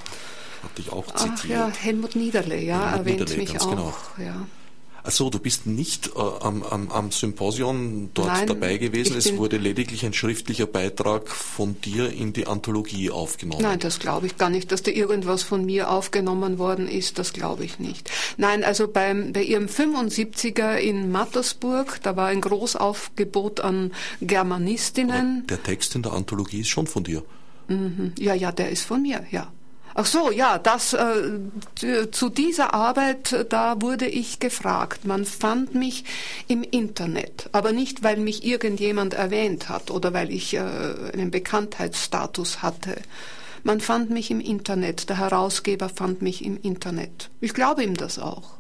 hat 0.63 0.79
dich 0.79 0.91
auch 0.91 1.07
zitiert. 1.15 1.39
Ach 1.39 1.45
ja, 1.45 1.69
Helmut 1.69 2.17
Niederle, 2.17 2.61
ja, 2.61 2.91
Helmut 2.91 2.99
erwähnt 2.99 3.21
Niederle, 3.21 3.39
mich 3.39 3.61
auch. 3.61 3.71
Genau. 3.71 3.95
Ja. 4.19 4.47
Also 5.03 5.31
du 5.31 5.39
bist 5.39 5.67
nicht 5.67 6.09
äh, 6.17 6.21
am, 6.21 6.63
am, 6.63 6.91
am 6.91 7.11
Symposion 7.11 8.11
dort 8.15 8.29
Nein, 8.29 8.47
dabei 8.47 8.77
gewesen. 8.79 9.17
Es 9.17 9.37
wurde 9.37 9.57
lediglich 9.57 10.05
ein 10.05 10.13
schriftlicher 10.13 10.67
Beitrag 10.67 11.29
von 11.29 11.81
dir 11.81 12.13
in 12.13 12.33
die 12.33 12.47
Anthologie 12.47 13.11
aufgenommen. 13.11 13.63
Nein, 13.63 13.79
das 13.79 13.99
glaube 13.99 14.27
ich 14.27 14.37
gar 14.37 14.51
nicht, 14.51 14.73
dass 14.73 14.83
da 14.83 14.91
irgendwas 14.91 15.43
von 15.43 15.65
mir 15.65 15.91
aufgenommen 15.91 16.59
worden 16.59 16.89
ist. 16.89 17.19
Das 17.19 17.33
glaube 17.33 17.65
ich 17.65 17.79
nicht. 17.79 18.11
Nein, 18.37 18.65
also 18.65 18.89
beim, 18.89 19.33
bei 19.33 19.43
ihrem 19.43 19.67
75er 19.67 20.77
in 20.77 21.11
Mattersburg, 21.11 22.01
da 22.03 22.17
war 22.17 22.29
ein 22.29 22.41
Großaufgebot 22.41 23.61
an 23.61 23.93
Germanistinnen. 24.21 25.39
Aber 25.39 25.47
der 25.49 25.63
Text 25.63 25.95
in 25.95 26.03
der 26.03 26.13
Anthologie 26.13 26.61
ist 26.61 26.69
schon 26.69 26.87
von 26.87 27.05
dir. 27.05 27.23
Mhm. 27.69 28.13
Ja, 28.19 28.35
ja, 28.35 28.53
der 28.53 28.71
ist 28.71 28.83
von 28.83 29.03
mir, 29.03 29.25
ja. 29.31 29.53
Ach 30.01 30.07
so, 30.07 30.31
ja, 30.31 30.59
das 30.59 30.93
äh, 30.93 31.41
zu 32.13 32.29
dieser 32.29 32.73
Arbeit, 32.73 33.47
da 33.49 33.83
wurde 33.83 34.07
ich 34.07 34.39
gefragt. 34.39 35.05
Man 35.05 35.25
fand 35.25 35.75
mich 35.75 36.05
im 36.47 36.63
Internet, 36.63 37.49
aber 37.51 37.73
nicht, 37.73 38.05
weil 38.05 38.17
mich 38.19 38.45
irgendjemand 38.45 39.15
erwähnt 39.15 39.69
hat 39.69 39.91
oder 39.91 40.15
weil 40.15 40.31
ich 40.31 40.55
äh, 40.55 40.61
einen 40.61 41.33
Bekanntheitsstatus 41.33 42.63
hatte. 42.63 42.95
Man 43.65 43.81
fand 43.81 44.11
mich 44.11 44.31
im 44.31 44.39
Internet, 44.39 45.09
der 45.09 45.19
Herausgeber 45.19 45.89
fand 45.89 46.23
mich 46.23 46.45
im 46.45 46.61
Internet. 46.63 47.29
Ich 47.41 47.53
glaube 47.53 47.83
ihm 47.83 47.97
das 47.97 48.21
auch. 48.21 48.53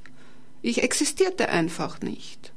Ich 0.61 0.83
existierte 0.83 1.51
einfach 1.51 2.01
nicht. 2.01 2.51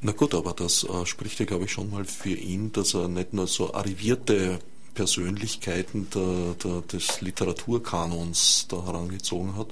Na 0.00 0.12
gut, 0.12 0.34
aber 0.34 0.54
das 0.54 0.84
äh, 0.84 1.04
spricht 1.04 1.38
ja, 1.38 1.44
glaube 1.44 1.66
ich, 1.66 1.72
schon 1.72 1.90
mal 1.90 2.06
für 2.06 2.30
ihn, 2.30 2.72
dass 2.72 2.94
er 2.94 3.08
nicht 3.08 3.34
nur 3.34 3.46
so 3.46 3.74
arrivierte 3.74 4.60
Persönlichkeiten 4.96 6.08
der, 6.12 6.54
der, 6.64 6.80
des 6.80 7.20
Literaturkanons 7.20 8.66
da 8.68 8.84
herangezogen 8.84 9.56
hat. 9.56 9.68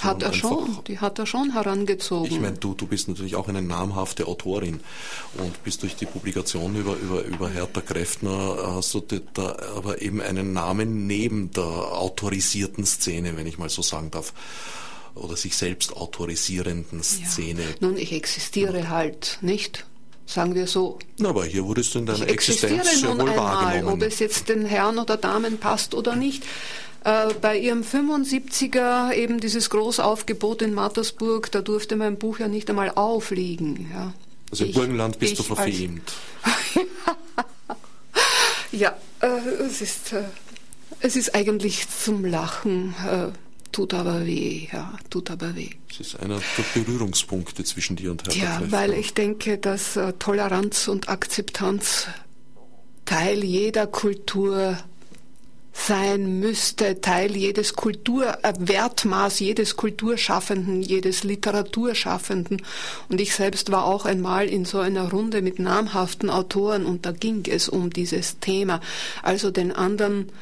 Hat 0.00 0.22
er 0.22 0.32
schon, 0.32 0.78
die 0.86 0.98
hat 0.98 1.18
er 1.18 1.26
schon 1.26 1.52
herangezogen. 1.52 2.30
Ich 2.30 2.40
meine, 2.40 2.56
du, 2.56 2.74
du 2.74 2.86
bist 2.86 3.08
natürlich 3.08 3.34
auch 3.34 3.48
eine 3.48 3.62
namhafte 3.62 4.26
Autorin 4.26 4.80
und 5.38 5.64
bist 5.64 5.82
durch 5.82 5.96
die 5.96 6.06
Publikation 6.06 6.76
über, 6.76 6.96
über, 6.96 7.22
über 7.22 7.48
Hertha 7.48 7.80
Kräftner, 7.80 8.74
hast 8.76 8.94
du 8.94 9.00
da 9.34 9.56
aber 9.76 10.02
eben 10.02 10.20
einen 10.20 10.52
Namen 10.52 11.06
neben 11.06 11.50
der 11.52 11.64
autorisierten 11.64 12.84
Szene, 12.84 13.36
wenn 13.36 13.46
ich 13.46 13.58
mal 13.58 13.70
so 13.70 13.82
sagen 13.82 14.10
darf 14.10 14.32
oder 15.14 15.36
sich 15.36 15.56
selbst 15.56 15.96
autorisierenden 15.96 17.02
Szene. 17.02 17.62
Ja. 17.62 17.68
Nun, 17.80 17.96
ich 17.96 18.12
existiere 18.12 18.90
halt 18.90 19.38
nicht 19.40 19.84
sagen 20.28 20.54
wir 20.54 20.66
so. 20.66 20.98
Na, 21.18 21.30
aber 21.30 21.46
hier 21.46 21.64
wurdest 21.64 21.94
du 21.94 22.00
in 22.00 22.06
deiner 22.06 22.28
Existenz 22.28 23.00
sehr 23.00 23.08
wohl 23.08 23.20
einmal, 23.20 23.36
wahrgenommen. 23.36 24.02
Ob 24.02 24.08
es 24.08 24.18
jetzt 24.18 24.48
den 24.48 24.64
Herren 24.64 24.98
oder 24.98 25.16
Damen 25.16 25.58
passt 25.58 25.94
oder 25.94 26.14
nicht. 26.14 26.44
Äh, 27.04 27.32
bei 27.40 27.58
ihrem 27.58 27.82
75er, 27.82 29.14
eben 29.14 29.40
dieses 29.40 29.70
Großaufgebot 29.70 30.62
in 30.62 30.74
Mattersburg, 30.74 31.50
da 31.50 31.62
durfte 31.62 31.96
mein 31.96 32.18
Buch 32.18 32.38
ja 32.38 32.48
nicht 32.48 32.68
einmal 32.68 32.90
aufliegen. 32.90 33.90
Ja. 33.92 34.12
Also 34.50 34.66
im 34.66 34.72
Burgenland 34.72 35.18
bist 35.18 35.38
du 35.38 35.42
verfemt. 35.42 36.12
ja, 38.72 38.96
äh, 39.20 39.26
es, 39.66 39.80
ist, 39.80 40.12
äh, 40.12 40.24
es 41.00 41.16
ist 41.16 41.34
eigentlich 41.34 41.86
zum 41.88 42.24
Lachen. 42.24 42.94
Tut 43.78 43.94
aber 43.94 44.26
weh, 44.26 44.66
ja, 44.72 44.92
tut 45.08 45.30
aber 45.30 45.54
weh. 45.54 45.70
Es 45.88 46.00
ist 46.00 46.18
einer 46.18 46.40
der 46.40 46.64
Berührungspunkte 46.74 47.62
zwischen 47.62 47.94
dir 47.94 48.10
und 48.10 48.24
Hertha 48.24 48.36
Ja, 48.36 48.72
weil 48.72 48.92
ich 48.92 49.14
denke, 49.14 49.56
dass 49.56 49.94
äh, 49.94 50.14
Toleranz 50.14 50.88
und 50.88 51.08
Akzeptanz 51.08 52.08
Teil 53.04 53.44
jeder 53.44 53.86
Kultur 53.86 54.76
sein 55.72 56.40
müsste, 56.40 57.00
Teil 57.00 57.36
jedes 57.36 57.74
Kulturwertmaß, 57.74 59.38
jedes 59.38 59.76
Kulturschaffenden, 59.76 60.82
jedes 60.82 61.22
Literaturschaffenden. 61.22 62.62
Und 63.08 63.20
ich 63.20 63.32
selbst 63.32 63.70
war 63.70 63.84
auch 63.84 64.06
einmal 64.06 64.48
in 64.48 64.64
so 64.64 64.80
einer 64.80 65.08
Runde 65.12 65.40
mit 65.40 65.60
namhaften 65.60 66.30
Autoren 66.30 66.84
und 66.84 67.06
da 67.06 67.12
ging 67.12 67.44
es 67.48 67.68
um 67.68 67.90
dieses 67.90 68.40
Thema. 68.40 68.80
Also 69.22 69.52
den 69.52 69.70
anderen 69.70 70.32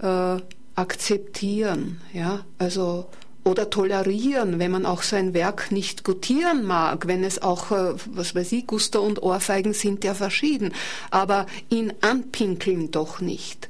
äh, 0.00 0.38
akzeptieren, 0.80 2.00
ja, 2.14 2.44
also 2.58 3.06
oder 3.44 3.70
tolerieren, 3.70 4.58
wenn 4.58 4.70
man 4.70 4.86
auch 4.86 5.02
sein 5.02 5.32
Werk 5.34 5.72
nicht 5.72 6.04
gutieren 6.04 6.64
mag, 6.64 7.06
wenn 7.06 7.24
es 7.24 7.40
auch, 7.40 7.70
äh, 7.70 7.94
was 8.06 8.34
weiß 8.34 8.52
ich, 8.52 8.66
Guster 8.66 9.00
und 9.00 9.22
Ohrfeigen 9.22 9.72
sind 9.72 10.04
ja 10.04 10.14
verschieden, 10.14 10.72
aber 11.10 11.46
ihn 11.68 11.92
anpinkeln 12.00 12.90
doch 12.90 13.20
nicht. 13.20 13.68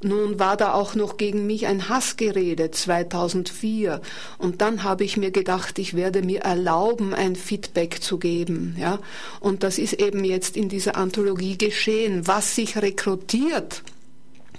Nun 0.00 0.38
war 0.38 0.56
da 0.56 0.74
auch 0.74 0.94
noch 0.94 1.16
gegen 1.16 1.46
mich 1.48 1.66
ein 1.66 1.88
Hassgerede 1.88 2.70
2004 2.70 4.00
und 4.38 4.60
dann 4.60 4.84
habe 4.84 5.02
ich 5.02 5.16
mir 5.16 5.32
gedacht, 5.32 5.80
ich 5.80 5.94
werde 5.94 6.22
mir 6.22 6.42
erlauben, 6.42 7.14
ein 7.14 7.34
Feedback 7.34 8.00
zu 8.00 8.18
geben, 8.18 8.76
ja. 8.78 9.00
Und 9.40 9.64
das 9.64 9.78
ist 9.78 9.94
eben 9.94 10.24
jetzt 10.24 10.56
in 10.56 10.68
dieser 10.68 10.96
Anthologie 10.96 11.58
geschehen, 11.58 12.28
was 12.28 12.54
sich 12.54 12.76
rekrutiert 12.76 13.82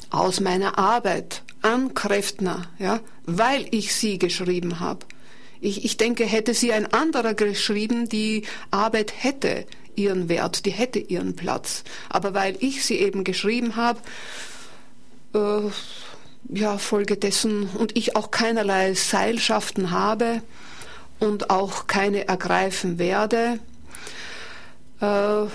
aus 0.10 0.41
meiner 0.41 0.78
Arbeit 0.78 1.43
an 1.62 1.93
Kräftner, 1.93 2.70
ja, 2.78 2.99
weil 3.26 3.68
ich 3.72 3.93
sie 3.95 4.18
geschrieben 4.18 4.80
habe. 4.80 5.05
Ich, 5.62 5.84
ich 5.84 5.97
denke, 5.97 6.26
hätte 6.26 6.53
sie 6.53 6.72
ein 6.72 6.91
anderer 6.93 7.34
geschrieben, 7.34 8.07
die 8.07 8.43
Arbeit 8.72 9.14
hätte 9.18 9.66
ihren 9.95 10.30
Wert, 10.30 10.66
die 10.66 10.72
hätte 10.72 10.99
ihren 10.99 11.36
Platz. 11.36 11.84
Aber 12.07 12.34
weil 12.34 12.55
ich 12.60 12.86
sie 12.86 12.95
eben 12.95 13.24
geschrieben 13.24 13.76
habe, 13.76 13.99
äh, 15.34 15.70
ja, 16.57 16.78
Folge 16.78 17.18
dessen 17.18 17.70
und 17.78 17.97
ich 17.97 18.16
auch 18.16 18.32
keinerlei 18.32 18.93
Seilschaften 18.93 19.91
habe 19.91 20.41
und 21.20 21.49
auch 21.49 21.88
keine 21.88 22.28
ergreifen 22.28 22.97
werde, 22.97 23.60
äh, 25.01 25.45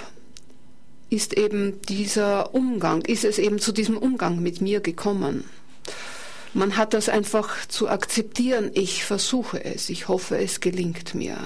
ist 1.10 1.34
eben 1.34 1.80
dieser 1.82 2.54
Umgang, 2.54 3.02
ist 3.02 3.24
es 3.24 3.38
eben 3.38 3.58
zu 3.58 3.72
diesem 3.72 3.96
Umgang 3.96 4.40
mit 4.40 4.60
mir 4.60 4.80
gekommen. 4.80 5.44
Man 6.54 6.76
hat 6.76 6.94
das 6.94 7.08
einfach 7.08 7.66
zu 7.66 7.88
akzeptieren. 7.88 8.70
Ich 8.74 9.04
versuche 9.04 9.62
es. 9.64 9.90
Ich 9.90 10.06
hoffe, 10.08 10.38
es 10.38 10.60
gelingt 10.60 11.14
mir. 11.14 11.36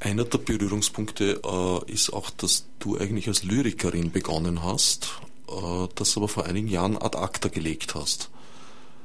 Einer 0.00 0.24
der 0.24 0.38
Berührungspunkte 0.38 1.40
äh, 1.44 1.92
ist 1.92 2.12
auch, 2.12 2.30
dass 2.30 2.66
du 2.78 2.98
eigentlich 2.98 3.28
als 3.28 3.44
Lyrikerin 3.44 4.10
begonnen 4.12 4.62
hast, 4.62 5.20
äh, 5.48 5.88
das 5.94 6.16
aber 6.16 6.28
vor 6.28 6.46
einigen 6.46 6.68
Jahren 6.68 6.96
ad 6.96 7.16
acta 7.18 7.48
gelegt 7.48 7.94
hast. 7.94 8.30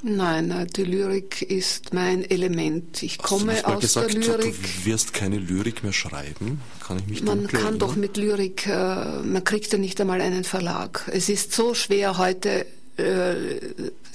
Nein, 0.03 0.67
die 0.75 0.83
Lyrik 0.83 1.43
ist 1.43 1.93
mein 1.93 2.27
Element. 2.29 3.03
Ich 3.03 3.19
Hast 3.19 3.23
komme 3.23 3.53
du 3.53 3.67
aus 3.67 3.81
gesagt, 3.81 4.13
der 4.13 4.19
Lyrik. 4.37 4.55
Du 4.61 4.85
wirst 4.85 5.13
keine 5.13 5.37
Lyrik 5.37 5.83
mehr 5.83 5.93
schreiben? 5.93 6.59
Kann 6.85 6.97
ich 6.99 7.07
mich 7.07 7.23
Man 7.23 7.45
kann 7.47 7.55
erinnern? 7.61 7.79
doch 7.79 7.95
mit 7.95 8.17
Lyrik, 8.17 8.65
äh, 8.67 9.19
man 9.21 9.43
kriegt 9.43 9.71
ja 9.71 9.77
nicht 9.77 10.01
einmal 10.01 10.19
einen 10.21 10.43
Verlag. 10.43 11.09
Es 11.13 11.29
ist 11.29 11.53
so 11.53 11.73
schwer 11.75 12.17
heute 12.17 12.65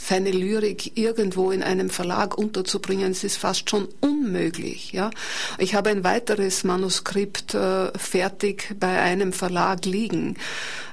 seine 0.07 0.31
Lyrik 0.31 0.97
irgendwo 0.97 1.51
in 1.51 1.63
einem 1.63 1.91
Verlag 1.91 2.39
unterzubringen, 2.39 3.11
es 3.11 3.25
ist 3.25 3.39
fast 3.39 3.69
schon 3.71 3.89
unmöglich. 4.01 4.93
Ja, 4.93 5.11
ich 5.59 5.75
habe 5.75 5.91
ein 5.91 6.05
weiteres 6.05 6.63
Manuskript 6.63 7.55
äh, 7.55 7.91
fertig 7.99 8.75
bei 8.79 9.01
einem 9.01 9.33
Verlag 9.33 9.85
liegen, 9.85 10.37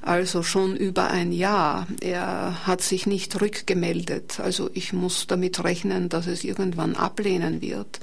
also 0.02 0.42
schon 0.42 0.76
über 0.76 1.12
ein 1.12 1.32
Jahr. 1.32 1.86
Er 2.02 2.66
hat 2.66 2.82
sich 2.82 3.06
nicht 3.06 3.40
rückgemeldet, 3.40 4.40
also 4.40 4.70
ich 4.74 4.94
muss 4.94 5.28
damit 5.28 5.64
rechnen, 5.64 6.10
dass 6.10 6.26
es 6.26 6.44
irgendwann 6.44 6.96
ablehnen 6.96 7.62
wird. 7.62 8.00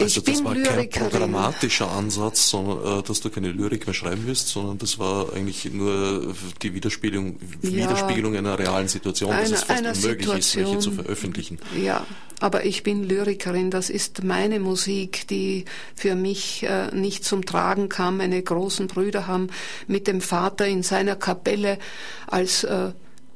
Also 0.00 0.20
ich 0.20 0.24
das 0.24 0.44
war 0.44 0.54
Lyrikerin. 0.54 0.90
kein 0.90 1.10
programmatischer 1.10 1.90
Ansatz, 1.90 2.48
sondern, 2.48 3.00
äh, 3.00 3.02
dass 3.02 3.20
du 3.20 3.30
keine 3.30 3.52
Lyrik 3.52 3.86
mehr 3.86 3.94
schreiben 3.94 4.26
wirst, 4.26 4.48
sondern 4.48 4.78
das 4.78 4.98
war 4.98 5.32
eigentlich 5.34 5.70
nur 5.72 6.34
die 6.62 6.74
Widerspiegelung, 6.74 7.36
ja, 7.62 7.70
Widerspiegelung 7.70 8.36
einer 8.36 8.58
realen 8.58 8.88
Situation, 8.88 9.32
einer, 9.32 9.42
dass 9.42 9.50
es 9.50 9.62
fast 9.64 9.80
unmöglich 9.80 10.02
Situation, 10.02 10.38
ist, 10.38 10.56
welche 10.56 10.78
zu 10.78 10.92
veröffentlichen. 10.92 11.58
Ja, 11.82 12.06
aber 12.40 12.64
ich 12.64 12.82
bin 12.82 13.04
Lyrikerin, 13.04 13.70
das 13.70 13.88
ist 13.88 14.24
meine 14.24 14.58
Musik, 14.58 15.28
die 15.28 15.64
für 15.94 16.14
mich 16.14 16.64
äh, 16.64 16.88
nicht 16.92 17.24
zum 17.24 17.44
Tragen 17.44 17.88
kam. 17.88 18.16
Meine 18.16 18.42
großen 18.42 18.88
Brüder 18.88 19.26
haben 19.26 19.48
mit 19.86 20.08
dem 20.08 20.20
Vater 20.20 20.66
in 20.66 20.82
seiner 20.82 21.14
Kapelle 21.14 21.78
als 22.26 22.64
äh, 22.64 22.92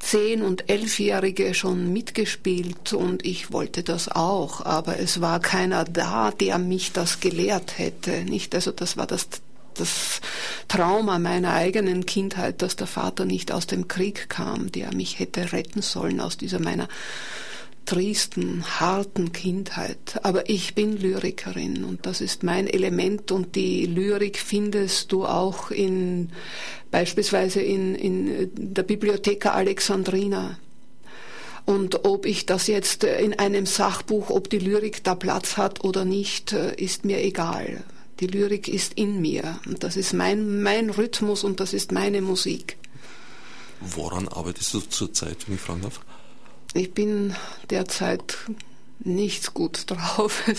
zehn- 0.07 0.43
und 0.43 0.71
elfjährige 0.71 1.53
schon 1.53 1.93
mitgespielt 1.93 2.93
und 2.93 3.27
ich 3.27 3.53
wollte 3.53 3.83
das 3.83 4.09
auch, 4.09 4.65
aber 4.65 5.01
es 5.01 5.21
war 5.21 5.41
keiner 5.41 5.85
da, 5.85 6.31
der 6.31 6.59
mich 6.59 6.93
das 6.93 7.19
gelehrt 7.19 7.79
hätte. 7.79 8.25
Nicht, 8.25 8.55
also 8.55 8.71
das 8.71 8.97
war 8.97 9.07
das 9.07 9.29
das 9.75 10.23
Trauma 10.69 11.19
meiner 11.19 11.53
eigenen 11.53 12.07
Kindheit, 12.07 12.63
dass 12.63 12.77
der 12.77 12.87
Vater 12.87 13.27
nicht 13.27 13.53
aus 13.53 13.67
dem 13.67 13.89
Krieg 13.89 14.31
kam, 14.31 14.73
der 14.73 14.95
mich 14.95 15.19
hätte 15.19 15.53
retten 15.53 15.83
sollen 15.83 16.21
aus 16.21 16.39
dieser 16.39 16.61
meiner 16.61 16.89
tristen, 17.87 18.65
harten 18.81 19.33
Kindheit. 19.33 20.21
Aber 20.23 20.51
ich 20.51 20.75
bin 20.75 20.97
Lyrikerin 20.97 21.85
und 21.85 22.05
das 22.05 22.21
ist 22.21 22.43
mein 22.43 22.67
Element 22.67 23.33
und 23.33 23.55
die 23.55 23.87
Lyrik 23.87 24.39
findest 24.39 25.13
du 25.13 25.25
auch 25.25 25.71
in, 25.71 26.31
beispielsweise 26.91 27.61
in, 27.63 27.95
in 27.95 28.75
der 28.75 28.83
Bibliotheca 28.83 29.53
Alexandrina. 29.53 30.59
Und 31.65 32.05
ob 32.05 32.27
ich 32.27 32.47
das 32.47 32.69
jetzt 32.69 33.03
in 33.03 33.39
einem 33.39 33.67
Sachbuch, 33.67 34.31
ob 34.31 34.51
die 34.51 34.59
Lyrik 34.59 35.03
da 35.03 35.15
Platz 35.15 35.57
hat 35.57 35.83
oder 35.83 36.05
nicht, 36.05 36.53
ist 36.53 37.05
mir 37.05 37.25
egal. 37.25 37.83
Die 38.21 38.29
Lyrik 38.29 38.69
ist 38.69 38.95
in 38.95 39.21
mir 39.21 39.59
und 39.67 39.83
das 39.83 39.97
ist 39.97 40.13
mein, 40.13 40.63
mein 40.63 40.91
Rhythmus 40.91 41.45
und 41.45 41.61
das 41.61 41.73
ist 41.73 41.93
meine 41.93 42.23
Musik. 42.23 42.79
Woran 43.81 44.29
arbeitest 44.29 44.75
du 44.75 44.81
zurzeit, 44.81 45.47
wenn 45.47 45.57
ich 45.57 45.61
fragen 45.61 45.83
darf? 45.83 46.01
Ich 46.77 46.93
bin 46.93 47.35
derzeit 47.71 48.37
nicht 49.01 49.55
gut 49.55 49.91
drauf. 49.91 50.45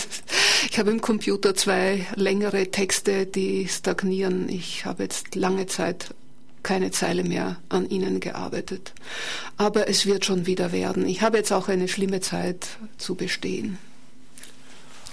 Ich 0.71 0.79
habe 0.79 0.89
im 0.89 1.01
Computer 1.01 1.53
zwei 1.53 2.07
längere 2.15 2.71
Texte, 2.71 3.27
die 3.27 3.67
stagnieren. 3.67 4.49
Ich 4.49 4.85
habe 4.85 5.03
jetzt 5.03 5.35
lange 5.35 5.67
Zeit 5.67 6.15
keine 6.63 6.89
Zeile 6.89 7.23
mehr 7.23 7.57
an 7.69 7.87
ihnen 7.87 8.19
gearbeitet. 8.19 8.93
Aber 9.55 9.87
es 9.87 10.07
wird 10.07 10.25
schon 10.25 10.47
wieder 10.47 10.71
werden. 10.71 11.07
Ich 11.07 11.21
habe 11.21 11.37
jetzt 11.37 11.53
auch 11.53 11.67
eine 11.67 11.87
schlimme 11.87 12.21
Zeit 12.21 12.67
zu 12.97 13.13
bestehen. 13.13 13.77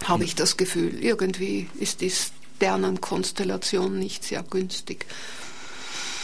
Habe 0.05 0.25
ich 0.25 0.35
das 0.35 0.57
Gefühl. 0.57 1.05
Irgendwie 1.05 1.69
ist 1.79 2.01
die 2.01 2.11
Sternenkonstellation 2.11 3.99
nicht 3.99 4.25
sehr 4.25 4.43
günstig. 4.43 5.05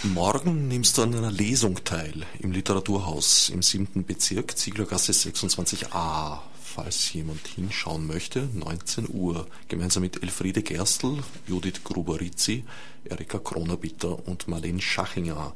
Morgen 0.03 0.67
nimmst 0.69 0.97
du 0.97 1.03
an 1.03 1.15
einer 1.15 1.31
Lesung 1.31 1.85
teil 1.85 2.25
im 2.39 2.53
Literaturhaus 2.53 3.51
im 3.51 3.61
siebten 3.61 4.07
Bezirk, 4.07 4.57
Zieglergasse 4.57 5.13
26a. 5.13 6.39
Falls 6.63 7.13
jemand 7.13 7.47
hinschauen 7.47 8.07
möchte, 8.07 8.49
19 8.55 9.09
Uhr, 9.13 9.47
gemeinsam 9.69 10.03
mit 10.03 10.23
Elfriede 10.23 10.63
Gerstl, 10.63 11.19
Judith 11.47 11.85
Gruber-Rizzi, 11.85 12.65
Erika 13.05 13.39
Kronerbitter 13.39 14.27
und 14.27 14.49
Marlene 14.49 14.81
Schachinger. 14.81 15.55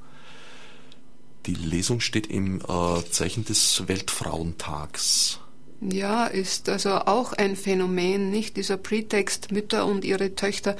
Die 1.46 1.54
Lesung 1.54 2.00
steht 2.00 2.26
im 2.26 2.60
äh, 2.60 3.10
Zeichen 3.10 3.46
des 3.46 3.88
Weltfrauentags. 3.88 5.38
Ja, 5.80 6.26
ist 6.26 6.68
also 6.68 6.90
auch 6.90 7.32
ein 7.32 7.56
Phänomen, 7.56 8.30
nicht 8.30 8.58
dieser 8.58 8.76
Prätext 8.76 9.52
Mütter 9.52 9.86
und 9.86 10.04
ihre 10.04 10.34
Töchter, 10.34 10.76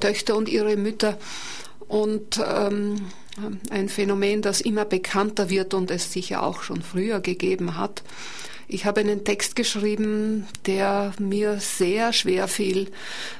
Töchter 0.00 0.36
und 0.36 0.50
ihre 0.50 0.76
Mütter 0.76 1.18
und 1.88 2.40
ähm, 2.44 3.06
ein 3.70 3.88
Phänomen, 3.88 4.42
das 4.42 4.60
immer 4.60 4.84
bekannter 4.84 5.50
wird 5.50 5.74
und 5.74 5.90
es 5.90 6.12
sicher 6.12 6.42
auch 6.42 6.62
schon 6.62 6.82
früher 6.82 7.20
gegeben 7.20 7.76
hat. 7.76 8.02
Ich 8.68 8.84
habe 8.84 9.00
einen 9.00 9.22
Text 9.22 9.54
geschrieben, 9.54 10.46
der 10.66 11.12
mir 11.20 11.60
sehr 11.60 12.12
schwer 12.12 12.48
fiel, 12.48 12.90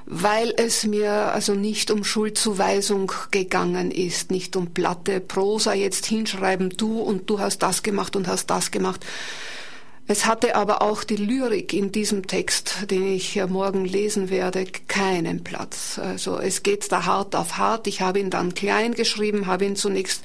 weil 0.05 0.55
es 0.57 0.87
mir 0.87 1.11
also 1.11 1.55
nicht 1.55 1.91
um 1.91 2.05
Schuldzuweisung 2.05 3.11
gegangen 3.33 3.91
ist, 3.91 4.31
nicht 4.31 4.55
um 4.55 4.73
platte 4.73 5.19
Prosa 5.19 5.75
jetzt 5.75 6.07
hinschreiben, 6.07 6.71
du 6.71 7.01
und 7.01 7.29
du 7.29 7.41
hast 7.41 7.59
das 7.59 7.83
gemacht 7.83 8.15
und 8.15 8.29
hast 8.29 8.51
das 8.51 8.71
gemacht, 8.71 9.05
es 10.09 10.25
hatte 10.25 10.55
aber 10.55 10.83
auch 10.83 11.03
die 11.03 11.17
Lyrik 11.17 11.73
in 11.73 11.91
diesem 11.91 12.29
Text, 12.29 12.91
den 12.91 13.07
ich 13.13 13.43
morgen 13.49 13.85
lesen 13.85 14.31
werde, 14.31 14.65
keinen 14.87 15.43
Platz. 15.43 15.99
Also 15.99 16.39
es 16.39 16.63
geht 16.63 16.93
da 16.93 17.07
hart 17.07 17.35
auf 17.35 17.59
hart. 17.59 17.89
Ich 17.89 18.03
habe 18.03 18.21
ihn 18.21 18.31
dann 18.31 18.55
klein 18.55 18.95
geschrieben, 18.95 19.47
habe 19.47 19.65
ihn 19.65 19.75
zunächst, 19.75 20.23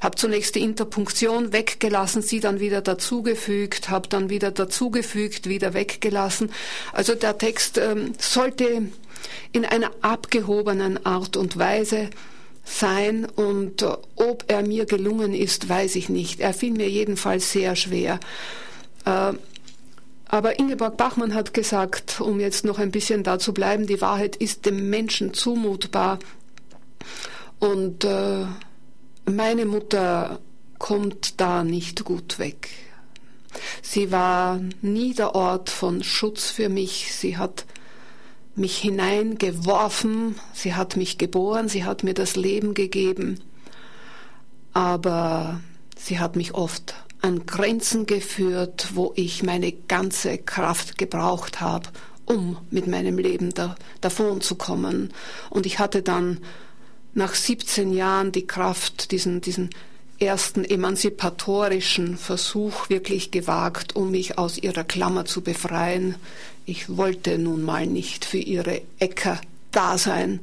habe 0.00 0.14
zunächst 0.14 0.54
die 0.54 0.62
Interpunktion 0.62 1.52
weggelassen, 1.52 2.22
sie 2.22 2.38
dann 2.38 2.60
wieder 2.60 2.80
dazugefügt, 2.80 3.90
habe 3.90 4.08
dann 4.08 4.30
wieder 4.30 4.52
dazugefügt, 4.52 5.48
wieder 5.48 5.74
weggelassen. 5.74 6.52
Also 6.92 7.16
der 7.16 7.36
Text 7.36 7.78
ähm, 7.78 8.12
sollte 8.18 8.82
in 9.50 9.64
einer 9.64 9.90
abgehobenen 10.00 11.04
Art 11.04 11.36
und 11.36 11.58
Weise 11.58 12.10
sein 12.64 13.24
und 13.24 13.82
äh, 13.82 13.96
ob 14.14 14.44
er 14.46 14.62
mir 14.62 14.86
gelungen 14.86 15.34
ist, 15.34 15.68
weiß 15.68 15.96
ich 15.96 16.08
nicht. 16.08 16.38
Er 16.38 16.54
fiel 16.54 16.72
mir 16.72 16.88
jedenfalls 16.88 17.50
sehr 17.50 17.74
schwer. 17.74 18.20
Äh, 19.04 19.32
aber 20.26 20.58
Ingeborg 20.58 20.96
Bachmann 20.96 21.34
hat 21.34 21.54
gesagt, 21.54 22.20
um 22.20 22.40
jetzt 22.40 22.64
noch 22.64 22.78
ein 22.78 22.90
bisschen 22.90 23.22
da 23.22 23.38
zu 23.38 23.54
bleiben, 23.54 23.86
die 23.86 24.00
Wahrheit 24.00 24.36
ist 24.36 24.66
dem 24.66 24.90
Menschen 24.90 25.34
zumutbar. 25.34 26.18
Und 27.58 28.04
äh, 28.04 28.46
meine 29.26 29.64
Mutter 29.64 30.40
kommt 30.78 31.40
da 31.40 31.64
nicht 31.64 32.04
gut 32.04 32.38
weg. 32.38 32.70
Sie 33.82 34.10
war 34.10 34.60
nie 34.82 35.14
der 35.14 35.34
Ort 35.34 35.70
von 35.70 36.02
Schutz 36.02 36.50
für 36.50 36.68
mich. 36.68 37.14
Sie 37.14 37.36
hat 37.36 37.64
mich 38.56 38.78
hineingeworfen, 38.78 40.36
sie 40.52 40.74
hat 40.74 40.96
mich 40.96 41.18
geboren, 41.18 41.68
sie 41.68 41.84
hat 41.84 42.04
mir 42.04 42.14
das 42.14 42.36
Leben 42.36 42.74
gegeben, 42.74 43.40
aber 44.72 45.60
sie 45.96 46.18
hat 46.20 46.36
mich 46.36 46.54
oft 46.54 46.94
an 47.24 47.46
Grenzen 47.46 48.04
geführt, 48.04 48.88
wo 48.92 49.14
ich 49.16 49.42
meine 49.42 49.72
ganze 49.72 50.36
Kraft 50.36 50.98
gebraucht 50.98 51.62
habe, 51.62 51.88
um 52.26 52.58
mit 52.70 52.86
meinem 52.86 53.16
Leben 53.16 53.54
da, 53.54 53.76
davon 54.02 54.42
zu 54.42 54.56
kommen. 54.56 55.10
Und 55.48 55.64
ich 55.64 55.78
hatte 55.78 56.02
dann 56.02 56.40
nach 57.14 57.34
17 57.34 57.94
Jahren 57.94 58.30
die 58.30 58.46
Kraft, 58.46 59.10
diesen, 59.10 59.40
diesen 59.40 59.70
ersten 60.18 60.66
emanzipatorischen 60.66 62.18
Versuch 62.18 62.90
wirklich 62.90 63.30
gewagt, 63.30 63.96
um 63.96 64.10
mich 64.10 64.36
aus 64.36 64.58
ihrer 64.58 64.84
Klammer 64.84 65.24
zu 65.24 65.40
befreien. 65.40 66.16
Ich 66.66 66.94
wollte 66.94 67.38
nun 67.38 67.62
mal 67.62 67.86
nicht 67.86 68.26
für 68.26 68.36
ihre 68.36 68.82
Äcker 68.98 69.40
da 69.70 69.96
sein. 69.96 70.40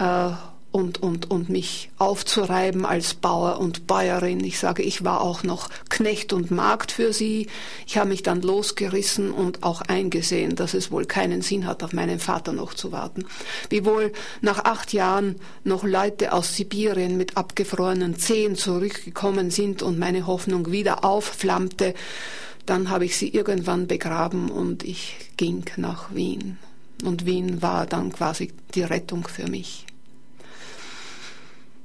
Äh, 0.00 0.32
und, 0.72 1.02
und, 1.02 1.30
und 1.30 1.48
mich 1.48 1.90
aufzureiben 1.98 2.86
als 2.86 3.14
Bauer 3.14 3.58
und 3.58 3.86
Bäuerin. 3.86 4.44
Ich 4.44 4.58
sage, 4.58 4.82
ich 4.82 5.04
war 5.04 5.20
auch 5.20 5.42
noch 5.42 5.68
Knecht 5.88 6.32
und 6.32 6.50
Magd 6.50 6.92
für 6.92 7.12
sie. 7.12 7.48
Ich 7.86 7.98
habe 7.98 8.08
mich 8.08 8.22
dann 8.22 8.42
losgerissen 8.42 9.32
und 9.32 9.62
auch 9.62 9.82
eingesehen, 9.82 10.54
dass 10.54 10.74
es 10.74 10.90
wohl 10.90 11.06
keinen 11.06 11.42
Sinn 11.42 11.66
hat, 11.66 11.82
auf 11.82 11.92
meinen 11.92 12.20
Vater 12.20 12.52
noch 12.52 12.74
zu 12.74 12.92
warten. 12.92 13.24
Wiewohl 13.68 14.12
nach 14.40 14.64
acht 14.64 14.92
Jahren 14.92 15.36
noch 15.64 15.82
Leute 15.82 16.32
aus 16.32 16.54
Sibirien 16.54 17.16
mit 17.16 17.36
abgefrorenen 17.36 18.16
Zehen 18.16 18.54
zurückgekommen 18.54 19.50
sind 19.50 19.82
und 19.82 19.98
meine 19.98 20.26
Hoffnung 20.26 20.70
wieder 20.70 21.04
aufflammte, 21.04 21.94
dann 22.66 22.90
habe 22.90 23.04
ich 23.04 23.16
sie 23.16 23.28
irgendwann 23.28 23.88
begraben 23.88 24.50
und 24.50 24.84
ich 24.84 25.16
ging 25.36 25.64
nach 25.76 26.14
Wien. 26.14 26.58
Und 27.04 27.26
Wien 27.26 27.62
war 27.62 27.86
dann 27.86 28.12
quasi 28.12 28.52
die 28.74 28.82
Rettung 28.82 29.26
für 29.26 29.48
mich. 29.48 29.86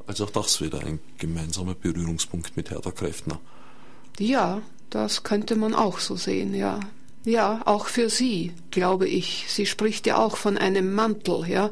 Also 0.08 0.26
auch 0.26 0.30
das 0.30 0.62
wieder 0.62 0.80
ein 0.80 1.00
gemeinsamer 1.18 1.76
Berührungspunkt 1.76 2.56
mit 2.58 2.70
Hertha 2.70 2.92
Kräftner. 2.92 3.40
Ja, 4.20 4.62
das 4.90 5.24
könnte 5.24 5.56
man 5.56 5.74
auch 5.74 6.00
so 6.00 6.16
sehen, 6.16 6.54
ja. 6.54 6.80
Ja, 7.26 7.64
auch 7.66 7.88
für 7.88 8.12
sie, 8.12 8.52
glaube 8.70 9.08
ich. 9.08 9.46
Sie 9.48 9.66
spricht 9.66 10.06
ja 10.06 10.18
auch 10.18 10.38
von 10.38 10.60
einem 10.60 10.94
Mantel, 10.94 11.48
ja. 11.48 11.72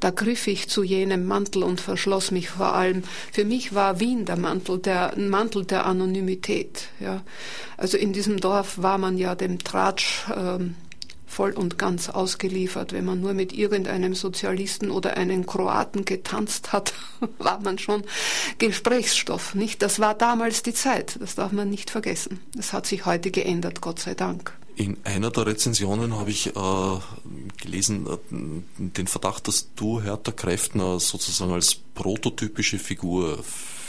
Da 0.00 0.08
griff 0.10 0.46
ich 0.46 0.70
zu 0.70 0.82
jenem 0.82 1.26
Mantel 1.26 1.62
und 1.62 1.78
verschloss 1.78 2.30
mich 2.30 2.48
vor 2.48 2.72
allem. 2.72 3.02
Für 3.30 3.44
mich 3.44 3.74
war 3.74 4.00
Wien 4.00 4.24
der 4.24 4.38
Mantel, 4.38 4.78
der 4.78 5.14
Mantel 5.18 5.66
der 5.66 5.84
Anonymität, 5.84 6.88
ja. 7.00 7.22
Also 7.76 7.98
in 7.98 8.14
diesem 8.14 8.40
Dorf 8.40 8.80
war 8.80 8.96
man 8.96 9.18
ja 9.18 9.34
dem 9.34 9.58
Tratsch 9.58 10.24
ähm, 10.34 10.74
voll 11.34 11.50
und 11.50 11.78
ganz 11.78 12.08
ausgeliefert. 12.08 12.92
Wenn 12.92 13.04
man 13.04 13.20
nur 13.20 13.34
mit 13.34 13.52
irgendeinem 13.52 14.14
Sozialisten 14.14 14.90
oder 14.90 15.16
einem 15.16 15.44
Kroaten 15.44 16.04
getanzt 16.04 16.72
hat, 16.72 16.94
war 17.38 17.60
man 17.60 17.78
schon 17.78 18.04
Gesprächsstoff. 18.58 19.54
Nicht? 19.54 19.82
Das 19.82 19.98
war 19.98 20.14
damals 20.14 20.62
die 20.62 20.74
Zeit. 20.74 21.16
Das 21.20 21.34
darf 21.34 21.52
man 21.52 21.68
nicht 21.68 21.90
vergessen. 21.90 22.40
Das 22.54 22.72
hat 22.72 22.86
sich 22.86 23.04
heute 23.04 23.30
geändert, 23.30 23.80
Gott 23.80 23.98
sei 23.98 24.14
Dank. 24.14 24.56
In 24.76 24.96
einer 25.04 25.30
der 25.30 25.46
Rezensionen 25.46 26.16
habe 26.16 26.30
ich 26.30 26.48
äh, 26.48 26.98
gelesen 27.62 28.06
äh, 28.06 28.16
den 28.78 29.06
Verdacht, 29.06 29.46
dass 29.46 29.72
du 29.74 30.02
Hertha 30.02 30.32
Kräftner 30.32 30.98
sozusagen 30.98 31.52
als 31.52 31.76
prototypische 31.94 32.78
Figur 32.78 33.38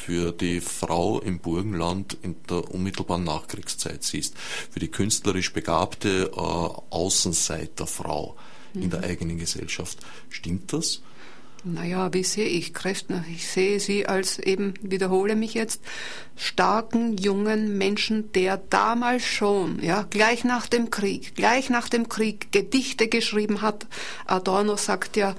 für 0.06 0.32
die 0.32 0.62
Frau 0.62 1.20
im 1.20 1.39
Burgenland 1.39 2.16
in 2.22 2.36
der 2.47 2.70
unmittelbaren 2.72 3.24
Nachkriegszeit 3.24 4.03
siehst, 4.03 4.38
für 4.38 4.80
die 4.80 4.89
künstlerisch 4.89 5.51
begabte 5.51 6.32
äh, 6.32 6.39
Außenseiterfrau 6.39 8.36
mhm. 8.74 8.82
in 8.84 8.89
der 8.91 8.99
mhm. 8.99 9.06
eigenen 9.06 9.38
Gesellschaft. 9.39 9.97
Stimmt 10.30 10.74
das? 10.74 11.01
Naja, 11.64 12.14
wie 12.14 12.24
sehe 12.24 12.45
ich 12.45 12.76
Kräftner? 12.76 13.26
Ich 13.34 13.47
sehe 13.47 13.80
sie 13.80 14.06
als 14.06 14.38
eben, 14.38 14.76
wiederhole 14.82 15.36
mich 15.36 15.56
jetzt, 15.56 15.82
starken, 16.36 17.18
jungen 17.18 17.80
Menschen, 17.80 18.32
der 18.34 18.58
damals 18.58 19.24
schon, 19.24 19.82
ja, 19.82 20.03
gleich 20.03 20.43
nach 20.43 20.68
dem 20.68 20.91
Krieg, 20.91 21.34
gleich 21.34 21.72
nach 21.72 21.89
dem 21.89 22.08
Krieg 22.08 22.51
Gedichte 22.51 23.08
geschrieben 23.08 23.64
hat. 23.64 23.88
Adorno 24.28 24.78
sagt 24.78 25.18
ja, 25.18 25.36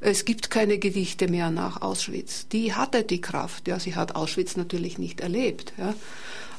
es 0.00 0.24
gibt 0.24 0.50
keine 0.50 0.78
Gedichte 0.78 1.28
mehr 1.28 1.50
nach 1.50 1.82
Auschwitz. 1.82 2.46
Die 2.48 2.74
hatte 2.74 3.02
die 3.02 3.20
Kraft. 3.20 3.66
Ja, 3.66 3.80
sie 3.80 3.96
hat 3.96 4.14
Auschwitz 4.14 4.56
natürlich 4.56 4.98
nicht 4.98 5.20
erlebt. 5.20 5.72
Ja. 5.76 5.94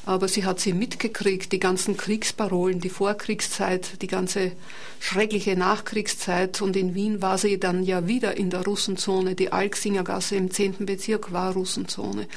Aber 0.06 0.28
sie 0.28 0.44
hat 0.44 0.60
sie 0.60 0.72
mitgekriegt, 0.72 1.52
die 1.52 1.60
ganzen 1.60 1.96
Kriegsparolen, 1.96 2.80
die 2.80 2.88
Vorkriegszeit, 2.88 4.02
die 4.02 4.06
ganze 4.06 4.52
schreckliche 4.98 5.56
Nachkriegszeit. 5.56 6.60
Und 6.60 6.76
in 6.76 6.94
Wien 6.94 7.22
war 7.22 7.38
sie 7.38 7.58
dann 7.58 7.82
ja 7.82 8.06
wieder 8.06 8.36
in 8.36 8.50
der 8.50 8.64
Russenzone. 8.64 9.34
Die 9.34 9.52
Alksingergasse 9.52 10.36
im 10.36 10.50
10. 10.50 10.86
Bezirk 10.86 11.32
war 11.32 11.52
Russenzone. 11.52 12.28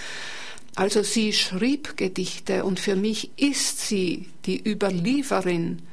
Also 0.75 1.03
sie 1.03 1.33
schrieb 1.33 1.97
Gedichte 1.97 2.65
und 2.65 2.79
für 2.79 2.95
mich 2.95 3.31
ist 3.37 3.87
sie 3.87 4.27
die 4.45 4.61
Überlieferin 4.67 5.83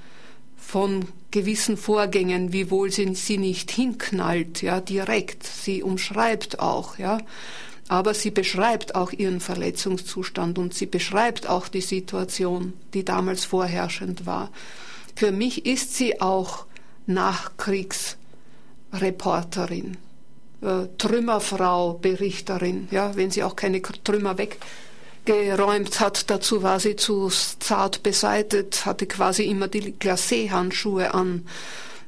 von 0.56 1.06
gewissen 1.30 1.76
Vorgängen, 1.76 2.52
wiewohl 2.52 2.90
sie 2.90 3.14
sie 3.14 3.38
nicht 3.38 3.70
hinknallt, 3.70 4.62
ja, 4.62 4.80
direkt. 4.80 5.46
Sie 5.46 5.82
umschreibt 5.82 6.58
auch, 6.60 6.98
ja. 6.98 7.18
Aber 7.88 8.14
sie 8.14 8.30
beschreibt 8.30 8.94
auch 8.94 9.12
ihren 9.12 9.40
Verletzungszustand 9.40 10.58
und 10.58 10.72
sie 10.74 10.86
beschreibt 10.86 11.48
auch 11.48 11.68
die 11.68 11.80
Situation, 11.80 12.74
die 12.94 13.04
damals 13.04 13.44
vorherrschend 13.44 14.26
war. 14.26 14.50
Für 15.16 15.32
mich 15.32 15.66
ist 15.66 15.96
sie 15.96 16.20
auch 16.20 16.66
Nachkriegsreporterin, 17.06 19.96
äh, 20.62 20.86
Trümmerfrau, 20.98 21.94
Berichterin, 21.94 22.86
ja, 22.92 23.16
wenn 23.16 23.32
sie 23.32 23.42
auch 23.42 23.56
keine 23.56 23.82
Trümmer 23.82 24.38
weg 24.38 24.58
geräumt 25.24 26.00
hat. 26.00 26.30
Dazu 26.30 26.62
war 26.62 26.80
sie 26.80 26.96
zu 26.96 27.30
zart 27.58 28.02
beseitet, 28.02 28.86
hatte 28.86 29.06
quasi 29.06 29.44
immer 29.44 29.68
die 29.68 29.92
Glacé-Handschuhe 29.92 31.14
an. 31.14 31.46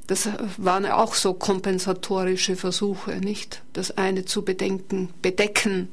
Das 0.06 0.28
waren 0.56 0.86
auch 0.86 1.14
so 1.14 1.32
kompensatorische 1.32 2.56
Versuche, 2.56 3.12
nicht? 3.16 3.62
Das 3.72 3.96
eine 3.96 4.24
zu 4.24 4.42
bedenken, 4.42 5.10
bedecken 5.22 5.88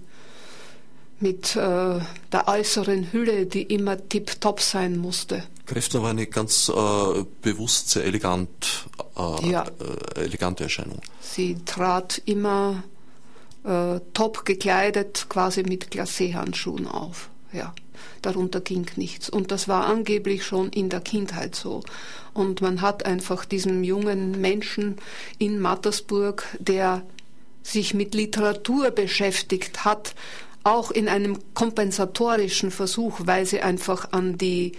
mit 1.20 1.56
äh, 1.56 2.00
der 2.32 2.48
äußeren 2.48 3.12
Hülle, 3.12 3.46
die 3.46 3.64
immer 3.64 3.98
tipptopp 4.08 4.62
sein 4.62 4.98
musste. 4.98 5.44
Kräftner 5.66 6.02
war 6.02 6.10
eine 6.12 6.26
ganz 6.26 6.70
äh, 6.70 7.24
bewusst 7.42 7.90
sehr 7.90 8.06
elegant, 8.06 8.88
äh, 9.16 9.52
ja. 9.52 9.66
Äh, 10.16 10.22
elegante 10.22 10.64
Erscheinung. 10.64 11.02
Sie 11.22 11.58
trat 11.66 12.22
immer 12.26 12.84
äh, 13.64 13.99
top 14.14 14.45
gekleidet, 14.45 15.28
quasi 15.30 15.64
mit 15.64 15.91
Glacé-Handschuhen 15.91 16.88
auf. 16.88 17.30
Ja, 17.51 17.74
darunter 18.22 18.62
ging 18.62 18.86
nichts. 18.95 19.30
Und 19.30 19.51
das 19.51 19.68
war 19.68 19.86
angeblich 19.86 20.43
schon 20.45 20.70
in 20.70 20.89
der 20.89 21.01
Kindheit 21.01 21.55
so. 21.55 21.84
Und 22.34 22.62
man 22.62 22.82
hat 22.82 23.05
einfach 23.05 23.45
diesem 23.45 23.84
jungen 23.84 24.39
Menschen 24.39 24.97
in 25.39 25.60
Mattersburg, 25.60 26.45
der 26.60 27.03
sich 27.64 27.93
mit 27.93 28.16
Literatur 28.16 28.91
beschäftigt 28.91 29.84
hat, 29.86 30.16
auch 30.64 30.91
in 30.91 31.07
einem 31.07 31.39
kompensatorischen 31.53 32.72
Versuch, 32.72 33.22
weil 33.24 33.45
sie 33.45 33.62
einfach 33.62 34.12
an 34.12 34.38
die 34.38 34.74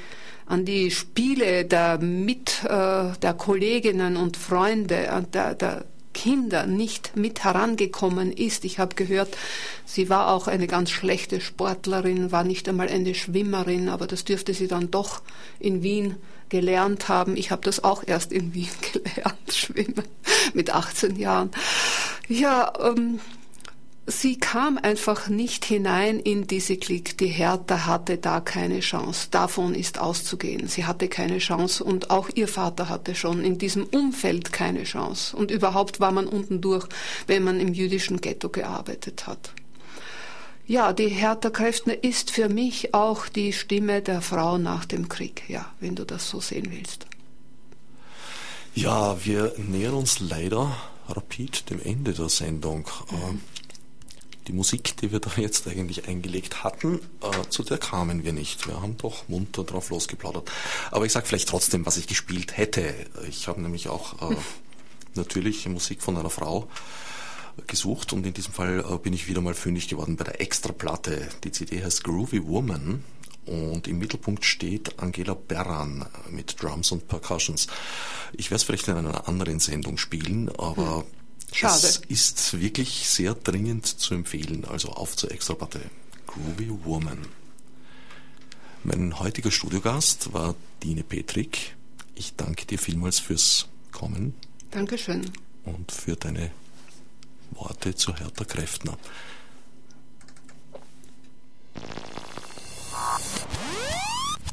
an 0.46 0.64
die 0.64 0.90
Spiele 0.90 1.64
der 1.64 1.98
mit 1.98 2.64
äh, 2.64 3.12
der 3.22 3.34
Kolleginnen 3.38 4.16
und 4.16 4.36
Freunde, 4.36 5.24
der, 5.32 5.54
der 5.54 5.84
Kinder 6.12 6.66
nicht 6.66 7.16
mit 7.16 7.44
herangekommen 7.44 8.32
ist. 8.32 8.64
Ich 8.64 8.78
habe 8.78 8.94
gehört, 8.94 9.36
sie 9.84 10.08
war 10.08 10.32
auch 10.32 10.48
eine 10.48 10.66
ganz 10.66 10.90
schlechte 10.90 11.40
Sportlerin, 11.40 12.32
war 12.32 12.44
nicht 12.44 12.68
einmal 12.68 12.88
eine 12.88 13.14
Schwimmerin, 13.14 13.88
aber 13.88 14.06
das 14.06 14.24
dürfte 14.24 14.54
sie 14.54 14.68
dann 14.68 14.90
doch 14.90 15.22
in 15.58 15.82
Wien 15.82 16.16
gelernt 16.48 17.08
haben. 17.08 17.36
Ich 17.36 17.50
habe 17.50 17.62
das 17.62 17.82
auch 17.84 18.02
erst 18.06 18.32
in 18.32 18.54
Wien 18.54 18.68
gelernt, 18.92 19.52
schwimmen 19.52 20.04
mit 20.52 20.70
18 20.70 21.16
Jahren. 21.16 21.50
Ja, 22.28 22.72
ähm, 22.80 23.20
sie 24.10 24.38
kam 24.38 24.78
einfach 24.78 25.28
nicht 25.28 25.64
hinein 25.64 26.20
in 26.20 26.46
diese 26.46 26.76
Klick. 26.76 27.16
Die 27.18 27.26
Hertha 27.26 27.86
hatte 27.86 28.18
da 28.18 28.40
keine 28.40 28.80
Chance. 28.80 29.28
Davon 29.30 29.74
ist 29.74 29.98
auszugehen. 29.98 30.68
Sie 30.68 30.84
hatte 30.84 31.08
keine 31.08 31.38
Chance 31.38 31.82
und 31.84 32.10
auch 32.10 32.28
ihr 32.34 32.48
Vater 32.48 32.88
hatte 32.88 33.14
schon 33.14 33.44
in 33.44 33.58
diesem 33.58 33.84
Umfeld 33.84 34.52
keine 34.52 34.84
Chance. 34.84 35.36
Und 35.36 35.50
überhaupt 35.50 36.00
war 36.00 36.12
man 36.12 36.26
unten 36.26 36.60
durch, 36.60 36.86
wenn 37.26 37.44
man 37.44 37.60
im 37.60 37.72
jüdischen 37.72 38.20
Ghetto 38.20 38.48
gearbeitet 38.48 39.26
hat. 39.26 39.52
Ja, 40.66 40.92
die 40.92 41.08
Hertha 41.08 41.50
Kräftner 41.50 42.04
ist 42.04 42.30
für 42.30 42.48
mich 42.48 42.94
auch 42.94 43.26
die 43.28 43.52
Stimme 43.52 44.02
der 44.02 44.20
Frau 44.20 44.56
nach 44.56 44.84
dem 44.84 45.08
Krieg, 45.08 45.42
ja, 45.48 45.66
wenn 45.80 45.96
du 45.96 46.04
das 46.04 46.28
so 46.28 46.40
sehen 46.40 46.68
willst. 46.70 47.06
Ja, 48.74 49.24
wir 49.24 49.52
nähern 49.56 49.94
uns 49.94 50.20
leider 50.20 50.76
rapid 51.08 51.70
dem 51.70 51.82
Ende 51.82 52.12
der 52.12 52.28
Sendung. 52.28 52.86
Mhm. 53.10 53.40
Die 54.50 54.56
Musik, 54.56 54.96
die 54.96 55.12
wir 55.12 55.20
da 55.20 55.30
jetzt 55.36 55.68
eigentlich 55.68 56.08
eingelegt 56.08 56.64
hatten, 56.64 56.98
äh, 57.22 57.48
zu 57.50 57.62
der 57.62 57.78
kamen 57.78 58.24
wir 58.24 58.32
nicht. 58.32 58.66
Wir 58.66 58.82
haben 58.82 58.96
doch 58.96 59.28
munter 59.28 59.62
drauf 59.62 59.90
losgeplaudert. 59.90 60.50
Aber 60.90 61.06
ich 61.06 61.12
sage 61.12 61.26
vielleicht 61.26 61.48
trotzdem, 61.48 61.86
was 61.86 61.96
ich 61.98 62.08
gespielt 62.08 62.56
hätte. 62.56 62.92
Ich 63.28 63.46
habe 63.46 63.60
nämlich 63.62 63.88
auch 63.88 64.28
äh, 64.28 64.34
natürlich 65.14 65.68
Musik 65.68 66.02
von 66.02 66.16
einer 66.16 66.30
Frau 66.30 66.66
gesucht 67.68 68.12
und 68.12 68.26
in 68.26 68.34
diesem 68.34 68.52
Fall 68.52 68.84
äh, 68.90 68.98
bin 68.98 69.12
ich 69.12 69.28
wieder 69.28 69.40
mal 69.40 69.54
fündig 69.54 69.86
geworden 69.86 70.16
bei 70.16 70.24
der 70.24 70.40
Extraplatte. 70.40 71.28
Die 71.44 71.52
CD 71.52 71.84
heißt 71.84 72.02
Groovy 72.02 72.44
Woman 72.44 73.04
und 73.46 73.86
im 73.86 74.00
Mittelpunkt 74.00 74.44
steht 74.44 74.98
Angela 74.98 75.34
Berran 75.34 76.06
mit 76.28 76.60
Drums 76.60 76.90
und 76.90 77.06
Percussions. 77.06 77.68
Ich 78.32 78.50
werde 78.50 78.56
es 78.56 78.64
vielleicht 78.64 78.88
in 78.88 78.96
einer 78.96 79.28
anderen 79.28 79.60
Sendung 79.60 79.96
spielen, 79.96 80.48
aber 80.48 80.96
hm 80.96 81.19
Schade. 81.52 81.86
Es 81.86 81.96
ist 82.08 82.60
wirklich 82.60 83.08
sehr 83.08 83.34
dringend 83.34 83.86
zu 83.86 84.14
empfehlen, 84.14 84.64
also 84.64 84.90
auf 84.90 85.16
zur 85.16 85.30
Extraplatte. 85.30 85.80
Groovy 86.26 86.70
Woman. 86.84 87.26
Mein 88.84 89.18
heutiger 89.18 89.50
Studiogast 89.50 90.32
war 90.32 90.54
Dine 90.82 91.02
Petrik. 91.02 91.76
Ich 92.14 92.34
danke 92.36 92.66
dir 92.66 92.78
vielmals 92.78 93.18
fürs 93.18 93.66
Kommen. 93.92 94.34
Dankeschön. 94.70 95.30
Und 95.64 95.92
für 95.92 96.16
deine 96.16 96.50
Worte 97.50 97.94
zu 97.94 98.14
Hertha 98.16 98.44
Kräftner. 98.44 98.96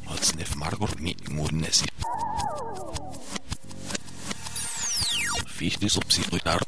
Odsnev 0.06 0.56
Margor 0.56 0.90
mi 0.98 1.16
murnesi. 1.30 1.86
Fichtis 5.46 5.96
obsidiar 5.96 6.60